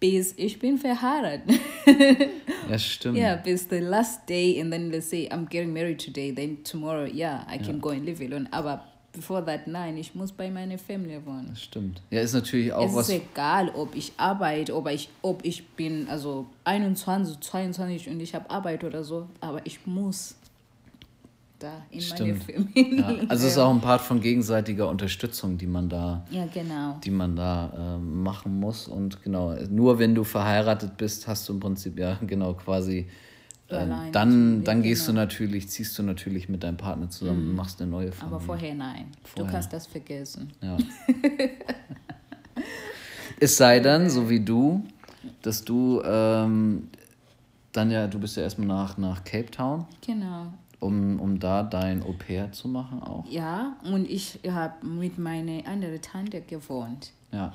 bis 0.00 0.34
ich 0.36 0.58
bin 0.58 0.78
verheiratet. 0.78 1.58
Ja, 2.68 2.78
stimmt. 2.80 3.16
Yeah, 3.16 3.36
bis 3.36 3.68
the 3.68 3.78
last 3.78 4.28
day, 4.28 4.60
and 4.60 4.72
then 4.72 4.90
let's 4.90 5.08
say 5.08 5.28
I'm 5.30 5.46
getting 5.48 5.72
married 5.72 6.00
today, 6.00 6.32
then 6.32 6.64
tomorrow, 6.64 7.04
yeah, 7.04 7.44
I 7.48 7.58
can 7.58 7.78
go 7.78 7.90
and 7.90 8.04
live 8.04 8.20
alone. 8.20 8.48
Aber 8.50 8.82
before 9.12 9.40
that, 9.44 9.68
nein, 9.68 9.96
ich 9.96 10.14
muss 10.16 10.32
bei 10.32 10.50
meiner 10.50 10.76
Familie 10.78 11.24
wohnen. 11.24 11.46
Das 11.50 11.62
stimmt. 11.62 12.02
Ja, 12.10 12.20
ist 12.20 12.34
natürlich 12.34 12.72
auch 12.72 12.88
es 12.88 12.94
was. 12.94 13.08
ist 13.08 13.22
egal, 13.22 13.70
ob 13.70 13.94
ich 13.94 14.12
arbeite, 14.16 14.74
ob 14.74 14.88
ich, 14.88 15.08
ob 15.22 15.44
ich 15.44 15.64
bin 15.76 16.08
also 16.08 16.46
21, 16.64 17.38
22 17.40 18.08
und 18.08 18.20
ich 18.20 18.34
habe 18.34 18.50
Arbeit 18.50 18.82
oder 18.82 19.04
so, 19.04 19.28
aber 19.40 19.60
ich 19.64 19.86
muss 19.86 20.34
da 21.66 21.82
in 21.90 22.00
Stimmt. 22.00 22.48
meine 22.48 22.64
Familie. 22.74 23.00
Ja, 23.00 23.08
also 23.28 23.46
es 23.46 23.52
ist 23.52 23.58
auch 23.58 23.70
ein 23.70 23.80
Part 23.80 24.00
von 24.00 24.20
gegenseitiger 24.20 24.88
Unterstützung, 24.88 25.58
die 25.58 25.66
man 25.66 25.88
da, 25.88 26.24
Ja, 26.30 26.46
genau. 26.46 26.98
die 27.04 27.10
man 27.10 27.36
da 27.36 27.96
ähm, 27.96 28.22
machen 28.22 28.58
muss. 28.60 28.88
Und 28.88 29.22
genau, 29.22 29.54
nur 29.70 29.98
wenn 29.98 30.14
du 30.14 30.24
verheiratet 30.24 30.96
bist, 30.96 31.26
hast 31.26 31.48
du 31.48 31.54
im 31.54 31.60
Prinzip 31.60 31.98
ja 31.98 32.18
genau 32.26 32.54
quasi. 32.54 33.06
Ähm, 33.68 33.78
Alleine 33.78 34.10
dann 34.12 34.62
dann 34.62 34.82
gehst 34.82 35.08
du 35.08 35.12
genau. 35.12 35.22
natürlich, 35.22 35.68
ziehst 35.68 35.98
du 35.98 36.04
natürlich 36.04 36.48
mit 36.48 36.62
deinem 36.62 36.76
Partner 36.76 37.10
zusammen 37.10 37.50
und 37.50 37.56
machst 37.56 37.82
eine 37.82 37.90
neue 37.90 38.12
Familie. 38.12 38.36
Aber 38.36 38.44
vorher 38.44 38.74
nein. 38.76 39.06
Vorher. 39.24 39.46
Du 39.46 39.52
kannst 39.52 39.72
das 39.72 39.88
vergessen. 39.88 40.52
Ja. 40.62 40.76
es 43.40 43.56
sei 43.56 43.80
dann, 43.80 44.08
so 44.08 44.30
wie 44.30 44.38
du, 44.38 44.84
dass 45.42 45.64
du 45.64 46.00
ähm, 46.04 46.88
dann 47.72 47.90
ja, 47.90 48.06
du 48.06 48.18
bist 48.18 48.36
ja 48.36 48.44
erstmal 48.44 48.68
nach, 48.68 48.96
nach 48.96 49.22
Cape 49.24 49.50
Town, 49.50 49.84
Genau. 50.06 50.52
Um, 50.80 51.20
um 51.20 51.38
da 51.38 51.62
dein 51.62 52.02
Au 52.02 52.12
pair 52.12 52.52
zu 52.52 52.68
machen 52.68 53.02
auch. 53.02 53.24
Ja, 53.28 53.76
und 53.84 54.08
ich 54.10 54.38
habe 54.48 54.86
mit 54.86 55.18
meiner 55.18 55.66
anderen 55.66 56.00
Tante 56.00 56.40
gewohnt. 56.40 57.12
Ja. 57.32 57.52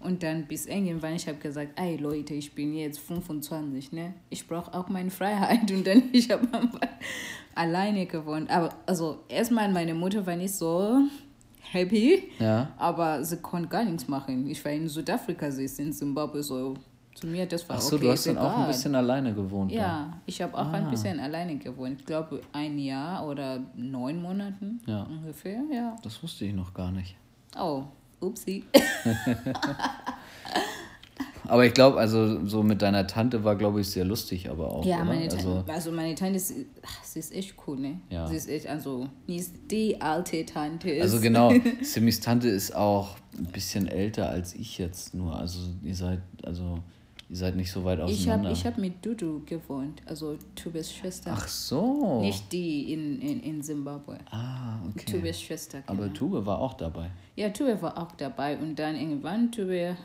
Und 0.00 0.22
dann 0.22 0.44
bis 0.46 0.66
irgendwann, 0.66 1.14
ich 1.14 1.26
habe 1.28 1.38
gesagt, 1.38 1.80
ey 1.80 1.96
Leute, 1.96 2.34
ich 2.34 2.54
bin 2.54 2.74
jetzt 2.74 2.98
25, 3.00 3.92
ne? 3.92 4.12
Ich 4.28 4.46
brauche 4.46 4.74
auch 4.74 4.88
meine 4.90 5.10
Freiheit. 5.10 5.70
Und 5.70 5.86
dann, 5.86 6.02
ich 6.12 6.30
habe 6.30 6.46
alleine 7.54 8.04
gewohnt. 8.06 8.50
Aber 8.50 8.70
also 8.86 9.20
erstmal, 9.28 9.70
meine 9.72 9.94
Mutter 9.94 10.26
war 10.26 10.36
nicht 10.36 10.52
so 10.54 10.98
happy, 11.70 12.24
Ja. 12.38 12.70
aber 12.76 13.24
sie 13.24 13.38
konnte 13.38 13.68
gar 13.68 13.84
nichts 13.84 14.06
machen. 14.06 14.48
Ich 14.50 14.62
war 14.64 14.72
in 14.72 14.88
Südafrika, 14.88 15.50
sie 15.50 15.64
ist 15.64 15.80
in 15.80 15.92
Zimbabwe, 15.92 16.42
so 16.42 16.74
zu 17.14 17.26
mir, 17.26 17.46
das 17.46 17.68
war 17.68 17.76
Achso, 17.76 17.96
okay. 17.96 18.04
du 18.06 18.10
hast 18.12 18.26
dann 18.26 18.38
auch 18.38 18.58
ein 18.58 18.66
bisschen 18.66 18.94
alleine 18.94 19.32
gewohnt. 19.34 19.70
da. 19.72 19.76
Ja, 19.76 20.18
ich 20.26 20.40
habe 20.42 20.54
auch 20.54 20.66
Ah. 20.66 20.72
ein 20.72 20.90
bisschen 20.90 21.18
alleine 21.20 21.56
gewohnt. 21.56 22.00
Ich 22.00 22.06
glaube, 22.06 22.40
ein 22.52 22.78
Jahr 22.78 23.26
oder 23.26 23.60
neun 23.76 24.20
Monaten 24.20 24.80
Ja. 24.86 25.04
ungefähr, 25.04 25.60
ja. 25.72 25.96
Das 26.02 26.22
wusste 26.22 26.44
ich 26.44 26.52
noch 26.54 26.72
gar 26.74 26.90
nicht. 26.90 27.16
Oh, 27.58 27.84
upsie. 28.20 28.64
Aber 31.46 31.66
ich 31.66 31.74
glaube, 31.74 31.98
also 31.98 32.46
so 32.46 32.62
mit 32.62 32.80
deiner 32.80 33.06
Tante 33.06 33.44
war, 33.44 33.54
glaube 33.54 33.82
ich, 33.82 33.88
sehr 33.90 34.04
lustig, 34.06 34.48
aber 34.48 34.72
auch. 34.72 34.82
Ja, 34.86 34.96
oder? 34.96 35.04
meine 35.04 35.28
Tante, 35.28 35.46
also, 35.46 35.64
also, 35.72 35.92
meine 35.92 36.14
Tante 36.14 36.36
ist, 36.36 36.54
ach, 36.82 37.04
sie 37.04 37.18
ist 37.18 37.34
echt 37.34 37.54
cool, 37.66 37.78
ne? 37.78 38.00
Ja. 38.08 38.26
Sie 38.26 38.36
ist 38.36 38.48
echt, 38.48 38.66
also, 38.66 39.08
die 39.28 39.36
ist 39.36 39.52
die 39.70 40.00
alte 40.00 40.46
Tante. 40.46 40.88
Ist. 40.90 41.02
also 41.02 41.20
genau, 41.20 41.52
Simis 41.82 42.20
Tante 42.20 42.48
ist 42.48 42.74
auch 42.74 43.16
ein 43.36 43.44
bisschen 43.52 43.86
älter 43.88 44.30
als 44.30 44.54
ich 44.54 44.78
jetzt 44.78 45.12
nur. 45.14 45.38
Also 45.38 45.58
ihr 45.82 45.94
seid, 45.94 46.20
also 46.44 46.78
ihr 47.28 47.36
seid 47.36 47.56
nicht 47.56 47.70
so 47.70 47.84
weit 47.84 47.98
Ich 47.98 48.02
habe 48.02 48.12
auseinander. 48.12 48.50
ich 48.52 48.66
hab 48.66 48.78
mit 48.78 49.04
Dudu 49.04 49.42
gewohnt, 49.46 50.02
also 50.06 50.36
Tubes 50.54 50.92
Schwester. 50.92 51.32
Ach 51.34 51.48
so. 51.48 52.20
Nicht 52.20 52.52
die 52.52 52.92
in, 52.92 53.20
in, 53.20 53.40
in 53.42 53.62
Zimbabwe. 53.62 54.18
Ah, 54.30 54.76
okay. 54.88 55.04
Tubes 55.12 55.40
Schwester. 55.40 55.82
Aber 55.86 56.04
genau. 56.04 56.14
Tube 56.14 56.46
war 56.46 56.58
auch 56.58 56.74
dabei. 56.74 57.10
Ja, 57.36 57.48
Tube 57.50 57.80
war 57.82 57.96
auch 57.98 58.12
dabei 58.12 58.56
und 58.58 58.78
dann 58.78 58.94
irgendwann 58.96 59.50
Tube 59.50 59.96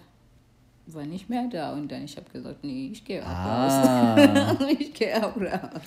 war 0.87 1.05
nicht 1.05 1.29
mehr 1.29 1.47
da 1.51 1.73
und 1.73 1.91
dann 1.91 2.03
ich 2.03 2.17
habe 2.17 2.27
gesagt, 2.31 2.63
nee, 2.63 2.89
ich 2.91 3.05
gehe 3.05 3.21
auch 3.21 3.27
Ah. 3.27 4.15
raus. 4.15 4.57
ich 4.79 4.93
gehe 4.93 5.15
auch 5.23 5.35
raus. 5.37 5.81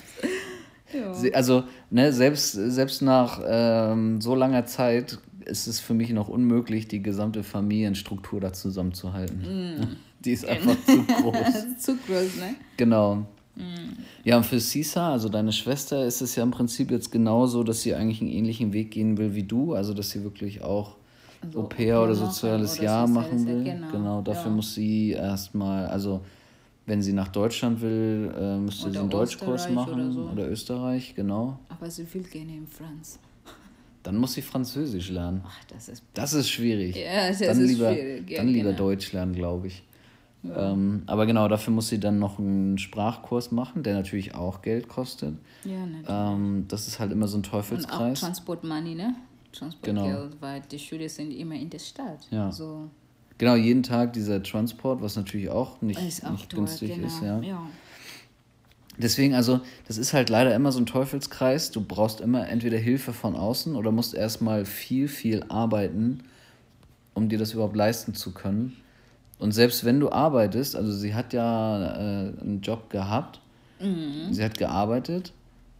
Ja. 0.93 1.31
Also, 1.33 1.63
ne, 1.89 2.13
selbst, 2.13 2.51
selbst 2.51 3.01
nach 3.01 3.41
ähm, 3.45 4.21
so 4.21 4.35
langer 4.35 4.65
Zeit 4.65 5.17
ist 5.45 5.67
es 5.67 5.79
für 5.79 5.93
mich 5.93 6.09
noch 6.11 6.27
unmöglich, 6.29 6.87
die 6.87 7.01
gesamte 7.01 7.43
Familienstruktur 7.43 8.39
da 8.41 8.53
zusammenzuhalten. 8.53 9.77
Mm. 9.79 9.87
Die 10.23 10.31
ist 10.31 10.45
einfach 10.47 10.77
zu 10.85 11.03
groß. 11.03 11.77
Zu 11.79 11.97
groß, 11.97 12.37
ne? 12.37 12.55
Genau. 12.77 13.25
Ja, 14.23 14.37
und 14.37 14.45
für 14.45 14.59
Sisa, 14.59 15.11
also 15.11 15.29
deine 15.29 15.51
Schwester, 15.51 16.05
ist 16.05 16.21
es 16.21 16.35
ja 16.35 16.43
im 16.43 16.51
Prinzip 16.51 16.89
jetzt 16.89 17.11
genauso, 17.11 17.63
dass 17.63 17.81
sie 17.81 17.93
eigentlich 17.93 18.21
einen 18.21 18.31
ähnlichen 18.31 18.73
Weg 18.73 18.89
gehen 18.91 19.17
will 19.17 19.35
wie 19.35 19.43
du, 19.43 19.73
also 19.73 19.93
dass 19.93 20.09
sie 20.11 20.23
wirklich 20.23 20.63
auch 20.63 20.95
Also 21.41 21.59
Au 21.59 21.63
pair 21.63 22.01
oder 22.01 22.15
soziales 22.15 22.75
oder 22.75 22.83
Jahr 22.83 23.07
soziales 23.07 23.29
machen 23.31 23.47
will. 23.47 23.63
genau, 23.63 23.91
Genau, 23.91 24.21
dafür 24.21 24.49
ja. 24.49 24.55
muss 24.55 24.73
sie 24.73 25.11
erstmal, 25.11 25.85
also 25.87 26.21
wenn 26.85 27.01
sie 27.01 27.13
nach 27.13 27.27
Deutschland 27.27 27.81
will, 27.81 28.33
äh, 28.35 28.57
müsste 28.57 28.85
Oder 28.85 28.93
sie 28.93 28.99
einen 28.99 29.09
Deutschkurs 29.09 29.69
machen 29.69 29.93
oder 29.93 30.11
so. 30.11 30.21
oder 30.31 30.49
Österreich, 30.49 31.13
genau. 31.15 31.59
Aber 31.69 31.91
sie 31.91 32.11
will 32.13 32.23
gerne 32.23 32.55
in 32.55 32.65
Franz. 32.67 33.19
Dann 34.03 34.17
muss 34.17 34.33
sie 34.33 34.41
Französisch 34.41 35.09
lernen. 35.09 35.41
Ach, 35.45 35.63
das 35.65 35.87
ist. 35.89 36.03
Das 36.13 36.33
ist 36.33 36.49
schwierig. 36.49 36.95
Ja, 36.95 37.29
das 37.29 37.39
dann 37.39 37.59
ist 37.59 37.69
lieber, 37.69 37.93
schwierig, 37.93 38.29
ja, 38.29 38.37
Dann 38.37 38.47
lieber 38.49 38.71
genau. 38.71 38.77
Deutsch 38.83 39.11
lernen, 39.13 39.33
glaube 39.33 39.67
ich. 39.67 39.83
Ähm, 40.45 41.03
aber 41.05 41.25
genau, 41.25 41.47
dafür 41.47 41.71
muss 41.73 41.87
sie 41.87 41.99
dann 42.01 42.19
noch 42.19 42.37
einen 42.37 42.77
Sprachkurs 42.77 43.51
machen, 43.51 43.81
der 43.81 43.93
natürlich 43.95 44.35
auch 44.35 44.61
Geld 44.61 44.89
kostet. 44.89 45.35
Ja, 45.63 45.85
natürlich. 45.85 46.05
Ähm, 46.09 46.65
das 46.67 46.87
ist 46.89 46.99
halt 46.99 47.13
immer 47.13 47.27
so 47.27 47.37
ein 47.37 47.43
Und 47.43 47.47
auch 47.47 47.51
Teufelskreis. 47.51 48.19
Transport 48.19 48.63
Money, 48.65 48.95
ne? 48.95 49.15
Transportgeld, 49.53 49.97
Genau. 49.97 50.29
weil 50.41 50.61
die 50.69 50.79
Schule 50.79 51.07
sind 51.07 51.31
immer 51.31 51.55
in 51.55 51.69
der 51.69 51.79
Stadt. 51.79 52.27
Ja. 52.29 52.51
So 52.51 52.89
Genau, 53.37 53.55
jeden 53.55 53.83
Tag 53.83 54.13
dieser 54.13 54.41
Transport, 54.43 55.01
was 55.01 55.15
natürlich 55.15 55.49
auch 55.49 55.81
nicht, 55.81 55.99
ist 55.99 56.25
auch 56.25 56.31
nicht 56.31 56.49
teuer, 56.49 56.59
günstig 56.59 56.95
genau. 56.95 57.07
ist. 57.07 57.21
Ja. 57.21 57.39
ja. 57.41 57.67
Deswegen, 58.97 59.33
also, 59.33 59.61
das 59.87 59.97
ist 59.97 60.13
halt 60.13 60.29
leider 60.29 60.53
immer 60.53 60.71
so 60.71 60.79
ein 60.79 60.85
Teufelskreis. 60.85 61.71
Du 61.71 61.81
brauchst 61.81 62.21
immer 62.21 62.47
entweder 62.47 62.77
Hilfe 62.77 63.13
von 63.13 63.35
außen 63.35 63.75
oder 63.75 63.91
musst 63.91 64.13
erstmal 64.13 64.65
viel, 64.65 65.07
viel 65.07 65.43
arbeiten, 65.49 66.23
um 67.13 67.29
dir 67.29 67.39
das 67.39 67.53
überhaupt 67.53 67.75
leisten 67.75 68.13
zu 68.13 68.31
können. 68.33 68.77
Und 69.39 69.51
selbst 69.51 69.83
wenn 69.83 69.99
du 69.99 70.11
arbeitest, 70.11 70.75
also 70.75 70.91
sie 70.91 71.13
hat 71.15 71.33
ja 71.33 71.95
äh, 71.95 72.39
einen 72.39 72.61
Job 72.61 72.89
gehabt, 72.89 73.41
sie 74.31 74.43
hat 74.43 74.57
gearbeitet 74.57 75.33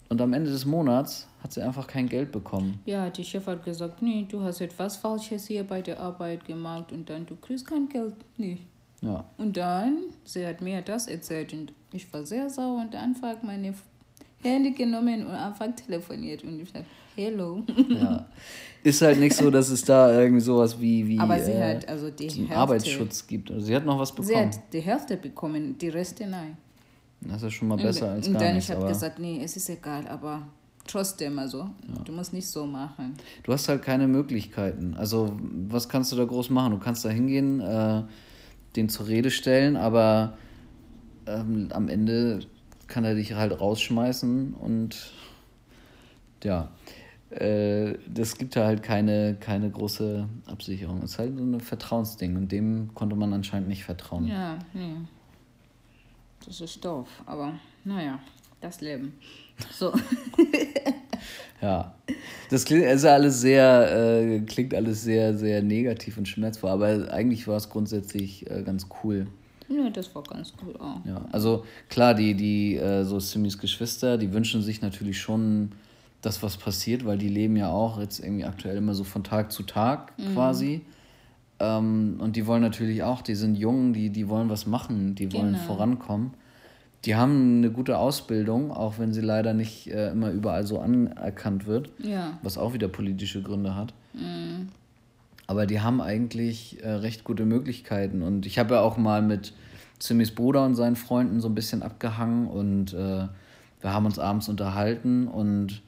und 0.09 0.19
am 0.21 0.33
Ende 0.33 0.51
des 0.51 0.65
Monats 0.65 1.27
hat 1.41 1.53
sie 1.53 1.61
einfach 1.61 1.87
kein 1.87 2.09
Geld 2.09 2.31
bekommen. 2.31 2.79
Ja, 2.85 3.09
die 3.09 3.23
Chef 3.23 3.47
hat 3.47 3.63
gesagt, 3.63 4.01
nee, 4.01 4.25
du 4.29 4.41
hast 4.41 4.61
etwas 4.61 4.97
Falsches 4.97 5.47
hier 5.47 5.63
bei 5.63 5.81
der 5.81 5.99
Arbeit 5.99 6.45
gemacht 6.45 6.91
und 6.91 7.09
dann 7.09 7.25
du 7.25 7.35
kriegst 7.35 7.65
kein 7.65 7.87
Geld 7.87 8.15
nicht. 8.37 8.63
Ja, 9.03 9.25
Und 9.37 9.57
dann, 9.57 9.97
sie 10.23 10.45
hat 10.47 10.61
mir 10.61 10.81
das 10.81 11.07
erzählt 11.07 11.51
und 11.53 11.73
ich 11.91 12.11
war 12.13 12.25
sehr 12.25 12.49
sauer 12.49 12.81
und 12.81 12.95
einfach 12.95 13.43
meine 13.43 13.73
Handy 14.41 14.71
genommen 14.71 15.25
und 15.25 15.33
einfach 15.33 15.67
telefoniert 15.75 16.43
und 16.43 16.61
ich 16.61 16.69
sagte, 16.69 16.87
hello. 17.15 17.63
ja. 17.89 18.25
Ist 18.81 19.01
halt 19.01 19.19
nicht 19.19 19.35
so, 19.35 19.49
dass 19.49 19.69
es 19.69 19.83
da 19.83 20.19
irgendwie 20.19 20.41
sowas 20.41 20.79
wie, 20.79 21.05
wie 21.07 21.19
Aber 21.19 21.37
sie 21.39 21.51
äh, 21.51 21.75
hat 21.75 21.87
also 21.87 22.09
die 22.09 22.29
Hälfte, 22.29 22.55
Arbeitsschutz 22.55 23.27
gibt. 23.27 23.51
Also 23.51 23.65
sie 23.65 23.75
hat 23.75 23.85
noch 23.85 23.99
was 23.99 24.09
sie 24.09 24.15
bekommen. 24.15 24.47
hat 24.47 24.59
die 24.71 24.81
Hälfte 24.81 25.17
bekommen, 25.17 25.77
die 25.77 25.89
Reste 25.89 26.25
nein. 26.25 26.57
Das 27.21 27.43
ist 27.43 27.53
schon 27.53 27.69
mal 27.69 27.77
besser 27.77 28.11
als 28.11 28.27
und 28.27 28.33
gar 28.33 28.43
dann 28.43 28.55
nichts. 28.55 28.69
ich 28.69 28.75
habe 28.75 28.87
gesagt, 28.87 29.19
nee, 29.19 29.41
es 29.43 29.55
ist 29.55 29.69
egal, 29.69 30.07
aber 30.07 30.43
trotzdem 30.85 31.39
also, 31.39 31.69
du 32.03 32.11
musst 32.11 32.33
nicht 32.33 32.47
so 32.47 32.65
machen. 32.65 33.13
du 33.43 33.53
hast 33.53 33.67
halt 33.69 33.81
keine 33.81 34.07
Möglichkeiten. 34.07 34.93
Also 34.97 35.37
was 35.69 35.87
kannst 35.87 36.11
du 36.11 36.15
da 36.17 36.25
groß 36.25 36.49
machen? 36.49 36.71
Du 36.71 36.79
kannst 36.79 37.05
da 37.05 37.09
hingehen, 37.09 37.61
äh, 37.61 38.03
den 38.75 38.89
zur 38.89 39.07
Rede 39.07 39.31
stellen, 39.31 39.77
aber 39.77 40.37
ähm, 41.27 41.69
am 41.71 41.89
Ende 41.89 42.41
kann 42.87 43.05
er 43.05 43.15
dich 43.15 43.33
halt 43.33 43.59
rausschmeißen 43.59 44.53
und 44.53 45.13
ja, 46.43 46.69
äh, 47.29 47.97
das 48.07 48.37
gibt 48.37 48.55
da 48.55 48.65
halt 48.65 48.83
keine, 48.83 49.35
keine 49.39 49.69
große 49.69 50.27
Absicherung. 50.45 51.01
Es 51.03 51.11
ist 51.11 51.19
halt 51.19 51.37
so 51.37 51.43
ein 51.43 51.59
Vertrauensding 51.59 52.35
und 52.35 52.51
dem 52.51 52.93
konnte 52.93 53.15
man 53.15 53.33
anscheinend 53.33 53.69
nicht 53.69 53.83
vertrauen. 53.83 54.27
Ja, 54.27 54.59
nee. 54.73 54.95
Das 56.45 56.59
ist 56.59 56.83
doof, 56.83 57.07
aber 57.25 57.53
naja, 57.85 58.19
das 58.61 58.81
Leben. 58.81 59.13
So. 59.71 59.93
Ja, 61.61 61.93
das 62.49 62.65
klingt 62.65 62.85
also 62.85 63.07
alles 63.07 63.39
sehr, 63.41 64.21
äh, 64.21 64.39
klingt 64.41 64.73
alles 64.73 65.03
sehr, 65.03 65.37
sehr 65.37 65.61
negativ 65.61 66.17
und 66.17 66.27
schmerzvoll, 66.27 66.69
aber 66.71 67.11
eigentlich 67.11 67.47
war 67.47 67.55
es 67.57 67.69
grundsätzlich 67.69 68.49
äh, 68.51 68.63
ganz 68.63 68.87
cool. 69.03 69.27
ja, 69.69 69.89
das 69.89 70.13
war 70.13 70.23
ganz 70.23 70.53
gut 70.57 70.79
auch. 70.79 70.97
Ja, 71.05 71.23
also 71.31 71.63
klar, 71.89 72.13
die, 72.13 72.33
die, 72.35 72.75
äh, 72.75 73.03
so 73.05 73.19
Simmys 73.19 73.57
Geschwister, 73.57 74.17
die 74.17 74.33
wünschen 74.33 74.61
sich 74.61 74.81
natürlich 74.81 75.19
schon, 75.21 75.71
dass 76.21 76.43
was 76.43 76.57
passiert, 76.57 77.05
weil 77.05 77.17
die 77.17 77.29
leben 77.29 77.55
ja 77.55 77.69
auch 77.71 77.99
jetzt 77.99 78.19
irgendwie 78.19 78.45
aktuell 78.45 78.77
immer 78.77 78.93
so 78.93 79.03
von 79.03 79.23
Tag 79.23 79.51
zu 79.51 79.63
Tag 79.63 80.13
quasi. 80.33 80.81
Ähm, 81.59 82.17
und 82.19 82.35
die 82.35 82.45
wollen 82.47 82.61
natürlich 82.61 83.03
auch, 83.03 83.21
die 83.21 83.35
sind 83.35 83.55
jung, 83.55 83.93
die, 83.93 84.09
die 84.09 84.27
wollen 84.27 84.49
was 84.49 84.65
machen, 84.65 85.15
die 85.15 85.31
wollen 85.33 85.53
Genau. 85.53 85.63
vorankommen. 85.65 86.33
Die 87.05 87.15
haben 87.15 87.57
eine 87.57 87.69
gute 87.71 87.97
Ausbildung, 87.97 88.71
auch 88.71 88.97
wenn 88.97 89.11
sie 89.13 89.21
leider 89.21 89.53
nicht 89.53 89.87
äh, 89.87 90.11
immer 90.11 90.31
überall 90.31 90.65
so 90.65 90.79
anerkannt 90.79 91.65
wird 91.67 91.89
Ja. 91.99 92.37
was 92.43 92.57
auch 92.57 92.73
wieder 92.73 92.87
politische 92.87 93.41
Gründe 93.41 93.75
hat. 93.75 93.93
Aber 95.47 95.65
die 95.65 95.81
haben 95.81 96.01
eigentlich 96.01 96.81
äh, 96.83 96.89
recht 96.89 97.23
gute 97.23 97.45
Möglichkeiten. 97.45 98.21
Und 98.21 98.45
ich 98.45 98.57
habe 98.59 98.75
ja 98.75 98.81
auch 98.81 98.97
mal 98.97 99.21
mit 99.21 99.53
Simmys 99.99 100.31
Bruder 100.31 100.65
und 100.65 100.75
seinen 100.75 100.95
Freunden 100.95 101.41
so 101.41 101.49
ein 101.49 101.55
bisschen 101.55 101.81
abgehangen 101.83 102.47
und 102.47 102.93
äh, 102.93 103.27
wir 103.81 103.93
haben 103.93 104.05
uns 104.05 104.19
abends 104.19 104.47
unterhalten 104.47 105.27
und 105.27 105.81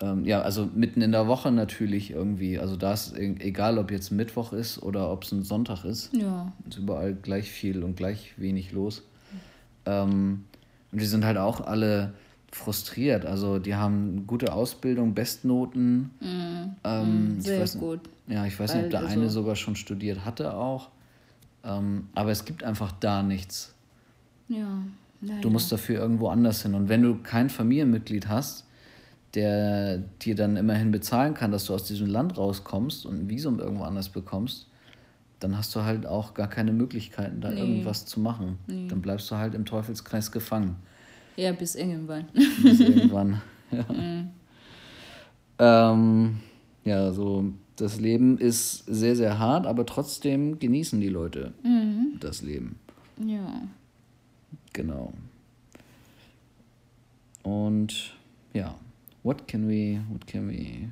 ähm, 0.00 0.24
ja, 0.24 0.42
also 0.42 0.68
mitten 0.74 1.00
in 1.00 1.10
der 1.12 1.26
Woche 1.26 1.50
natürlich 1.50 2.10
irgendwie. 2.12 2.58
Also 2.58 2.76
da 2.76 2.92
ist 2.92 3.16
e- 3.16 3.34
egal, 3.40 3.78
ob 3.78 3.90
jetzt 3.90 4.10
Mittwoch 4.12 4.52
ist 4.52 4.82
oder 4.82 5.10
ob 5.10 5.24
es 5.24 5.32
ein 5.32 5.42
Sonntag 5.42 5.84
ist. 5.84 6.14
Ja. 6.14 6.52
Ist 6.68 6.78
überall 6.78 7.14
gleich 7.14 7.50
viel 7.50 7.82
und 7.82 7.96
gleich 7.96 8.34
wenig 8.36 8.72
los. 8.72 9.02
Ähm, 9.86 10.44
und 10.92 11.00
die 11.00 11.06
sind 11.06 11.24
halt 11.24 11.38
auch 11.38 11.60
alle 11.60 12.14
frustriert. 12.52 13.26
Also 13.26 13.58
die 13.58 13.74
haben 13.74 14.26
gute 14.26 14.52
Ausbildung, 14.52 15.14
Bestnoten. 15.14 16.10
Ähm, 16.84 17.36
ich 17.38 17.44
Sehr 17.44 17.60
weiß, 17.60 17.78
gut. 17.78 18.00
Ja, 18.28 18.46
ich 18.46 18.58
weiß 18.58 18.74
nicht, 18.74 18.84
ob 18.84 18.90
der 18.90 19.00
Also- 19.00 19.12
eine 19.20 19.28
sogar 19.30 19.56
schon 19.56 19.76
studiert 19.76 20.24
hatte 20.24 20.54
auch. 20.54 20.90
Ähm, 21.64 22.08
aber 22.14 22.30
es 22.30 22.44
gibt 22.44 22.62
einfach 22.64 22.92
da 22.92 23.22
nichts. 23.22 23.74
Ja. 24.48 24.66
Leider. 25.20 25.40
Du 25.40 25.50
musst 25.50 25.72
dafür 25.72 25.98
irgendwo 25.98 26.28
anders 26.28 26.62
hin. 26.62 26.74
Und 26.74 26.88
wenn 26.88 27.02
du 27.02 27.16
kein 27.22 27.48
Familienmitglied 27.50 28.28
hast, 28.28 28.64
der 29.34 29.98
dir 30.22 30.34
dann 30.34 30.56
immerhin 30.56 30.90
bezahlen 30.90 31.34
kann, 31.34 31.50
dass 31.52 31.66
du 31.66 31.74
aus 31.74 31.84
diesem 31.84 32.06
Land 32.06 32.38
rauskommst 32.38 33.04
und 33.06 33.20
ein 33.22 33.28
Visum 33.28 33.58
irgendwo 33.58 33.84
anders 33.84 34.08
bekommst, 34.08 34.68
dann 35.40 35.56
hast 35.56 35.74
du 35.76 35.82
halt 35.82 36.06
auch 36.06 36.34
gar 36.34 36.48
keine 36.48 36.72
Möglichkeiten, 36.72 37.40
da 37.40 37.50
Nee. 37.50 37.60
irgendwas 37.60 38.06
zu 38.06 38.20
machen. 38.20 38.58
Dann 38.66 39.02
bleibst 39.02 39.30
du 39.30 39.36
halt 39.36 39.54
im 39.54 39.64
Teufelskreis 39.64 40.32
gefangen. 40.32 40.76
Ja, 41.36 41.52
bis 41.52 41.74
irgendwann. 41.74 42.26
Bis 42.62 42.80
irgendwann. 42.80 43.40
Ja. 45.58 45.90
Ähm, 45.92 46.38
ja, 46.84 47.12
so 47.12 47.52
das 47.74 47.98
Leben 48.00 48.38
ist 48.38 48.84
sehr, 48.86 49.16
sehr 49.16 49.38
hart, 49.40 49.66
aber 49.66 49.84
trotzdem 49.84 50.58
genießen 50.60 51.00
die 51.00 51.08
Leute 51.08 51.52
das 52.20 52.42
Leben. 52.42 52.78
ja. 53.18 53.62
Genau. 54.72 55.12
Und 57.42 58.14
ja, 58.52 58.74
what 59.22 59.46
can 59.48 59.68
we, 59.68 60.00
what 60.10 60.26
can 60.26 60.48
we 60.48 60.88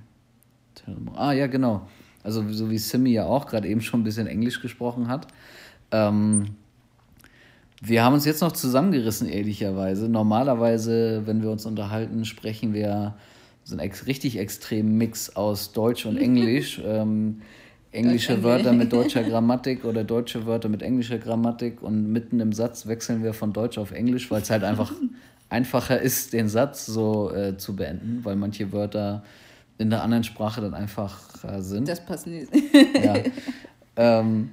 tell 0.74 0.96
more? 0.96 1.18
Ah, 1.18 1.32
ja, 1.32 1.46
genau. 1.46 1.86
Also 2.24 2.42
so 2.50 2.70
wie 2.70 2.78
Simi 2.78 3.12
ja 3.12 3.26
auch 3.26 3.46
gerade 3.46 3.68
eben 3.68 3.82
schon 3.82 4.00
ein 4.00 4.04
bisschen 4.04 4.26
Englisch 4.26 4.60
gesprochen 4.60 5.06
hat. 5.08 5.28
Ähm, 5.92 6.56
wir 7.80 8.02
haben 8.02 8.14
uns 8.14 8.24
jetzt 8.24 8.40
noch 8.40 8.52
zusammengerissen, 8.52 9.28
ehrlicherweise. 9.28 10.08
Normalerweise, 10.08 11.22
wenn 11.26 11.42
wir 11.42 11.50
uns 11.50 11.66
unterhalten, 11.66 12.24
sprechen 12.24 12.72
wir 12.72 13.14
so 13.62 13.74
einen 13.74 13.80
ex 13.80 14.06
richtig 14.06 14.38
extremen 14.38 14.96
Mix 14.96 15.36
aus 15.36 15.72
Deutsch 15.72 16.06
und 16.06 16.16
Englisch. 16.16 16.80
ähm, 16.84 17.42
englische 17.92 18.42
Wörter 18.42 18.72
mit 18.72 18.92
deutscher 18.92 19.22
Grammatik 19.22 19.84
oder 19.84 20.02
deutsche 20.02 20.46
Wörter 20.46 20.68
mit 20.68 20.82
englischer 20.82 21.18
Grammatik 21.18 21.82
und 21.82 22.10
mitten 22.10 22.40
im 22.40 22.52
Satz 22.52 22.86
wechseln 22.86 23.22
wir 23.22 23.34
von 23.34 23.52
Deutsch 23.52 23.78
auf 23.78 23.92
Englisch, 23.92 24.30
weil 24.30 24.42
es 24.42 24.50
halt 24.50 24.64
einfach 24.64 24.92
einfacher 25.48 26.00
ist, 26.00 26.32
den 26.32 26.48
Satz 26.48 26.86
so 26.86 27.30
äh, 27.32 27.56
zu 27.56 27.76
beenden, 27.76 28.20
weil 28.24 28.34
manche 28.34 28.72
Wörter 28.72 29.22
in 29.78 29.90
der 29.90 30.02
anderen 30.02 30.24
Sprache 30.24 30.60
dann 30.60 30.74
einfach 30.74 31.44
äh, 31.44 31.60
sind. 31.60 31.88
Das 31.88 32.04
passt 32.04 32.26
nicht. 32.26 32.48
Ja. 33.02 33.14
ähm, 33.96 34.50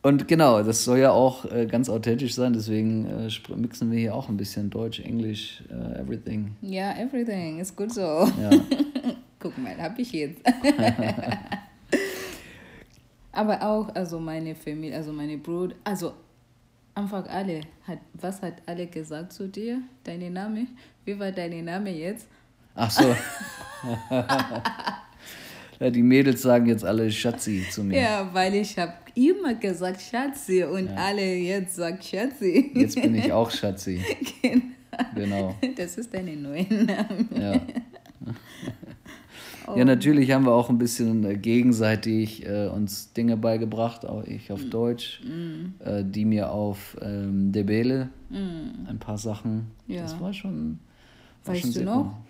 und 0.00 0.28
genau, 0.28 0.62
das 0.62 0.84
soll 0.84 0.98
ja 0.98 1.10
auch 1.10 1.44
äh, 1.50 1.66
ganz 1.66 1.90
authentisch 1.90 2.34
sein, 2.34 2.52
deswegen 2.52 3.06
äh, 3.06 3.28
mixen 3.56 3.90
wir 3.90 3.98
hier 3.98 4.14
auch 4.14 4.28
ein 4.28 4.36
bisschen 4.36 4.70
Deutsch, 4.70 5.00
Englisch, 5.00 5.62
äh, 5.70 6.00
everything. 6.00 6.56
Ja, 6.62 6.92
everything 6.96 7.58
ist 7.58 7.76
gut 7.76 7.92
so. 7.92 8.00
Ja. 8.00 8.50
Guck 9.40 9.58
mal, 9.58 9.76
hab 9.76 9.98
ich 9.98 10.12
jetzt. 10.12 10.40
Aber 13.32 13.62
auch, 13.62 13.94
also 13.94 14.18
meine 14.18 14.54
Familie, 14.54 14.96
also 14.96 15.12
meine 15.12 15.36
Bruder, 15.38 15.74
also 15.84 16.14
einfach 16.94 17.28
alle, 17.28 17.60
hat, 17.86 17.98
was 18.14 18.40
hat 18.42 18.54
alle 18.66 18.86
gesagt 18.86 19.32
zu 19.32 19.48
dir? 19.48 19.82
Deine 20.04 20.30
Name? 20.30 20.66
Wie 21.04 21.18
war 21.18 21.30
dein 21.32 21.64
Name 21.64 21.90
jetzt? 21.90 22.28
Ach 22.80 22.90
so. 22.92 23.02
ja, 25.80 25.90
die 25.90 26.02
Mädels 26.02 26.42
sagen 26.42 26.66
jetzt 26.66 26.84
alle 26.84 27.10
Schatzi 27.10 27.66
zu 27.68 27.82
mir. 27.82 28.00
Ja, 28.00 28.30
weil 28.32 28.54
ich 28.54 28.78
habe 28.78 28.92
immer 29.16 29.54
gesagt 29.54 30.00
Schatzi 30.00 30.62
und 30.62 30.88
alle 30.90 31.34
jetzt 31.34 31.74
sagen 31.74 31.98
Schatzi. 32.00 32.70
Jetzt 32.74 32.94
bin 33.00 33.16
ich 33.16 33.32
auch 33.32 33.50
Schatzi. 33.50 34.00
Genau. 35.14 35.54
genau. 35.60 35.74
Das 35.76 35.96
ist 35.96 36.12
deine 36.12 36.34
neue 36.34 36.64
Name. 36.64 37.28
Ja. 37.38 37.60
Ja, 39.76 39.84
natürlich 39.84 40.30
haben 40.30 40.46
wir 40.46 40.52
auch 40.52 40.70
ein 40.70 40.78
bisschen 40.78 41.24
äh, 41.24 41.36
gegenseitig 41.36 42.46
äh, 42.46 42.68
uns 42.68 43.12
Dinge 43.12 43.36
beigebracht, 43.36 44.06
auch 44.06 44.24
ich 44.24 44.50
auf 44.50 44.64
Deutsch, 44.64 45.20
äh, 45.84 46.02
die 46.04 46.24
mir 46.24 46.50
auf 46.50 46.96
ähm, 47.02 47.52
Debele 47.52 48.08
ein 48.30 48.98
paar 48.98 49.18
Sachen. 49.18 49.66
Ja. 49.86 50.00
Das 50.00 50.18
war 50.18 50.32
schon. 50.32 50.78
War 51.44 51.54
Weißt 51.54 51.64
schon 51.64 51.72
du 51.74 51.84
noch? 51.84 52.06
cool. 52.06 52.27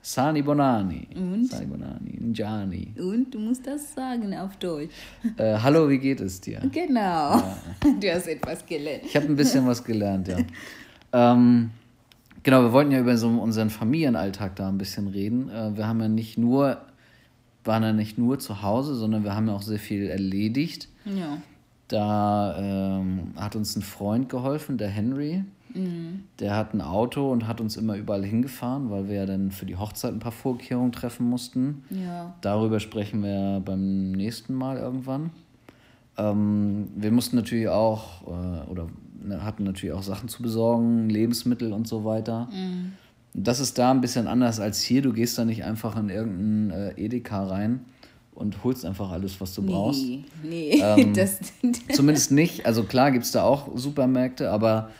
Sani 0.00 0.42
Bonani. 0.42 1.08
Und? 1.14 1.50
Sani 1.50 1.66
Bonani. 1.66 2.18
Njani. 2.20 2.94
Und 2.98 3.34
du 3.34 3.38
musst 3.38 3.66
das 3.66 3.94
sagen 3.94 4.34
auf 4.36 4.56
Deutsch. 4.56 4.94
Äh, 5.36 5.58
hallo, 5.58 5.88
wie 5.88 5.98
geht 5.98 6.20
es 6.20 6.40
dir? 6.40 6.60
Genau. 6.72 7.42
Du 8.00 8.12
hast 8.12 8.28
etwas 8.28 8.64
gelernt. 8.64 9.04
Ich 9.04 9.16
habe 9.16 9.26
ein 9.26 9.36
bisschen 9.36 9.66
was 9.66 9.82
gelernt, 9.82 10.28
ja. 10.28 10.38
Ähm, 11.12 11.70
genau, 12.42 12.62
wir 12.62 12.72
wollten 12.72 12.92
ja 12.92 13.00
über 13.00 13.16
so 13.16 13.28
unseren 13.28 13.70
Familienalltag 13.70 14.56
da 14.56 14.68
ein 14.68 14.78
bisschen 14.78 15.08
reden. 15.08 15.50
Äh, 15.50 15.76
wir 15.76 15.86
haben 15.86 16.00
ja 16.00 16.08
nicht 16.08 16.38
nur, 16.38 16.78
waren 17.64 17.82
ja 17.82 17.92
nicht 17.92 18.18
nur 18.18 18.38
zu 18.38 18.62
Hause, 18.62 18.94
sondern 18.94 19.24
wir 19.24 19.34
haben 19.34 19.48
ja 19.48 19.54
auch 19.54 19.62
sehr 19.62 19.78
viel 19.78 20.08
erledigt. 20.08 20.88
Ja. 21.04 21.38
Da 21.88 22.56
ähm, 22.58 23.32
hat 23.36 23.56
uns 23.56 23.74
ein 23.76 23.82
Freund 23.82 24.28
geholfen, 24.28 24.76
der 24.76 24.88
Henry. 24.88 25.44
Der 26.40 26.56
hat 26.56 26.74
ein 26.74 26.80
Auto 26.80 27.30
und 27.30 27.46
hat 27.46 27.60
uns 27.60 27.76
immer 27.76 27.96
überall 27.96 28.24
hingefahren, 28.24 28.90
weil 28.90 29.08
wir 29.08 29.16
ja 29.16 29.26
dann 29.26 29.50
für 29.50 29.66
die 29.66 29.76
Hochzeit 29.76 30.12
ein 30.12 30.18
paar 30.18 30.32
Vorkehrungen 30.32 30.92
treffen 30.92 31.28
mussten. 31.28 31.84
Ja. 31.90 32.34
Darüber 32.40 32.80
sprechen 32.80 33.22
wir 33.22 33.60
beim 33.64 34.12
nächsten 34.12 34.54
Mal 34.54 34.78
irgendwann. 34.78 35.30
Ähm, 36.16 36.88
wir 36.96 37.12
mussten 37.12 37.36
natürlich 37.36 37.68
auch, 37.68 38.22
äh, 38.26 38.70
oder 38.70 38.88
ne, 39.22 39.44
hatten 39.44 39.64
natürlich 39.64 39.94
auch 39.94 40.02
Sachen 40.02 40.28
zu 40.28 40.42
besorgen, 40.42 41.08
Lebensmittel 41.08 41.72
und 41.72 41.86
so 41.86 42.04
weiter. 42.04 42.48
Das 43.34 43.60
ist 43.60 43.78
da 43.78 43.90
ein 43.90 44.00
bisschen 44.00 44.26
anders 44.26 44.58
als 44.58 44.82
hier. 44.82 45.02
Du 45.02 45.12
gehst 45.12 45.38
da 45.38 45.44
nicht 45.44 45.64
einfach 45.64 45.96
in 45.96 46.08
irgendeinen 46.08 46.70
äh, 46.70 46.92
Edeka 46.96 47.46
rein 47.46 47.80
und 48.38 48.62
holst 48.62 48.84
einfach 48.84 49.10
alles, 49.10 49.40
was 49.40 49.52
du 49.54 49.62
brauchst. 49.62 50.02
Nee, 50.02 50.24
nee. 50.42 50.80
Ähm, 50.80 51.12
das, 51.14 51.40
Zumindest 51.92 52.30
nicht. 52.30 52.66
Also 52.66 52.84
klar 52.84 53.10
gibt 53.10 53.24
es 53.24 53.32
da 53.32 53.42
auch 53.42 53.68
Supermärkte, 53.74 54.50
aber 54.50 54.90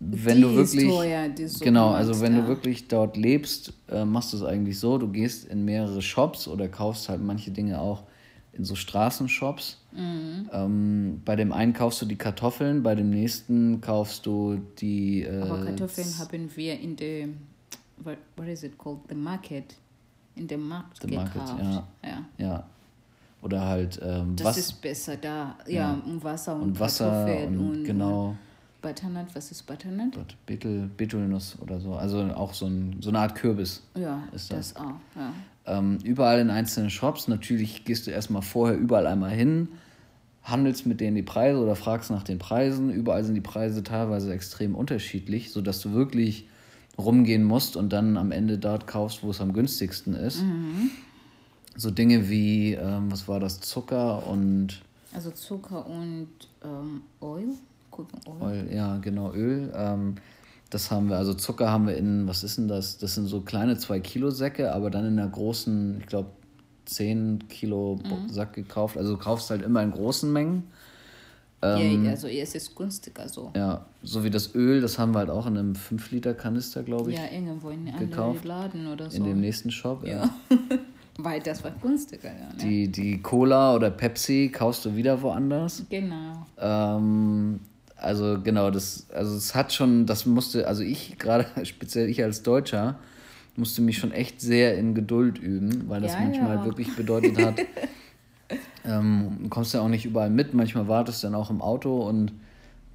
wenn 0.00 0.36
Die 0.36 0.42
du 0.42 0.54
wirklich. 0.54 0.88
teuer, 0.88 1.28
die 1.28 1.46
genau, 1.60 1.90
also 1.90 2.20
wenn 2.22 2.34
da. 2.34 2.40
du 2.42 2.48
wirklich 2.48 2.88
dort 2.88 3.16
lebst, 3.18 3.72
äh, 3.90 4.04
machst 4.04 4.32
du 4.32 4.38
es 4.38 4.42
eigentlich 4.42 4.78
so, 4.78 4.96
du 4.98 5.08
gehst 5.08 5.44
in 5.46 5.64
mehrere 5.64 6.00
Shops 6.00 6.48
oder 6.48 6.68
kaufst 6.68 7.08
halt 7.10 7.22
manche 7.22 7.50
Dinge 7.50 7.78
auch 7.80 8.04
in 8.52 8.64
so 8.64 8.74
Straßenshops. 8.74 9.78
Mhm. 9.92 10.48
Ähm, 10.52 11.22
bei 11.24 11.36
dem 11.36 11.52
einen 11.52 11.72
kaufst 11.74 12.00
du 12.02 12.06
die 12.06 12.16
Kartoffeln, 12.16 12.82
bei 12.82 12.94
dem 12.94 13.10
nächsten 13.10 13.80
kaufst 13.80 14.24
du 14.26 14.60
die. 14.80 15.22
Äh, 15.22 15.42
Aber 15.42 15.64
Kartoffeln 15.64 16.18
haben 16.18 16.50
wir 16.56 16.80
in 16.80 16.96
dem, 16.96 17.36
what, 18.02 18.16
what 18.36 18.48
is 18.48 18.62
it 18.62 18.76
called? 18.78 19.00
The 19.08 19.14
market. 19.14 19.74
In 20.36 20.46
dem 20.48 20.66
Markt 20.66 20.98
The 21.02 21.14
market, 21.14 21.34
gekauft. 21.34 21.54
ja. 21.62 21.86
ja. 22.02 22.24
Ja. 22.38 22.64
Oder 23.42 23.66
halt 23.66 24.00
ähm, 24.02 24.34
Das 24.36 24.46
was 24.46 24.58
ist 24.58 24.80
besser 24.80 25.16
da. 25.16 25.56
Ja, 25.66 25.72
Ja. 25.72 26.02
und 26.06 26.22
Wasser 26.24 26.54
und, 26.56 26.62
und 26.62 26.80
Wasser 26.80 27.26
und, 27.46 27.58
und 27.58 27.84
genau. 27.84 28.36
Butternut. 28.80 29.26
Was 29.34 29.50
ist 29.50 29.66
Butternut? 29.66 30.16
Dort 30.16 30.36
Betel, 30.46 30.90
Betelnuss 30.96 31.56
oder 31.60 31.80
so. 31.80 31.94
Also 31.94 32.22
auch 32.34 32.54
so, 32.54 32.66
ein, 32.66 32.96
so 33.00 33.10
eine 33.10 33.20
Art 33.20 33.34
Kürbis. 33.34 33.82
Ja, 33.94 34.22
Ist 34.32 34.52
das, 34.52 34.76
auch. 34.76 34.94
Ja. 35.16 35.32
Ähm, 35.66 35.98
überall 36.04 36.40
in 36.40 36.50
einzelnen 36.50 36.90
Shops. 36.90 37.28
Natürlich 37.28 37.84
gehst 37.84 38.06
du 38.06 38.10
erstmal 38.10 38.42
vorher 38.42 38.76
überall 38.78 39.06
einmal 39.06 39.30
hin, 39.30 39.68
handelst 40.42 40.86
mit 40.86 41.00
denen 41.00 41.16
die 41.16 41.22
Preise 41.22 41.58
oder 41.60 41.76
fragst 41.76 42.10
nach 42.10 42.22
den 42.22 42.38
Preisen. 42.38 42.90
Überall 42.90 43.24
sind 43.24 43.34
die 43.34 43.40
Preise 43.40 43.82
teilweise 43.82 44.32
extrem 44.32 44.74
unterschiedlich, 44.74 45.52
sodass 45.52 45.80
du 45.80 45.92
wirklich 45.92 46.48
rumgehen 46.98 47.44
musst 47.44 47.76
und 47.76 47.92
dann 47.92 48.16
am 48.16 48.32
Ende 48.32 48.58
dort 48.58 48.86
kaufst, 48.86 49.22
wo 49.22 49.30
es 49.30 49.40
am 49.40 49.52
günstigsten 49.52 50.14
ist. 50.14 50.42
So 51.76 51.90
Dinge 51.90 52.28
wie, 52.28 52.72
ähm, 52.74 53.10
was 53.10 53.28
war 53.28 53.40
das, 53.40 53.60
Zucker 53.60 54.26
und 54.26 54.82
Also 55.14 55.30
Zucker 55.30 55.86
und 55.86 56.28
ähm, 56.64 57.02
Oil. 57.20 57.54
Oil, 58.40 58.68
ja, 58.72 58.98
genau, 58.98 59.32
Öl. 59.32 59.72
Ähm, 59.74 60.14
das 60.70 60.90
haben 60.90 61.08
wir, 61.08 61.16
also 61.16 61.34
Zucker 61.34 61.70
haben 61.70 61.86
wir 61.86 61.96
in, 61.96 62.28
was 62.28 62.44
ist 62.44 62.58
denn 62.58 62.68
das? 62.68 62.98
Das 62.98 63.14
sind 63.16 63.26
so 63.26 63.40
kleine 63.40 63.76
2 63.76 64.00
Kilo 64.00 64.30
Säcke, 64.30 64.72
aber 64.72 64.90
dann 64.90 65.04
in 65.06 65.18
einer 65.18 65.28
großen, 65.28 65.98
ich 66.00 66.06
glaube, 66.06 66.28
10 66.86 67.48
Kilo 67.48 67.96
Bo- 67.96 68.28
Sack 68.32 68.52
gekauft. 68.54 68.96
Also 68.96 69.14
du 69.14 69.18
kaufst 69.18 69.50
halt 69.50 69.62
immer 69.62 69.82
in 69.82 69.90
großen 69.90 70.32
Mengen. 70.32 70.64
Ähm, 71.62 72.04
ja, 72.04 72.10
also 72.12 72.26
es 72.26 72.54
ist 72.54 72.74
günstiger 72.74 73.28
so. 73.28 73.50
Ja, 73.54 73.84
so 74.02 74.24
wie 74.24 74.30
das 74.30 74.54
Öl, 74.54 74.80
das 74.80 74.98
haben 74.98 75.12
wir 75.12 75.18
halt 75.18 75.30
auch 75.30 75.46
in 75.46 75.58
einem 75.58 75.74
5 75.74 76.10
Liter 76.10 76.32
Kanister, 76.34 76.82
glaube 76.82 77.10
ich, 77.12 77.18
Ja, 77.18 77.24
irgendwo 77.30 77.68
in 77.70 77.86
einem 77.88 77.98
gekauft. 78.10 78.44
Laden 78.44 78.86
oder 78.86 79.10
so. 79.10 79.16
in 79.18 79.24
dem 79.24 79.40
nächsten 79.40 79.70
Shop. 79.70 80.06
ja. 80.06 80.30
Weil 81.18 81.40
das 81.40 81.62
war 81.62 81.72
günstiger, 81.82 82.28
ja. 82.30 82.46
Ne? 82.48 82.54
Die, 82.62 82.88
die 82.88 83.20
Cola 83.20 83.74
oder 83.74 83.90
Pepsi 83.90 84.50
kaufst 84.50 84.86
du 84.86 84.96
wieder 84.96 85.20
woanders. 85.20 85.84
Genau. 85.90 86.46
Ähm, 86.58 87.60
also 88.00 88.40
genau, 88.42 88.70
das, 88.70 89.06
also 89.10 89.36
es 89.36 89.54
hat 89.54 89.72
schon, 89.72 90.06
das 90.06 90.26
musste, 90.26 90.66
also 90.66 90.82
ich 90.82 91.18
gerade, 91.18 91.46
speziell 91.64 92.08
ich 92.08 92.22
als 92.22 92.42
Deutscher, 92.42 92.98
musste 93.56 93.82
mich 93.82 93.98
schon 93.98 94.12
echt 94.12 94.40
sehr 94.40 94.78
in 94.78 94.94
Geduld 94.94 95.38
üben, 95.38 95.88
weil 95.88 96.00
das 96.00 96.14
Ja, 96.14 96.20
manchmal 96.20 96.56
ja. 96.56 96.64
wirklich 96.64 96.94
bedeutet 96.96 97.36
hat, 97.38 97.60
ähm, 98.84 99.38
du 99.42 99.48
kommst 99.48 99.74
ja 99.74 99.80
auch 99.80 99.88
nicht 99.88 100.04
überall 100.04 100.30
mit, 100.30 100.54
manchmal 100.54 100.88
wartest 100.88 101.22
du 101.22 101.26
dann 101.26 101.34
auch 101.34 101.50
im 101.50 101.60
Auto 101.60 102.08
und 102.08 102.32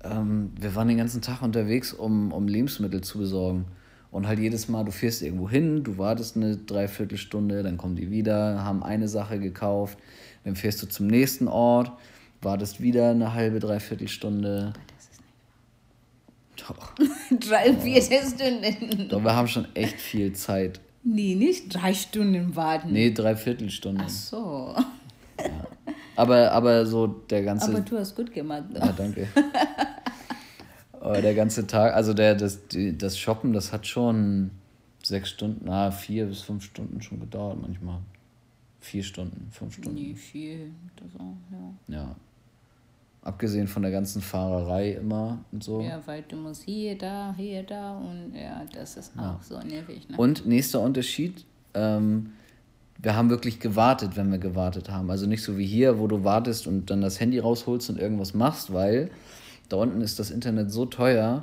ähm, 0.03 0.51
wir 0.59 0.75
waren 0.75 0.87
den 0.87 0.97
ganzen 0.97 1.21
Tag 1.21 1.41
unterwegs, 1.41 1.93
um, 1.93 2.31
um 2.31 2.47
Lebensmittel 2.47 3.01
zu 3.01 3.19
besorgen. 3.19 3.65
Und 4.11 4.27
halt 4.27 4.39
jedes 4.39 4.69
Mal, 4.69 4.85
du 4.85 4.91
fährst 4.91 5.21
irgendwo 5.21 5.49
hin, 5.49 5.83
du 5.83 5.97
wartest 5.97 6.37
eine 6.37 6.55
Dreiviertelstunde, 6.55 7.63
dann 7.63 7.77
kommen 7.77 7.97
die 7.97 8.09
wieder, 8.09 8.63
haben 8.63 8.81
eine 8.81 9.09
Sache 9.09 9.39
gekauft, 9.39 9.97
dann 10.45 10.55
fährst 10.55 10.81
du 10.81 10.87
zum 10.87 11.07
nächsten 11.07 11.49
Ort, 11.49 11.91
wartest 12.41 12.79
wieder 12.79 13.09
eine 13.11 13.33
halbe, 13.33 13.59
Dreiviertelstunde. 13.59 14.71
Ist 14.94 14.94
Doch. 16.67 16.93
Drei, 17.39 17.73
vier 17.73 18.01
Stunden. 18.01 19.09
doch, 19.09 19.23
wir 19.23 19.35
haben 19.35 19.47
schon 19.47 19.67
echt 19.75 19.99
viel 19.99 20.33
Zeit. 20.33 20.79
Nee, 21.03 21.35
nicht 21.35 21.73
drei 21.73 21.93
Stunden 21.93 22.55
warten. 22.55 22.91
Nee, 22.91 23.11
Dreiviertelstunde. 23.11 24.03
Ach 24.05 24.09
so. 24.09 24.75
Aber, 26.15 26.51
aber 26.51 26.85
so 26.85 27.05
der 27.05 27.43
ganze. 27.43 27.69
Aber 27.69 27.81
du 27.81 27.97
hast 27.99 28.15
gut 28.15 28.33
gemacht. 28.33 28.63
Ja, 28.73 28.91
danke. 28.91 29.27
Aber 30.93 31.21
der 31.21 31.35
ganze 31.35 31.67
Tag, 31.67 31.93
also 31.93 32.15
der, 32.15 32.33
das, 32.33 32.67
die, 32.67 32.97
das 32.97 33.19
Shoppen, 33.19 33.53
das 33.53 33.71
hat 33.71 33.85
schon 33.85 34.49
sechs 35.03 35.29
Stunden, 35.29 35.61
na, 35.65 35.91
vier 35.91 36.25
bis 36.25 36.41
fünf 36.41 36.63
Stunden 36.63 36.99
schon 36.99 37.19
gedauert 37.19 37.59
manchmal. 37.61 37.99
Vier 38.79 39.03
Stunden, 39.03 39.47
fünf 39.51 39.75
Stunden. 39.75 39.93
Nee, 39.93 40.15
viel. 40.15 40.71
Das 40.95 41.09
auch, 41.21 41.35
ja. 41.51 41.95
Ja. 41.95 42.15
Abgesehen 43.25 43.67
von 43.67 43.81
der 43.81 43.91
ganzen 43.91 44.21
Fahrerei 44.21 44.91
immer 44.91 45.39
und 45.51 45.63
so. 45.63 45.81
Ja, 45.81 45.99
weil 46.05 46.23
du 46.27 46.35
musst 46.35 46.61
hier, 46.61 46.95
da, 46.95 47.33
hier, 47.35 47.63
da 47.63 47.97
und 47.97 48.33
ja, 48.35 48.63
das 48.71 48.97
ist 48.97 49.13
auch 49.17 49.41
so 49.41 49.59
nervig. 49.59 50.07
Ne? 50.07 50.15
Und 50.15 50.45
nächster 50.45 50.79
Unterschied, 50.79 51.43
ähm, 51.73 52.33
wir 52.99 53.15
haben 53.15 53.31
wirklich 53.31 53.59
gewartet, 53.59 54.15
wenn 54.15 54.31
wir 54.31 54.37
gewartet 54.37 54.89
haben. 54.91 55.09
Also 55.09 55.25
nicht 55.25 55.43
so 55.43 55.57
wie 55.57 55.65
hier, 55.65 55.99
wo 55.99 56.07
du 56.07 56.23
wartest 56.23 56.67
und 56.67 56.89
dann 56.91 57.01
das 57.01 57.19
Handy 57.19 57.39
rausholst 57.39 57.89
und 57.89 57.99
irgendwas 57.99 58.35
machst, 58.35 58.71
weil 58.71 59.09
da 59.69 59.77
unten 59.77 60.01
ist 60.01 60.19
das 60.19 60.29
Internet 60.29 60.71
so 60.71 60.85
teuer, 60.85 61.41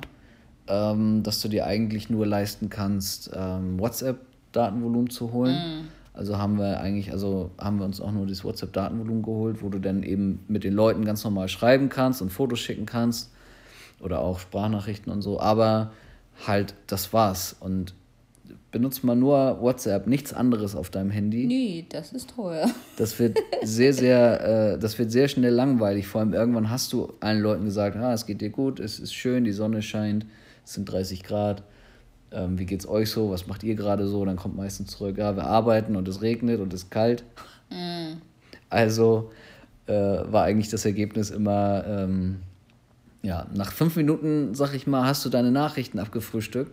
ähm, 0.67 1.21
dass 1.23 1.41
du 1.41 1.49
dir 1.49 1.65
eigentlich 1.65 2.09
nur 2.09 2.25
leisten 2.25 2.69
kannst, 2.69 3.29
ähm, 3.35 3.77
WhatsApp-Datenvolumen 3.77 5.09
zu 5.09 5.33
holen. 5.33 5.89
Also 6.13 6.37
haben 6.37 6.59
wir 6.59 6.79
eigentlich, 6.79 7.11
also 7.11 7.51
haben 7.57 7.79
wir 7.79 7.85
uns 7.85 7.99
auch 7.99 8.11
nur 8.11 8.27
das 8.27 8.43
WhatsApp-Datenvolumen 8.43 9.23
geholt, 9.23 9.63
wo 9.63 9.69
du 9.69 9.79
dann 9.79 10.03
eben 10.03 10.45
mit 10.47 10.63
den 10.63 10.73
Leuten 10.73 11.05
ganz 11.05 11.23
normal 11.23 11.47
schreiben 11.47 11.89
kannst 11.89 12.21
und 12.21 12.31
Fotos 12.31 12.59
schicken 12.59 12.85
kannst 12.85 13.31
oder 13.99 14.19
auch 14.19 14.39
Sprachnachrichten 14.39 15.11
und 15.11 15.23
so. 15.23 15.39
Aber 15.39 15.91
halt, 16.45 16.75
das 16.85 17.13
war's. 17.13 17.55
Und 17.59 17.95
benutzt 18.71 19.03
mal 19.03 19.15
nur 19.15 19.61
WhatsApp, 19.61 20.07
nichts 20.07 20.33
anderes 20.33 20.75
auf 20.75 20.89
deinem 20.89 21.09
Handy. 21.09 21.45
Nee, 21.45 21.85
das 21.89 22.11
ist 22.11 22.31
teuer. 22.35 22.69
Das 22.97 23.17
wird 23.19 23.39
sehr, 23.63 23.93
sehr, 23.93 24.73
äh, 24.73 24.79
das 24.79 24.99
wird 24.99 25.11
sehr 25.11 25.27
schnell 25.27 25.53
langweilig. 25.53 26.07
Vor 26.07 26.21
allem 26.21 26.33
irgendwann 26.33 26.69
hast 26.69 26.93
du 26.93 27.13
allen 27.21 27.41
Leuten 27.41 27.65
gesagt, 27.65 27.95
ah, 27.95 28.13
es 28.13 28.25
geht 28.25 28.41
dir 28.41 28.49
gut, 28.49 28.79
es 28.79 28.99
ist 28.99 29.13
schön, 29.13 29.45
die 29.45 29.51
Sonne 29.51 29.81
scheint, 29.81 30.25
es 30.65 30.73
sind 30.73 30.85
30 30.85 31.23
Grad. 31.23 31.63
Ähm, 32.33 32.57
wie 32.57 32.65
geht's 32.65 32.87
euch 32.87 33.09
so? 33.09 33.29
Was 33.29 33.47
macht 33.47 33.63
ihr 33.63 33.75
gerade 33.75 34.07
so? 34.07 34.25
Dann 34.25 34.37
kommt 34.37 34.55
meistens 34.55 34.91
zurück, 34.91 35.17
ja, 35.17 35.35
wir 35.35 35.45
arbeiten 35.45 35.95
und 35.95 36.07
es 36.07 36.21
regnet 36.21 36.59
und 36.59 36.73
es 36.73 36.83
ist 36.83 36.91
kalt. 36.91 37.23
Also 38.69 39.31
äh, 39.87 39.93
war 39.93 40.43
eigentlich 40.43 40.69
das 40.69 40.85
Ergebnis 40.85 41.29
immer, 41.29 41.85
ähm, 41.87 42.39
ja, 43.21 43.47
nach 43.53 43.71
fünf 43.71 43.95
Minuten, 43.95 44.55
sag 44.55 44.73
ich 44.73 44.87
mal, 44.87 45.05
hast 45.05 45.23
du 45.25 45.29
deine 45.29 45.51
Nachrichten 45.51 45.99
abgefrühstückt. 45.99 46.71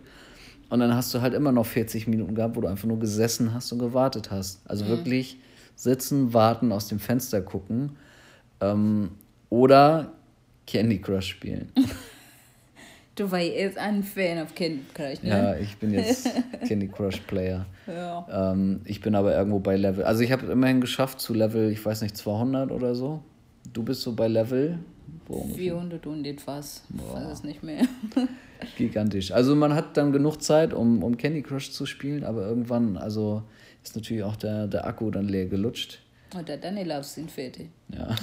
Und 0.69 0.79
dann 0.79 0.95
hast 0.95 1.13
du 1.13 1.21
halt 1.21 1.33
immer 1.33 1.51
noch 1.51 1.65
40 1.65 2.07
Minuten 2.07 2.33
gehabt, 2.33 2.55
wo 2.55 2.61
du 2.61 2.67
einfach 2.67 2.87
nur 2.87 2.97
gesessen 2.97 3.53
hast 3.53 3.71
und 3.73 3.79
gewartet 3.79 4.31
hast. 4.31 4.61
Also 4.65 4.87
wirklich 4.87 5.37
sitzen, 5.75 6.33
warten, 6.33 6.71
aus 6.71 6.87
dem 6.87 6.99
Fenster 6.99 7.41
gucken. 7.41 7.97
Ähm, 8.61 9.11
oder 9.49 10.13
Candy 10.65 10.99
Crush 10.99 11.27
spielen. 11.27 11.71
Du 13.15 13.29
warst 13.29 13.45
jetzt 13.45 13.77
ein 13.77 14.03
Fan 14.03 14.41
of 14.41 14.55
Candy 14.55 14.85
Crush, 14.93 15.21
ne? 15.21 15.29
Ja, 15.29 15.55
ich 15.57 15.75
bin 15.77 15.93
jetzt 15.93 16.29
Candy 16.67 16.87
Crush 16.87 17.19
Player. 17.21 17.65
Ja. 17.85 18.51
Ähm, 18.53 18.81
ich 18.85 19.01
bin 19.01 19.15
aber 19.15 19.35
irgendwo 19.35 19.59
bei 19.59 19.75
Level. 19.75 20.05
Also 20.05 20.23
ich 20.23 20.31
habe 20.31 20.49
immerhin 20.49 20.79
geschafft 20.79 21.19
zu 21.19 21.33
Level, 21.33 21.71
ich 21.71 21.85
weiß 21.85 22.01
nicht, 22.01 22.15
200 22.15 22.71
oder 22.71 22.95
so. 22.95 23.21
Du 23.73 23.83
bist 23.83 24.01
so 24.01 24.13
bei 24.13 24.27
Level. 24.27 24.79
Wo 25.27 25.35
ungefähr? 25.35 25.73
400 25.73 26.07
und 26.07 26.25
etwas. 26.25 26.83
Ich 26.95 27.13
weiß 27.13 27.31
es 27.31 27.43
nicht 27.43 27.63
mehr. 27.63 27.83
Gigantisch. 28.77 29.31
Also 29.31 29.55
man 29.55 29.75
hat 29.75 29.97
dann 29.97 30.13
genug 30.13 30.41
Zeit, 30.41 30.73
um, 30.73 31.03
um 31.03 31.17
Candy 31.17 31.41
Crush 31.41 31.71
zu 31.71 31.85
spielen, 31.85 32.23
aber 32.23 32.47
irgendwann, 32.47 32.95
also 32.95 33.43
ist 33.83 33.95
natürlich 33.95 34.23
auch 34.23 34.37
der, 34.37 34.67
der 34.67 34.85
Akku 34.85 35.11
dann 35.11 35.27
leer 35.27 35.47
gelutscht. 35.47 35.99
Oder 36.39 36.55
deine 36.55 36.85
Loves 36.85 37.15
sind 37.15 37.29
fertig. 37.29 37.69
Ja. 37.89 38.15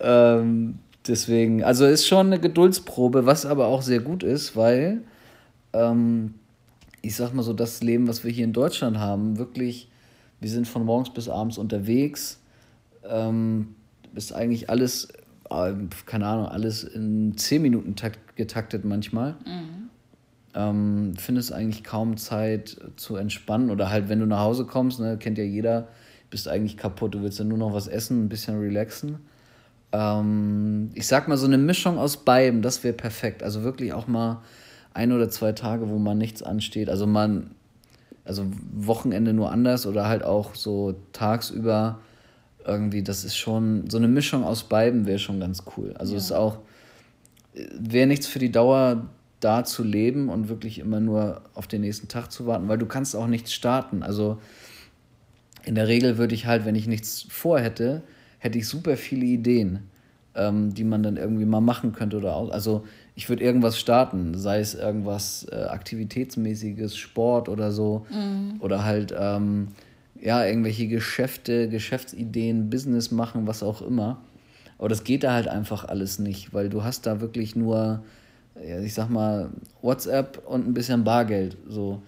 ähm, 0.38 0.78
deswegen, 1.08 1.62
also 1.64 1.86
ist 1.86 2.06
schon 2.06 2.26
eine 2.26 2.40
Geduldsprobe, 2.40 3.26
was 3.26 3.46
aber 3.46 3.66
auch 3.66 3.82
sehr 3.82 4.00
gut 4.00 4.22
ist, 4.22 4.56
weil 4.56 5.02
ähm, 5.72 6.34
ich 7.02 7.16
sag 7.16 7.32
mal 7.32 7.42
so, 7.42 7.52
das 7.52 7.82
Leben, 7.82 8.08
was 8.08 8.24
wir 8.24 8.32
hier 8.32 8.44
in 8.44 8.52
Deutschland 8.52 8.98
haben, 8.98 9.38
wirklich, 9.38 9.88
wir 10.40 10.50
sind 10.50 10.66
von 10.66 10.84
morgens 10.84 11.10
bis 11.10 11.28
abends 11.28 11.58
unterwegs, 11.58 12.40
ähm, 13.08 13.74
ist 14.14 14.32
eigentlich 14.32 14.70
alles, 14.70 15.08
äh, 15.50 15.72
keine 16.06 16.26
Ahnung, 16.26 16.46
alles 16.46 16.82
in 16.82 17.36
10 17.36 17.62
Minuten 17.62 17.94
takt, 17.94 18.36
getaktet 18.36 18.84
manchmal. 18.84 19.36
Ähm, 20.54 21.14
findest 21.18 21.52
eigentlich 21.52 21.84
kaum 21.84 22.16
Zeit 22.16 22.76
zu 22.96 23.16
entspannen 23.16 23.70
oder 23.70 23.90
halt, 23.90 24.08
wenn 24.08 24.20
du 24.20 24.26
nach 24.26 24.40
Hause 24.40 24.64
kommst, 24.64 25.00
ne, 25.00 25.18
kennt 25.18 25.36
ja 25.38 25.44
jeder, 25.44 25.88
bist 26.30 26.48
eigentlich 26.48 26.76
kaputt, 26.76 27.14
du 27.14 27.22
willst 27.22 27.38
ja 27.38 27.44
nur 27.44 27.58
noch 27.58 27.74
was 27.74 27.86
essen, 27.86 28.24
ein 28.24 28.28
bisschen 28.28 28.58
relaxen. 28.58 29.18
Ähm, 29.96 30.90
ich 30.94 31.06
sag 31.06 31.26
mal, 31.26 31.38
so 31.38 31.46
eine 31.46 31.56
Mischung 31.56 31.98
aus 31.98 32.18
beidem, 32.18 32.60
das 32.60 32.84
wäre 32.84 32.94
perfekt. 32.94 33.42
Also 33.42 33.62
wirklich 33.62 33.94
auch 33.94 34.06
mal 34.06 34.42
ein 34.92 35.12
oder 35.12 35.30
zwei 35.30 35.52
Tage, 35.52 35.88
wo 35.88 35.98
man 35.98 36.18
nichts 36.18 36.42
ansteht. 36.42 36.90
Also 36.90 37.06
man, 37.06 37.52
also 38.24 38.44
Wochenende 38.74 39.32
nur 39.32 39.50
anders 39.50 39.86
oder 39.86 40.06
halt 40.06 40.22
auch 40.22 40.54
so 40.54 40.96
tagsüber 41.12 42.00
irgendwie, 42.66 43.02
das 43.02 43.24
ist 43.24 43.36
schon, 43.36 43.88
so 43.88 43.96
eine 43.96 44.08
Mischung 44.08 44.44
aus 44.44 44.64
beidem 44.64 45.06
wäre 45.06 45.18
schon 45.18 45.40
ganz 45.40 45.62
cool. 45.76 45.94
Also 45.98 46.16
es 46.16 46.24
ist 46.24 46.32
auch, 46.32 46.58
wäre 47.54 48.06
nichts 48.06 48.26
für 48.26 48.38
die 48.38 48.52
Dauer 48.52 49.06
da 49.40 49.64
zu 49.64 49.82
leben 49.82 50.28
und 50.28 50.48
wirklich 50.48 50.78
immer 50.78 51.00
nur 51.00 51.42
auf 51.54 51.68
den 51.68 51.82
nächsten 51.82 52.08
Tag 52.08 52.32
zu 52.32 52.46
warten, 52.46 52.68
weil 52.68 52.78
du 52.78 52.86
kannst 52.86 53.16
auch 53.16 53.28
nichts 53.28 53.52
starten. 53.54 54.02
Also 54.02 54.38
in 55.64 55.74
der 55.74 55.88
Regel 55.88 56.18
würde 56.18 56.34
ich 56.34 56.46
halt, 56.46 56.66
wenn 56.66 56.74
ich 56.74 56.86
nichts 56.86 57.24
vorhätte, 57.28 58.02
hätte 58.38 58.58
ich 58.58 58.68
super 58.68 58.96
viele 58.96 59.24
Ideen, 59.26 59.80
ähm, 60.34 60.74
die 60.74 60.84
man 60.84 61.02
dann 61.02 61.16
irgendwie 61.16 61.44
mal 61.44 61.60
machen 61.60 61.92
könnte 61.92 62.16
oder 62.16 62.36
auch. 62.36 62.50
Also 62.50 62.84
ich 63.14 63.28
würde 63.28 63.42
irgendwas 63.44 63.78
starten, 63.78 64.34
sei 64.36 64.60
es 64.60 64.74
irgendwas 64.74 65.46
äh, 65.50 65.56
aktivitätsmäßiges, 65.56 66.96
Sport 66.96 67.48
oder 67.48 67.72
so, 67.72 68.06
oder 68.60 68.84
halt 68.84 69.14
ähm, 69.18 69.68
ja 70.20 70.44
irgendwelche 70.44 70.88
Geschäfte, 70.88 71.68
Geschäftsideen, 71.68 72.70
Business 72.70 73.10
machen, 73.10 73.46
was 73.46 73.62
auch 73.62 73.82
immer. 73.82 74.18
Aber 74.78 74.88
das 74.88 75.04
geht 75.04 75.24
da 75.24 75.32
halt 75.32 75.48
einfach 75.48 75.86
alles 75.86 76.18
nicht, 76.18 76.52
weil 76.52 76.68
du 76.68 76.84
hast 76.84 77.06
da 77.06 77.20
wirklich 77.20 77.56
nur, 77.56 78.02
ja, 78.62 78.80
ich 78.80 78.92
sag 78.92 79.08
mal, 79.08 79.50
WhatsApp 79.80 80.42
und 80.46 80.66
ein 80.68 80.74
bisschen 80.74 81.04
Bargeld. 81.04 81.56
So. 81.66 82.02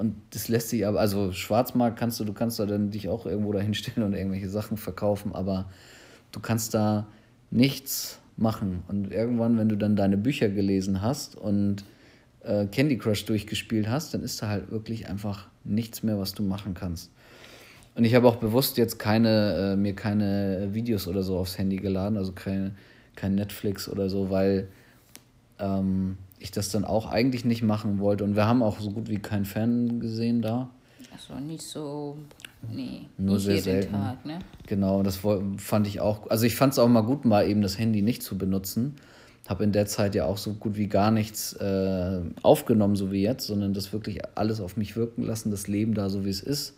Und 0.00 0.16
das 0.30 0.48
lässt 0.48 0.70
sich 0.70 0.86
aber, 0.86 0.98
also 0.98 1.30
Schwarzmarkt 1.30 1.98
kannst 1.98 2.18
du, 2.18 2.24
du 2.24 2.32
kannst 2.32 2.58
da 2.58 2.64
dann 2.64 2.90
dich 2.90 3.10
auch 3.10 3.26
irgendwo 3.26 3.52
dahin 3.52 3.74
stellen 3.74 4.02
und 4.02 4.14
irgendwelche 4.14 4.48
Sachen 4.48 4.78
verkaufen, 4.78 5.34
aber 5.34 5.66
du 6.32 6.40
kannst 6.40 6.72
da 6.72 7.06
nichts 7.50 8.18
machen. 8.38 8.82
Und 8.88 9.12
irgendwann, 9.12 9.58
wenn 9.58 9.68
du 9.68 9.76
dann 9.76 9.96
deine 9.96 10.16
Bücher 10.16 10.48
gelesen 10.48 11.02
hast 11.02 11.36
und 11.36 11.84
äh, 12.44 12.64
Candy 12.64 12.96
Crush 12.96 13.26
durchgespielt 13.26 13.90
hast, 13.90 14.14
dann 14.14 14.22
ist 14.22 14.40
da 14.40 14.48
halt 14.48 14.70
wirklich 14.70 15.06
einfach 15.06 15.48
nichts 15.64 16.02
mehr, 16.02 16.18
was 16.18 16.32
du 16.32 16.42
machen 16.42 16.72
kannst. 16.72 17.10
Und 17.94 18.04
ich 18.04 18.14
habe 18.14 18.26
auch 18.26 18.36
bewusst 18.36 18.78
jetzt 18.78 18.98
keine, 18.98 19.74
äh, 19.74 19.76
mir 19.76 19.94
keine 19.94 20.70
Videos 20.72 21.08
oder 21.08 21.22
so 21.22 21.36
aufs 21.36 21.58
Handy 21.58 21.76
geladen, 21.76 22.16
also 22.16 22.32
kein, 22.32 22.74
kein 23.16 23.34
Netflix 23.34 23.86
oder 23.86 24.08
so, 24.08 24.30
weil 24.30 24.68
ähm, 25.60 26.18
ich 26.38 26.50
das 26.50 26.70
dann 26.70 26.84
auch 26.84 27.10
eigentlich 27.10 27.44
nicht 27.44 27.62
machen 27.62 27.98
wollte. 28.00 28.24
Und 28.24 28.34
wir 28.34 28.46
haben 28.46 28.62
auch 28.62 28.80
so 28.80 28.90
gut 28.90 29.08
wie 29.08 29.18
keinen 29.18 29.44
Fan 29.44 30.00
gesehen 30.00 30.42
da. 30.42 30.70
Also 31.12 31.38
nicht 31.38 31.62
so, 31.62 32.16
nee, 32.70 33.02
Nur 33.18 33.34
nicht 33.34 33.44
sehr 33.44 33.54
jeden 33.56 33.64
selten. 33.64 33.92
Tag, 33.92 34.24
ne? 34.24 34.38
Genau, 34.66 35.02
das 35.02 35.20
fand 35.58 35.86
ich 35.86 36.00
auch. 36.00 36.30
Also 36.30 36.46
ich 36.46 36.56
fand 36.56 36.72
es 36.72 36.78
auch 36.78 36.88
mal 36.88 37.02
gut, 37.02 37.24
mal 37.24 37.46
eben 37.48 37.62
das 37.62 37.78
Handy 37.78 38.02
nicht 38.02 38.22
zu 38.22 38.38
benutzen. 38.38 38.96
Habe 39.48 39.64
in 39.64 39.72
der 39.72 39.86
Zeit 39.86 40.14
ja 40.14 40.26
auch 40.26 40.38
so 40.38 40.54
gut 40.54 40.76
wie 40.76 40.86
gar 40.86 41.10
nichts 41.10 41.54
äh, 41.54 42.20
aufgenommen, 42.42 42.94
so 42.94 43.10
wie 43.10 43.22
jetzt, 43.22 43.46
sondern 43.48 43.74
das 43.74 43.92
wirklich 43.92 44.20
alles 44.36 44.60
auf 44.60 44.76
mich 44.76 44.96
wirken 44.96 45.22
lassen, 45.22 45.50
das 45.50 45.66
Leben 45.66 45.94
da 45.94 46.08
so 46.08 46.24
wie 46.24 46.30
es 46.30 46.40
ist. 46.40 46.76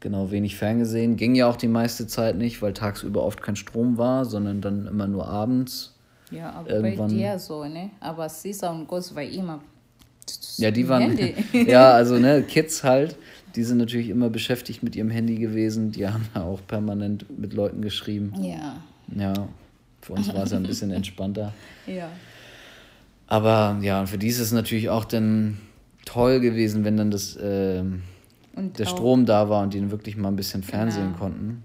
Genau, 0.00 0.30
wenig 0.30 0.56
ferngesehen. 0.56 1.16
Ging 1.16 1.34
ja 1.34 1.48
auch 1.48 1.56
die 1.56 1.68
meiste 1.68 2.06
Zeit 2.06 2.36
nicht, 2.36 2.60
weil 2.60 2.74
tagsüber 2.74 3.22
oft 3.22 3.42
kein 3.42 3.56
Strom 3.56 3.96
war, 3.96 4.26
sondern 4.26 4.60
dann 4.60 4.86
immer 4.86 5.06
nur 5.06 5.26
abends. 5.26 5.95
Ja, 6.30 6.50
aber 6.50 6.70
Irgendwann- 6.70 7.08
bei 7.08 7.14
dir 7.14 7.38
so, 7.38 7.64
ne? 7.64 7.90
Aber 8.00 8.28
Sisa 8.28 8.70
und 8.70 8.86
Ghost 8.88 9.14
war 9.14 9.22
immer. 9.22 9.60
Ja, 10.56 10.70
die 10.70 10.88
waren. 10.88 11.16
Ja, 11.52 11.92
also 11.92 12.18
ne, 12.18 12.42
Kids 12.42 12.82
halt, 12.82 13.16
die 13.54 13.62
sind 13.62 13.78
natürlich 13.78 14.08
immer 14.08 14.28
beschäftigt 14.28 14.82
mit 14.82 14.96
ihrem 14.96 15.10
Handy 15.10 15.36
gewesen. 15.36 15.92
Die 15.92 16.06
haben 16.08 16.26
ja 16.34 16.42
auch 16.42 16.60
permanent 16.66 17.26
mit 17.38 17.52
Leuten 17.52 17.80
geschrieben. 17.80 18.32
ja, 18.42 18.76
Ja, 19.14 19.32
für 20.02 20.14
uns 20.14 20.32
war 20.34 20.42
es 20.44 20.50
ja 20.50 20.56
ein 20.56 20.64
bisschen 20.64 20.90
entspannter. 20.90 21.52
ja. 21.86 22.08
Aber 23.28 23.78
ja, 23.82 24.00
und 24.00 24.08
für 24.08 24.18
die 24.18 24.28
ist 24.28 24.38
es 24.40 24.52
natürlich 24.52 24.88
auch 24.88 25.04
dann 25.04 25.58
toll 26.04 26.40
gewesen, 26.40 26.84
wenn 26.84 26.96
dann 26.96 27.10
das, 27.10 27.36
Und 27.36 28.02
der 28.78 28.86
Strom 28.86 29.26
da 29.26 29.48
war 29.48 29.62
und 29.62 29.74
die 29.74 29.80
dann 29.80 29.90
wirklich 29.90 30.16
mal 30.16 30.28
ein 30.28 30.36
bisschen 30.36 30.62
fernsehen 30.62 31.06
Genau. 31.08 31.18
konnten. 31.18 31.64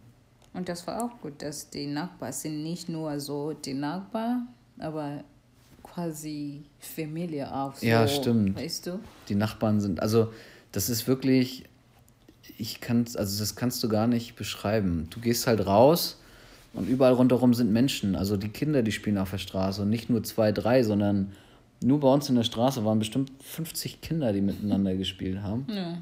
Und 0.53 0.67
das 0.67 0.85
war 0.87 1.03
auch 1.03 1.21
gut, 1.21 1.41
dass 1.41 1.69
die 1.69 1.87
Nachbarn 1.87 2.33
sind 2.33 2.63
nicht 2.63 2.89
nur 2.89 3.19
so 3.19 3.53
die 3.53 3.73
Nachbarn, 3.73 4.47
aber 4.79 5.23
quasi 5.83 6.63
Familie 6.79 7.53
auch. 7.53 7.75
So, 7.75 7.85
Ja, 7.85 8.07
stimmt. 8.07 8.57
Weißt 8.57 8.87
du? 8.87 8.99
Die 9.29 9.35
Nachbarn 9.35 9.79
sind, 9.79 10.01
also 10.01 10.33
das 10.71 10.89
ist 10.89 11.07
wirklich, 11.07 11.63
ich 12.57 12.81
kann 12.81 13.05
also 13.15 13.39
das 13.39 13.55
kannst 13.55 13.83
du 13.83 13.89
gar 13.89 14.07
nicht 14.07 14.35
beschreiben. 14.35 15.07
Du 15.09 15.19
gehst 15.19 15.47
halt 15.47 15.65
raus 15.65 16.17
und 16.73 16.87
überall 16.87 17.13
rundherum 17.13 17.53
sind 17.53 17.71
Menschen. 17.71 18.15
Also 18.15 18.37
die 18.37 18.49
Kinder, 18.49 18.83
die 18.83 18.91
spielen 18.91 19.17
auf 19.17 19.31
der 19.31 19.37
Straße 19.37 19.81
und 19.81 19.89
nicht 19.89 20.09
nur 20.09 20.23
zwei, 20.23 20.51
drei, 20.51 20.83
sondern 20.83 21.31
nur 21.81 21.99
bei 21.99 22.13
uns 22.13 22.29
in 22.29 22.35
der 22.35 22.43
Straße 22.43 22.85
waren 22.85 22.99
bestimmt 22.99 23.31
50 23.43 24.01
Kinder, 24.01 24.31
die 24.33 24.41
miteinander 24.41 24.95
gespielt 24.95 25.41
haben. 25.41 25.65
Ja. 25.69 25.97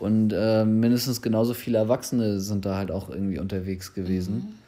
Und 0.00 0.32
äh, 0.32 0.64
mindestens 0.64 1.22
genauso 1.22 1.54
viele 1.54 1.78
Erwachsene 1.78 2.40
sind 2.40 2.64
da 2.64 2.76
halt 2.76 2.90
auch 2.90 3.10
irgendwie 3.10 3.38
unterwegs 3.38 3.92
gewesen. 3.94 4.58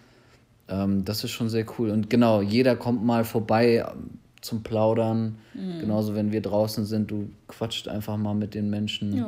Ähm, 0.69 1.05
das 1.05 1.25
ist 1.25 1.31
schon 1.31 1.49
sehr 1.49 1.65
cool. 1.79 1.91
Und 1.91 2.11
genau, 2.11 2.43
jeder 2.43 2.77
kommt 2.77 3.05
mal 3.05 3.25
vorbei 3.25 3.85
ähm, 3.87 4.11
zum 4.41 4.63
Plaudern. 4.63 5.37
Genauso, 5.81 6.15
wenn 6.15 6.33
wir 6.33 6.43
draußen 6.43 6.85
sind, 6.85 7.11
du 7.11 7.31
quatscht 7.49 7.89
einfach 7.89 8.17
mal 8.17 8.35
mit 8.35 8.55
den 8.55 8.71
Menschen. 8.71 9.25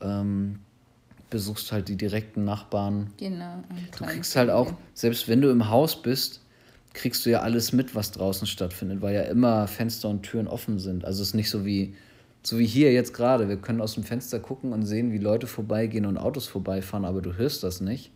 Ähm, 0.00 0.60
besuchst 1.30 1.70
halt 1.72 1.88
die 1.88 1.96
direkten 1.96 2.44
Nachbarn. 2.44 3.12
genau. 3.16 3.62
Du 3.96 4.04
kriegst 4.04 4.34
halt 4.36 4.50
auch, 4.50 4.72
selbst 4.94 5.28
wenn 5.28 5.40
du 5.40 5.48
im 5.50 5.68
Haus 5.68 6.00
bist, 6.00 6.40
kriegst 6.92 7.24
du 7.24 7.30
ja 7.30 7.40
alles 7.40 7.72
mit, 7.72 7.94
was 7.94 8.10
draußen 8.10 8.46
stattfindet, 8.46 9.00
weil 9.00 9.14
ja 9.14 9.22
immer 9.22 9.66
Fenster 9.68 10.08
und 10.08 10.22
Türen 10.22 10.48
offen 10.48 10.78
sind. 10.78 11.04
Also 11.04 11.22
es 11.22 11.28
ist 11.28 11.34
nicht 11.34 11.50
so 11.50 11.64
wie, 11.64 11.94
so 12.42 12.58
wie 12.58 12.66
hier 12.66 12.92
jetzt 12.92 13.12
gerade. 13.14 13.48
Wir 13.48 13.56
können 13.56 13.80
aus 13.80 13.94
dem 13.94 14.04
Fenster 14.04 14.38
gucken 14.40 14.72
und 14.72 14.84
sehen, 14.86 15.12
wie 15.12 15.18
Leute 15.18 15.46
vorbeigehen 15.46 16.06
und 16.06 16.16
Autos 16.16 16.46
vorbeifahren, 16.46 17.04
aber 17.04 17.20
du 17.20 17.34
hörst 17.34 17.62
das 17.62 17.80
nicht. 17.80 18.10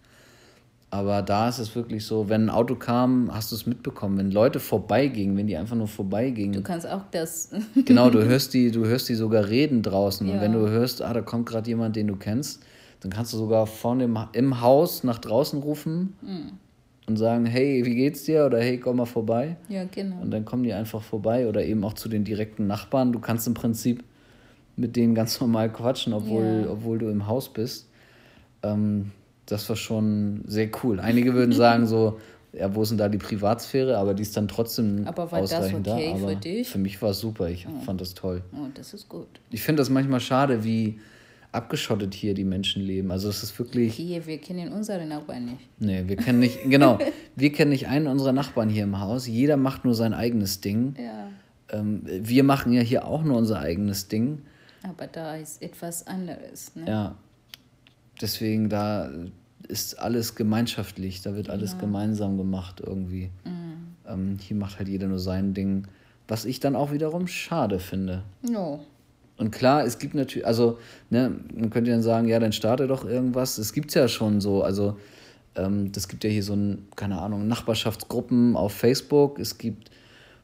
Aber 0.90 1.22
da 1.22 1.48
ist 1.48 1.58
es 1.58 1.74
wirklich 1.74 2.06
so, 2.06 2.28
wenn 2.28 2.42
ein 2.46 2.50
Auto 2.50 2.76
kam, 2.76 3.28
hast 3.34 3.50
du 3.50 3.56
es 3.56 3.66
mitbekommen. 3.66 4.16
Wenn 4.16 4.30
Leute 4.30 4.60
vorbeigingen, 4.60 5.37
wenn 5.37 5.48
die 5.48 5.56
einfach 5.56 5.75
nur 5.75 5.87
Du 5.87 5.92
vorbeigingen, 5.92 6.62
kannst 6.62 6.87
auch 6.88 7.02
das. 7.10 7.50
genau, 7.85 8.10
du 8.10 8.25
hörst 8.25 8.54
die, 8.54 8.70
du 8.70 8.85
hörst 8.87 9.08
die 9.08 9.14
sogar 9.16 9.48
reden 9.48 9.83
draußen. 9.83 10.29
Und 10.29 10.37
Ja. 10.37 10.40
wenn 10.40 10.52
du 10.52 10.68
hörst, 10.68 11.02
ah, 11.02 11.12
da 11.12 11.20
kommt 11.20 11.46
gerade 11.46 11.68
jemand, 11.68 11.96
den 11.96 12.06
du 12.06 12.14
kennst, 12.16 12.62
dann 13.00 13.10
kannst 13.10 13.33
du 13.33 13.38
sogar 13.38 13.66
von 13.66 13.98
dem 13.98 14.16
im 14.35 14.60
Haus 14.60 15.02
nach 15.02 15.18
draußen 15.18 15.58
rufen 15.60 16.14
Hm. 16.25 16.52
und 17.08 17.16
sagen, 17.16 17.44
hey, 17.44 17.85
wie 17.85 17.96
geht's 17.96 18.22
dir? 18.22 18.46
Oder 18.46 18.60
hey, 18.60 18.79
komm 18.79 18.98
mal 18.98 19.04
vorbei. 19.04 19.56
ja, 19.68 19.83
genau. 19.85 20.20
Und 20.22 20.31
dann 20.31 20.44
kommen 20.44 20.62
die 20.62 20.72
einfach 20.72 21.02
vorbei 21.02 21.48
oder 21.48 21.64
eben 21.64 21.83
auch 21.83 21.94
zu 21.94 22.08
den 22.08 22.22
direkten 22.22 22.68
Nachbarn. 22.68 23.10
Du 23.12 23.18
kannst 23.18 23.48
im 23.48 23.54
Prinzip 23.54 24.04
mit 24.77 24.96
denen 24.96 25.14
ganz 25.14 25.40
normal 25.40 25.72
quatschen, 25.72 26.12
obwohl, 26.12 26.62
Ja. 26.64 26.70
obwohl 26.70 26.98
du 26.98 27.08
im 27.08 27.27
Haus 27.27 27.52
bist. 27.52 27.88
Ähm, 28.62 29.12
das 29.46 29.68
war 29.68 29.77
schon 29.77 30.42
sehr 30.46 30.68
cool. 30.83 31.00
Einige 31.00 31.35
würden 31.35 31.52
sagen 31.52 31.87
so, 31.87 32.18
ja, 32.52 32.75
wo 32.75 32.83
ist 32.83 32.90
denn 32.90 32.98
da 32.98 33.08
die 33.08 33.18
Privatsphäre? 33.18 33.98
Aber 33.98 34.14
die 34.14 34.22
ist 34.22 34.37
dann 34.37 34.48
trotzdem 34.48 35.06
Aber 35.06 35.31
war 35.33 35.40
das 35.40 35.52
ausreichend 35.52 35.88
okay 35.88 36.10
da. 36.12 36.16
für 36.18 36.22
Aber 36.25 36.35
dich? 36.37 36.68
für 36.68 36.79
mich 36.79 37.00
war 37.02 37.10
es 37.10 37.18
super. 37.20 37.48
Ich 37.50 37.66
fand 37.85 38.00
das 38.00 38.14
toll. 38.14 38.42
Oh, 38.52 38.66
das 38.75 38.94
ist 38.94 39.08
gut. 39.08 39.27
Ich 39.50 39.62
finde 39.62 39.81
das 39.81 39.90
manchmal 39.90 40.20
schade, 40.20 40.62
wie 40.64 40.98
abgeschottet 41.52 42.14
hier 42.14 42.35
die 42.35 42.44
Menschen 42.44 42.83
leben. 42.83 43.10
Also 43.12 43.29
es 43.29 43.42
ist 43.42 43.56
wirklich. 43.58 43.94
Hier, 43.94 44.27
wir 44.27 44.38
kennen 44.38 44.72
unsere 44.72 45.04
Nachbarn 45.06 45.44
nicht. 45.46 45.68
Nee, 45.79 46.02
wir 46.06 46.16
kennen 46.16 46.40
nicht, 46.40 46.58
genau, 46.68 46.98
wir 47.37 47.52
kennen 47.52 47.70
nicht 47.70 47.87
einen 47.88 48.06
unserer 48.08 48.33
Nachbarn 48.33 48.68
hier 48.68 48.83
im 48.85 48.98
Haus. 49.00 49.27
Jeder 49.29 49.56
macht 49.56 49.85
nur 49.85 49.94
sein 49.94 50.14
eigenes 50.14 50.60
Ding. 50.60 50.94
Ja. 50.98 51.29
Ähm, 51.79 52.02
wir 52.06 52.42
machen 52.44 52.72
ja 52.72 52.81
hier 52.83 53.06
auch 53.06 53.22
nur 53.22 53.37
unser 53.37 53.60
eigenes 53.60 54.08
Ding. 54.08 54.42
Aber 54.85 55.06
da 55.06 55.37
ist 55.37 55.60
etwas 55.62 56.06
anderes. 56.06 56.76
Ne? 56.76 56.88
Ja. 56.88 57.14
Deswegen, 58.20 58.68
da 58.68 59.10
ist 59.66 59.98
alles 59.98 60.35
gemeinschaftlich, 60.37 61.22
da 61.22 61.35
wird 61.35 61.50
alles 61.50 61.78
gemeinsam 61.78 62.37
gemacht 62.37 62.80
irgendwie. 62.85 63.30
Ähm, 64.06 64.38
hier 64.40 64.56
macht 64.56 64.78
halt 64.78 64.88
jeder 64.88 65.06
nur 65.06 65.18
sein 65.18 65.54
Ding, 65.54 65.87
was 66.28 66.44
ich 66.44 66.60
dann 66.60 66.76
auch 66.76 66.92
wiederum 66.92 67.26
schade 67.26 67.78
finde. 67.78 68.22
No. 68.42 68.85
Und 69.37 69.50
klar, 69.50 69.85
es 69.85 69.98
gibt 69.98 70.14
natürlich, 70.14 70.46
also, 70.46 70.78
ne, 71.10 71.32
man 71.54 71.70
könnte 71.70 71.90
dann 71.90 72.02
sagen, 72.02 72.28
ja, 72.28 72.38
dann 72.38 72.52
starte 72.52 72.87
doch 72.87 73.04
irgendwas. 73.04 73.58
Es 73.58 73.72
gibt 73.72 73.92
ja 73.94 74.06
schon 74.06 74.40
so, 74.40 74.62
also, 74.62 74.96
ähm, 75.56 75.90
das 75.90 76.08
gibt 76.08 76.24
ja 76.24 76.30
hier 76.30 76.42
so 76.42 76.54
ein, 76.54 76.87
keine 76.94 77.20
Ahnung, 77.20 77.48
Nachbarschaftsgruppen 77.48 78.56
auf 78.56 78.72
Facebook. 78.72 79.38
Es 79.38 79.58
gibt 79.58 79.90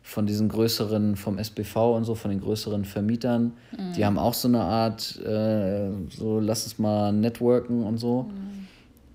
von 0.02 0.26
diesen 0.26 0.48
größeren, 0.48 1.16
vom 1.16 1.38
SBV 1.38 1.96
und 1.96 2.04
so, 2.04 2.14
von 2.14 2.30
den 2.30 2.40
größeren 2.40 2.84
Vermietern, 2.84 3.52
die 3.94 4.04
haben 4.04 4.18
auch 4.18 4.34
so 4.34 4.48
eine 4.48 4.60
Art, 4.62 5.18
äh, 5.20 5.90
so, 6.08 6.40
lass 6.40 6.66
es 6.66 6.78
mal 6.78 7.12
networken 7.12 7.84
und 7.84 7.98
so. 7.98 8.30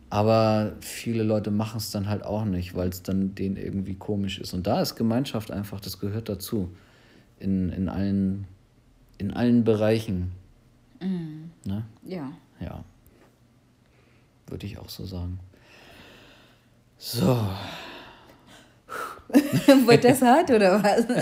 Aber 0.10 0.74
viele 0.80 1.24
Leute 1.24 1.52
machen 1.52 1.78
es 1.78 1.92
dann 1.92 2.08
halt 2.08 2.24
auch 2.24 2.46
nicht, 2.46 2.76
weil 2.76 2.90
es 2.90 3.04
dann 3.04 3.36
denen 3.36 3.58
irgendwie 3.58 3.96
komisch 3.96 4.40
ist. 4.40 4.54
Und 4.54 4.68
da 4.68 4.82
ist 4.82 4.96
Gemeinschaft 4.96 5.52
einfach, 5.52 5.82
das 5.82 6.00
gehört 6.00 6.30
dazu. 6.30 6.70
In, 7.40 7.70
in, 7.70 7.90
allen, 7.90 8.48
in 9.18 9.32
allen 9.32 9.64
Bereichen. 9.66 10.32
Ne? 11.66 11.84
Ja. 12.06 12.32
Ja. 12.62 12.84
Würde 14.48 14.66
ich 14.66 14.78
auch 14.78 14.90
so 14.90 15.06
sagen. 15.06 15.40
So. 16.98 17.38
Wird 19.86 20.03
das 20.03 20.21
hart 20.21 20.51
oder 20.51 20.84
was? 20.84 21.05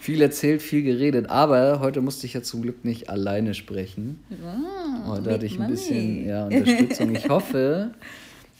Viel 0.00 0.22
erzählt, 0.22 0.62
viel 0.62 0.82
geredet, 0.82 1.28
aber 1.28 1.80
heute 1.80 2.00
musste 2.00 2.26
ich 2.26 2.32
ja 2.32 2.42
zum 2.42 2.62
Glück 2.62 2.86
nicht 2.86 3.10
alleine 3.10 3.52
sprechen. 3.52 4.18
heute 5.06 5.30
hatte 5.30 5.44
ich 5.44 5.60
ein 5.60 5.68
bisschen 5.68 6.26
ja, 6.26 6.46
Unterstützung. 6.50 7.14
Ich 7.14 7.28
hoffe, 7.28 7.90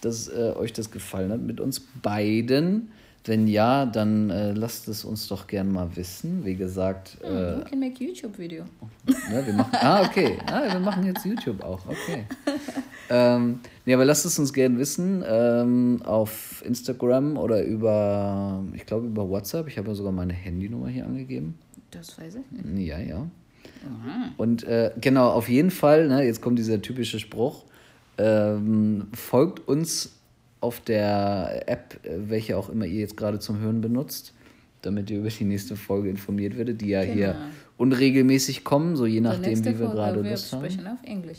dass 0.02 0.28
äh, 0.28 0.52
euch 0.54 0.74
das 0.74 0.90
gefallen 0.90 1.32
hat 1.32 1.40
mit 1.40 1.58
uns 1.60 1.80
beiden. 1.80 2.92
Wenn 3.24 3.46
ja, 3.46 3.84
dann 3.84 4.30
äh, 4.30 4.52
lasst 4.52 4.88
es 4.88 5.04
uns 5.04 5.28
doch 5.28 5.46
gern 5.46 5.70
mal 5.70 5.94
wissen. 5.94 6.42
Wie 6.44 6.54
gesagt, 6.54 7.18
äh, 7.22 7.58
you 7.58 7.64
can 7.64 7.78
make 7.78 8.02
YouTube 8.02 8.38
video. 8.38 8.64
Ne, 9.04 9.44
wir 9.44 9.52
machen, 9.52 9.76
ah, 9.78 10.02
okay. 10.02 10.38
Ah, 10.46 10.72
wir 10.72 10.80
machen 10.80 11.04
jetzt 11.04 11.26
YouTube 11.26 11.62
auch. 11.62 11.80
Okay. 11.86 12.24
ähm, 13.10 13.60
nee, 13.84 13.92
aber 13.92 14.06
lasst 14.06 14.24
es 14.24 14.38
uns 14.38 14.54
gerne 14.54 14.78
wissen. 14.78 15.22
Ähm, 15.26 16.00
auf 16.04 16.62
Instagram 16.64 17.36
oder 17.36 17.62
über, 17.62 18.64
ich 18.74 18.86
glaube, 18.86 19.06
über 19.06 19.28
WhatsApp. 19.28 19.68
Ich 19.68 19.76
habe 19.76 19.88
ja 19.88 19.94
sogar 19.94 20.12
meine 20.12 20.32
Handynummer 20.32 20.88
hier 20.88 21.04
angegeben. 21.04 21.58
Das 21.90 22.18
weiß 22.18 22.36
ich 22.36 22.64
nicht. 22.64 22.88
Ja, 22.88 22.98
ja. 23.00 23.26
Und 24.38 24.64
äh, 24.64 24.92
genau, 25.00 25.30
auf 25.30 25.48
jeden 25.48 25.70
Fall, 25.70 26.08
ne, 26.08 26.24
jetzt 26.24 26.40
kommt 26.40 26.58
dieser 26.58 26.80
typische 26.80 27.18
Spruch. 27.18 27.64
Ähm, 28.18 29.08
folgt 29.12 29.66
uns 29.68 30.19
auf 30.60 30.80
der 30.80 31.64
App, 31.66 31.98
äh, 32.04 32.10
welche 32.28 32.56
auch 32.56 32.68
immer 32.68 32.84
ihr 32.86 33.00
jetzt 33.00 33.16
gerade 33.16 33.38
zum 33.38 33.58
Hören 33.60 33.80
benutzt, 33.80 34.34
damit 34.82 35.10
ihr 35.10 35.18
über 35.18 35.28
die 35.28 35.44
nächste 35.44 35.76
Folge 35.76 36.08
informiert 36.10 36.56
werdet, 36.56 36.80
die 36.80 36.88
ja 36.88 37.00
hier 37.00 37.28
Genau. 37.32 37.44
unregelmäßig 37.78 38.64
kommen, 38.64 38.96
so 38.96 39.06
je 39.06 39.20
nachdem, 39.20 39.58
wie 39.58 39.64
wir 39.64 39.74
Folge, 39.76 39.94
gerade 39.94 40.22
wir 40.24 40.30
Lust 40.32 40.52
haben. 40.52 40.60
sprechen 40.64 40.86
auf 40.86 40.98
Englisch. 41.02 41.38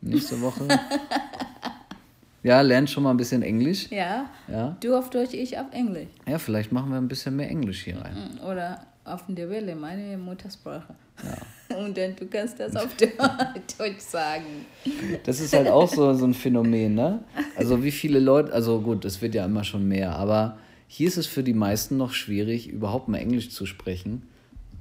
Nächste 0.00 0.40
Woche. 0.40 0.66
ja, 2.42 2.60
lernt 2.60 2.90
schon 2.90 3.02
mal 3.04 3.10
ein 3.10 3.16
bisschen 3.16 3.42
Englisch. 3.42 3.88
Ja. 3.90 4.30
Ja. 4.48 4.76
Du 4.80 4.96
auf 4.96 5.10
Deutsch, 5.10 5.32
ich 5.34 5.58
auf 5.58 5.66
Englisch. 5.72 6.08
ja, 6.26 6.38
vielleicht 6.38 6.72
machen 6.72 6.90
wir 6.90 6.96
ein 6.98 7.08
bisschen 7.08 7.36
mehr 7.36 7.48
Englisch 7.48 7.84
hier 7.84 7.98
rein. 8.00 8.14
Mm, 8.14 8.44
Oder 8.44 8.84
auf 9.04 9.22
der 9.28 9.48
Welle, 9.50 9.74
meine 9.74 10.16
Muttersprache. 10.16 10.94
Und 11.78 11.96
dann 11.96 12.14
du 12.16 12.26
kannst 12.26 12.60
das 12.60 12.76
auf 12.76 12.94
Deutsch 13.78 14.00
sagen. 14.00 14.66
Das 15.24 15.40
ist 15.40 15.54
halt 15.54 15.68
auch 15.68 15.88
so, 15.88 16.12
so 16.14 16.24
ein 16.26 16.34
Phänomen, 16.34 16.94
ne? 16.94 17.24
Also 17.56 17.82
wie 17.82 17.90
viele 17.90 18.18
Leute, 18.20 18.52
also 18.52 18.80
gut, 18.80 19.04
es 19.04 19.20
wird 19.22 19.34
ja 19.34 19.44
immer 19.46 19.64
schon 19.64 19.88
mehr, 19.88 20.14
aber 20.16 20.58
hier 20.86 21.08
ist 21.08 21.16
es 21.16 21.26
für 21.26 21.42
die 21.42 21.54
meisten 21.54 21.96
noch 21.96 22.12
schwierig, 22.12 22.68
überhaupt 22.68 23.08
mal 23.08 23.18
Englisch 23.18 23.50
zu 23.50 23.64
sprechen. 23.64 24.22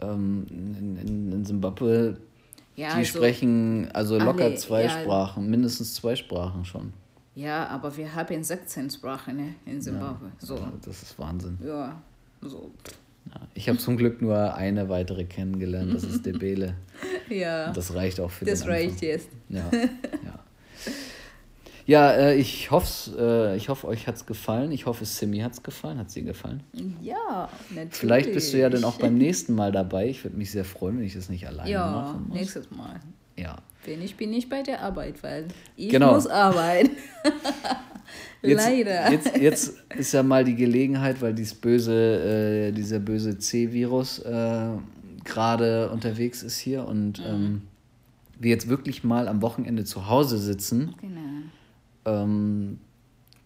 Ähm, 0.01 0.45
in, 0.49 1.45
Zimbabwe, 1.45 2.17
Ja, 2.75 2.89
die 2.89 2.93
also- 2.95 3.17
sprechen 3.19 3.89
also 3.93 4.17
locker 4.17 4.45
alle, 4.45 4.55
zwei 4.55 4.83
ja. 4.83 4.89
Sprachen, 4.89 5.49
mindestens 5.49 5.93
zwei 5.93 6.15
Sprachen 6.17 6.65
schon. 6.65 6.91
Ja, 7.35 7.67
aber 7.67 7.95
wir 7.95 8.13
haben 8.13 8.43
16 8.43 8.89
Sprachen 8.89 9.37
ne, 9.37 9.55
in 9.65 9.81
Zimbabwe. 9.81 10.31
So, 10.39 10.57
Das 10.83 11.01
ist 11.01 11.17
Wahnsinn. 11.17 11.57
ja. 11.65 12.01
So. 12.41 12.71
Ja. 13.29 13.41
Ich 13.53 13.69
habe 13.69 13.77
zum 13.77 13.97
Glück 13.97 14.21
nur 14.21 14.55
eine 14.55 14.89
weitere 14.89 15.25
kennengelernt, 15.25 15.93
das 15.93 16.03
ist 16.03 16.25
Debele. 16.25 16.75
Ja, 17.29 17.69
Und 17.69 17.77
das 17.77 17.93
reicht 17.95 18.19
auch 18.19 18.29
für 18.29 18.43
das 18.45 18.59
den 18.61 18.69
Anfang. 18.69 18.87
reicht 18.89 19.01
jetzt. 19.01 19.29
Ja, 19.49 19.63
ja. 19.71 20.39
Ja, 21.87 22.11
äh, 22.11 22.35
ich 22.35 22.69
hoffe, 22.71 23.51
äh, 23.53 23.57
ich 23.57 23.69
hoffe, 23.69 23.87
euch 23.87 24.05
hat 24.07 24.15
es 24.15 24.25
gefallen. 24.25 24.71
Ich 24.71 24.85
hoffe, 24.85 25.03
Simi 25.05 25.39
hat 25.39 25.53
es 25.53 25.63
gefallen. 25.63 25.97
Hat 25.97 26.11
sie 26.11 26.23
gefallen? 26.23 26.61
Ja, 27.01 27.49
natürlich. 27.69 27.95
Vielleicht 27.95 28.33
bist 28.33 28.53
du 28.53 28.57
ja 28.59 28.69
dann 28.69 28.83
auch 28.83 28.97
beim 28.99 29.15
nächsten 29.17 29.55
Mal 29.55 29.71
dabei. 29.71 30.07
Ich 30.09 30.23
würde 30.23 30.37
mich 30.37 30.51
sehr 30.51 30.63
freuen, 30.65 30.97
wenn 30.99 31.05
ich 31.05 31.15
das 31.15 31.29
nicht 31.29 31.47
alleine 31.47 31.69
Ja, 31.69 31.89
machen 31.89 32.25
muss. 32.27 32.37
nächstes 32.37 32.69
Mal. 32.71 32.99
Ja. 33.37 33.57
Wenn 33.85 34.01
ich 34.01 34.15
bin 34.15 34.29
nicht 34.29 34.49
bei 34.49 34.61
der 34.61 34.81
Arbeit, 34.81 35.23
weil 35.23 35.47
ich 35.75 35.89
Genau. 35.89 36.13
muss 36.13 36.27
arbeiten. 36.27 36.91
Jetzt, 38.43 38.65
Leider. 38.67 39.11
Jetzt, 39.11 39.37
jetzt 39.37 39.73
ist 39.95 40.11
ja 40.13 40.23
mal 40.23 40.43
die 40.43 40.55
Gelegenheit, 40.55 41.21
weil 41.21 41.33
dieses 41.33 41.53
böse, 41.53 42.69
äh, 42.69 42.71
dieser 42.71 42.97
böse 42.99 43.37
C-Virus 43.37 44.17
äh, 44.19 44.69
gerade 45.23 45.91
unterwegs 45.91 46.41
ist 46.41 46.57
hier 46.57 46.87
und 46.87 47.19
Mhm. 47.19 47.25
ähm, 47.27 47.61
wir 48.39 48.49
jetzt 48.49 48.67
wirklich 48.67 49.03
mal 49.03 49.27
am 49.27 49.43
Wochenende 49.43 49.83
zu 49.83 50.07
Hause 50.09 50.39
sitzen. 50.39 50.95
Genau. 50.99 51.19
Ähm, 52.23 52.79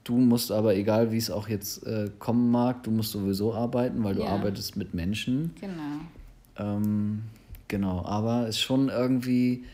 du 0.05 0.15
musst 0.15 0.53
aber, 0.53 0.75
egal 0.75 1.11
wie 1.11 1.17
es 1.17 1.29
auch 1.29 1.49
jetzt 1.49 1.85
äh, 1.85 2.09
kommen 2.17 2.49
mag, 2.49 2.83
du 2.83 2.91
musst 2.91 3.11
sowieso 3.11 3.53
arbeiten, 3.53 4.01
weil 4.05 4.15
du 4.15 4.21
Ja. 4.21 4.29
arbeitest 4.29 4.77
mit 4.77 4.93
Menschen. 4.93 5.51
Genau. 5.59 5.99
Ähm, 6.57 7.23
genau, 7.67 8.03
aber 8.05 8.43
es 8.43 8.55
ist 8.55 8.61
schon 8.61 8.89
irgendwie, 8.89 9.65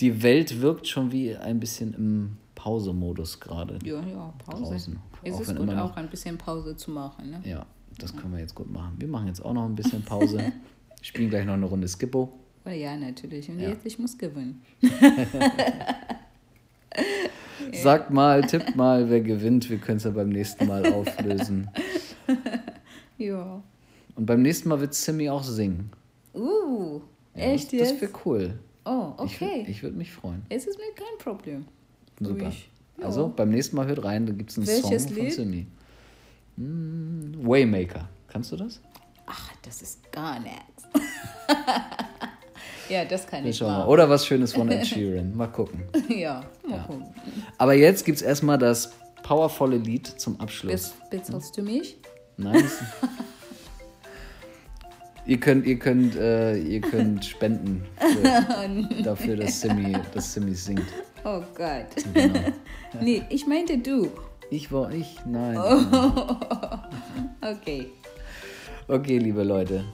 die 0.00 0.22
Welt 0.22 0.60
wirkt 0.60 0.86
schon 0.86 1.12
wie 1.12 1.34
ein 1.36 1.60
bisschen 1.60 1.94
im 1.94 2.36
Pausemodus 2.54 3.40
gerade. 3.40 3.78
Ja, 3.84 4.00
ja, 4.02 4.34
Pause. 4.44 4.62
Draußen. 4.64 4.98
Es 5.22 5.34
Auch 5.34 5.40
ist 5.40 5.56
gut, 5.56 5.66
noch- 5.66 5.76
auch 5.92 5.96
ein 5.96 6.08
bisschen 6.08 6.38
Pause 6.38 6.76
zu 6.76 6.90
machen. 6.90 7.30
Ne? 7.30 7.40
Ja, 7.44 7.66
das 7.98 8.14
können 8.16 8.32
wir 8.32 8.40
jetzt 8.40 8.54
gut 8.54 8.70
machen. 8.70 8.94
Wir 8.98 9.08
machen 9.08 9.26
jetzt 9.28 9.44
auch 9.44 9.52
noch 9.52 9.64
ein 9.64 9.74
bisschen 9.74 10.02
Pause. 10.02 10.52
Spielen 11.02 11.30
gleich 11.30 11.44
noch 11.46 11.54
eine 11.54 11.66
Runde 11.66 11.86
Skippo. 11.88 12.32
Oh, 12.64 12.70
ja, 12.70 12.96
natürlich. 12.96 13.48
Und 13.48 13.60
Ja. 13.60 13.70
jetzt, 13.70 13.86
ich 13.86 13.98
muss 13.98 14.16
gewinnen. 14.18 14.62
Sagt 17.72 18.10
mal, 18.10 18.42
tippt 18.46 18.76
mal, 18.76 19.08
wer 19.10 19.20
gewinnt. 19.20 19.68
Wir 19.70 19.78
können 19.78 19.98
es 19.98 20.04
ja 20.04 20.10
beim 20.10 20.28
nächsten 20.30 20.66
Mal 20.66 20.86
auflösen. 20.92 21.70
Ja. 23.20 23.60
Und 24.14 24.26
beim 24.26 24.42
nächsten 24.42 24.68
Mal 24.68 24.78
wird 24.80 24.94
Simi 24.94 25.28
auch 25.28 25.42
singen. 25.42 25.90
Uh, 26.32 27.00
Ja, 27.38 27.44
echt 27.52 27.66
das, 27.66 27.72
jetzt? 27.72 27.92
Das 27.92 28.00
wäre 28.02 28.12
cool. 28.24 28.58
oh, 28.84 29.12
Ich, 29.24 29.40
okay. 29.40 29.64
ich 29.68 29.82
würde 29.82 29.96
mich 29.96 30.12
freuen. 30.12 30.42
es 30.48 30.66
ist 30.66 30.78
mir 30.78 30.92
kein 30.94 31.18
Problem. 31.18 31.64
Super. 32.20 32.48
Ich- 32.48 32.68
ja. 32.98 33.04
Also 33.06 33.32
beim 33.34 33.50
nächsten 33.50 33.76
Mal 33.76 33.86
hört 33.86 34.02
rein, 34.04 34.26
da 34.26 34.32
gibt 34.32 34.50
es 34.50 34.58
einen 34.58 34.66
Welches 34.66 35.04
Song 35.04 35.12
von 35.14 35.22
Lied? 35.24 35.32
Simi. 35.32 35.66
Hm, 36.56 37.32
Waymaker. 37.42 38.08
Kannst 38.26 38.50
du 38.52 38.56
das? 38.56 38.80
Ach, 39.26 39.52
das 39.62 39.82
ist 39.82 40.10
gar 40.10 40.40
nichts. 40.40 40.82
ja, 42.88 43.04
das 43.04 43.26
kann 43.26 43.44
Wir 43.44 43.50
ich 43.50 43.60
mal. 43.60 43.86
Oder 43.86 44.08
was 44.10 44.26
Schönes 44.26 44.52
von 44.52 44.68
Ed 44.70 44.86
Sheeran. 44.88 45.36
Mal 45.36 45.46
gucken. 45.48 45.84
Ja, 46.08 46.44
mal 46.66 46.76
Ja. 46.78 46.82
gucken. 46.84 47.06
Aber 47.58 47.74
jetzt 47.74 48.04
gibt 48.04 48.16
es 48.16 48.22
erstmal 48.22 48.58
das 48.58 48.92
powervolle 49.22 49.76
Lied 49.76 50.06
zum 50.06 50.40
Abschluss. 50.40 50.72
Bist, 50.72 51.10
bezahlst 51.10 51.56
du 51.56 51.62
mich? 51.62 51.98
Nein. 52.36 52.64
ihr 55.28 55.38
könnt, 55.38 55.66
ihr 55.66 55.78
könnt, 55.78 56.16
äh, 56.16 56.56
ihr 56.56 56.80
könnt 56.80 57.24
spenden 57.24 57.84
für, 57.96 59.02
dafür, 59.04 59.36
dass 59.36 59.60
Simi, 59.60 59.96
dass 60.12 60.34
Simi 60.34 60.54
singt. 60.54 60.82
Oh 61.24 61.42
Gott. 61.54 62.04
Genau. 62.14 62.40
Nee, 63.02 63.22
ich 63.28 63.46
meinte 63.46 63.76
du. 63.76 64.08
Ich 64.50 64.72
war 64.72 64.90
ich? 64.90 65.18
Nein. 65.26 65.58
Okay. 67.40 67.86
Okay, 68.88 69.18
liebe 69.18 69.44
Leute. 69.44 69.84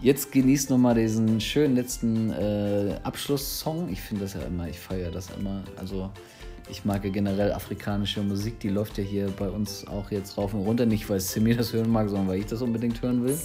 Jetzt 0.00 0.30
genießt 0.30 0.70
nochmal 0.70 0.94
diesen 0.94 1.40
schönen 1.40 1.74
letzten 1.74 2.30
äh, 2.30 2.94
Abschlusssong. 3.02 3.88
Ich 3.90 4.00
finde 4.00 4.22
das 4.22 4.34
ja 4.34 4.42
immer, 4.42 4.68
ich 4.68 4.78
feiere 4.78 5.10
das 5.10 5.28
immer. 5.38 5.64
Also 5.76 6.10
ich 6.70 6.84
mag 6.84 7.04
ja 7.04 7.10
generell 7.10 7.52
afrikanische 7.52 8.22
Musik, 8.22 8.60
die 8.60 8.68
läuft 8.68 8.96
ja 8.98 9.04
hier 9.04 9.28
bei 9.28 9.48
uns 9.48 9.86
auch 9.86 10.10
jetzt 10.10 10.38
rauf 10.38 10.54
und 10.54 10.62
runter. 10.62 10.86
Nicht, 10.86 11.08
weil 11.10 11.20
Simi 11.20 11.56
das 11.56 11.72
hören 11.72 11.90
mag, 11.90 12.08
sondern 12.08 12.28
weil 12.28 12.38
ich 12.38 12.46
das 12.46 12.62
unbedingt 12.62 13.02
hören 13.02 13.24
will. 13.24 13.38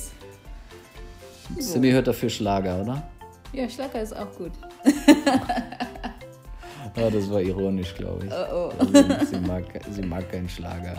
Simi 1.59 1.91
hört 1.91 2.07
dafür 2.07 2.29
Schlager, 2.29 2.81
oder? 2.81 3.03
Ja, 3.53 3.69
Schlager 3.69 4.01
ist 4.01 4.15
auch 4.15 4.31
gut. 4.37 4.51
Ja, 6.95 7.11
das 7.11 7.29
war 7.29 7.41
ironisch, 7.41 7.93
glaube 7.93 8.25
ich. 8.25 8.31
Oh, 8.31 8.55
oh. 8.55 8.71
Also, 8.79 9.25
sie, 9.29 9.39
mag, 9.47 9.63
sie 9.91 10.01
mag 10.01 10.31
keinen 10.31 10.49
Schlager. 10.49 10.95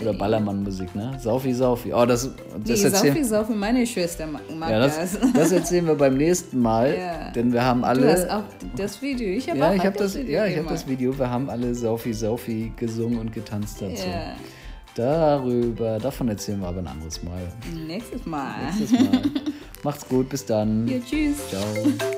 Oder 0.00 0.12
Ballermann-Musik, 0.12 0.92
ne? 0.96 1.16
Saufi, 1.20 1.54
Saufi. 1.54 1.94
Oh, 1.94 2.04
das, 2.04 2.24
das 2.64 2.80
Nee, 2.80 2.84
erzählen, 2.86 3.14
Saufi, 3.14 3.24
Saufi, 3.24 3.52
meine 3.52 3.86
Schwester 3.86 4.26
mag, 4.26 4.70
ja, 4.70 4.80
das, 4.80 4.96
das. 4.96 5.32
das 5.32 5.52
erzählen 5.52 5.86
wir 5.86 5.94
beim 5.94 6.16
nächsten 6.16 6.58
Mal, 6.60 6.96
Ja. 6.98 7.30
denn 7.30 7.52
wir 7.52 7.64
haben 7.64 7.82
Du 7.82 7.86
hast 7.86 8.28
alle. 8.28 8.38
auch 8.38 8.42
das 8.76 9.00
Video. 9.00 9.28
Ich 9.28 9.48
habe 9.48 9.60
Ja, 9.60 9.70
auch 9.70 9.74
ich 9.74 9.86
habe 9.86 9.96
das 9.96 10.14
das, 10.14 10.16
Video 10.22 10.34
ja, 10.34 10.46
ich 10.46 10.52
hab 10.54 10.64
gemacht. 10.64 10.74
das 10.74 10.88
Video. 10.88 11.16
Wir 11.16 11.30
haben 11.30 11.48
alle 11.48 11.72
Saufi, 11.76 12.12
Saufi 12.12 12.72
gesungen 12.76 13.20
und 13.20 13.32
getanzt 13.32 13.80
dazu. 13.82 14.08
Ja. 14.08 14.34
Darüber, 14.96 15.98
davon 16.00 16.28
erzählen 16.28 16.60
wir 16.60 16.68
aber 16.68 16.78
ein 16.80 16.88
anderes 16.88 17.22
Mal. 17.22 17.42
Nächstes 17.86 18.26
Mal. 18.26 18.54
Nächstes 18.64 18.90
Mal. 18.92 19.22
Macht's 19.84 20.08
gut, 20.08 20.30
bis 20.30 20.44
dann. 20.46 20.88
Ja, 20.88 20.98
tschüss. 20.98 21.36
Ciao. 21.50 22.12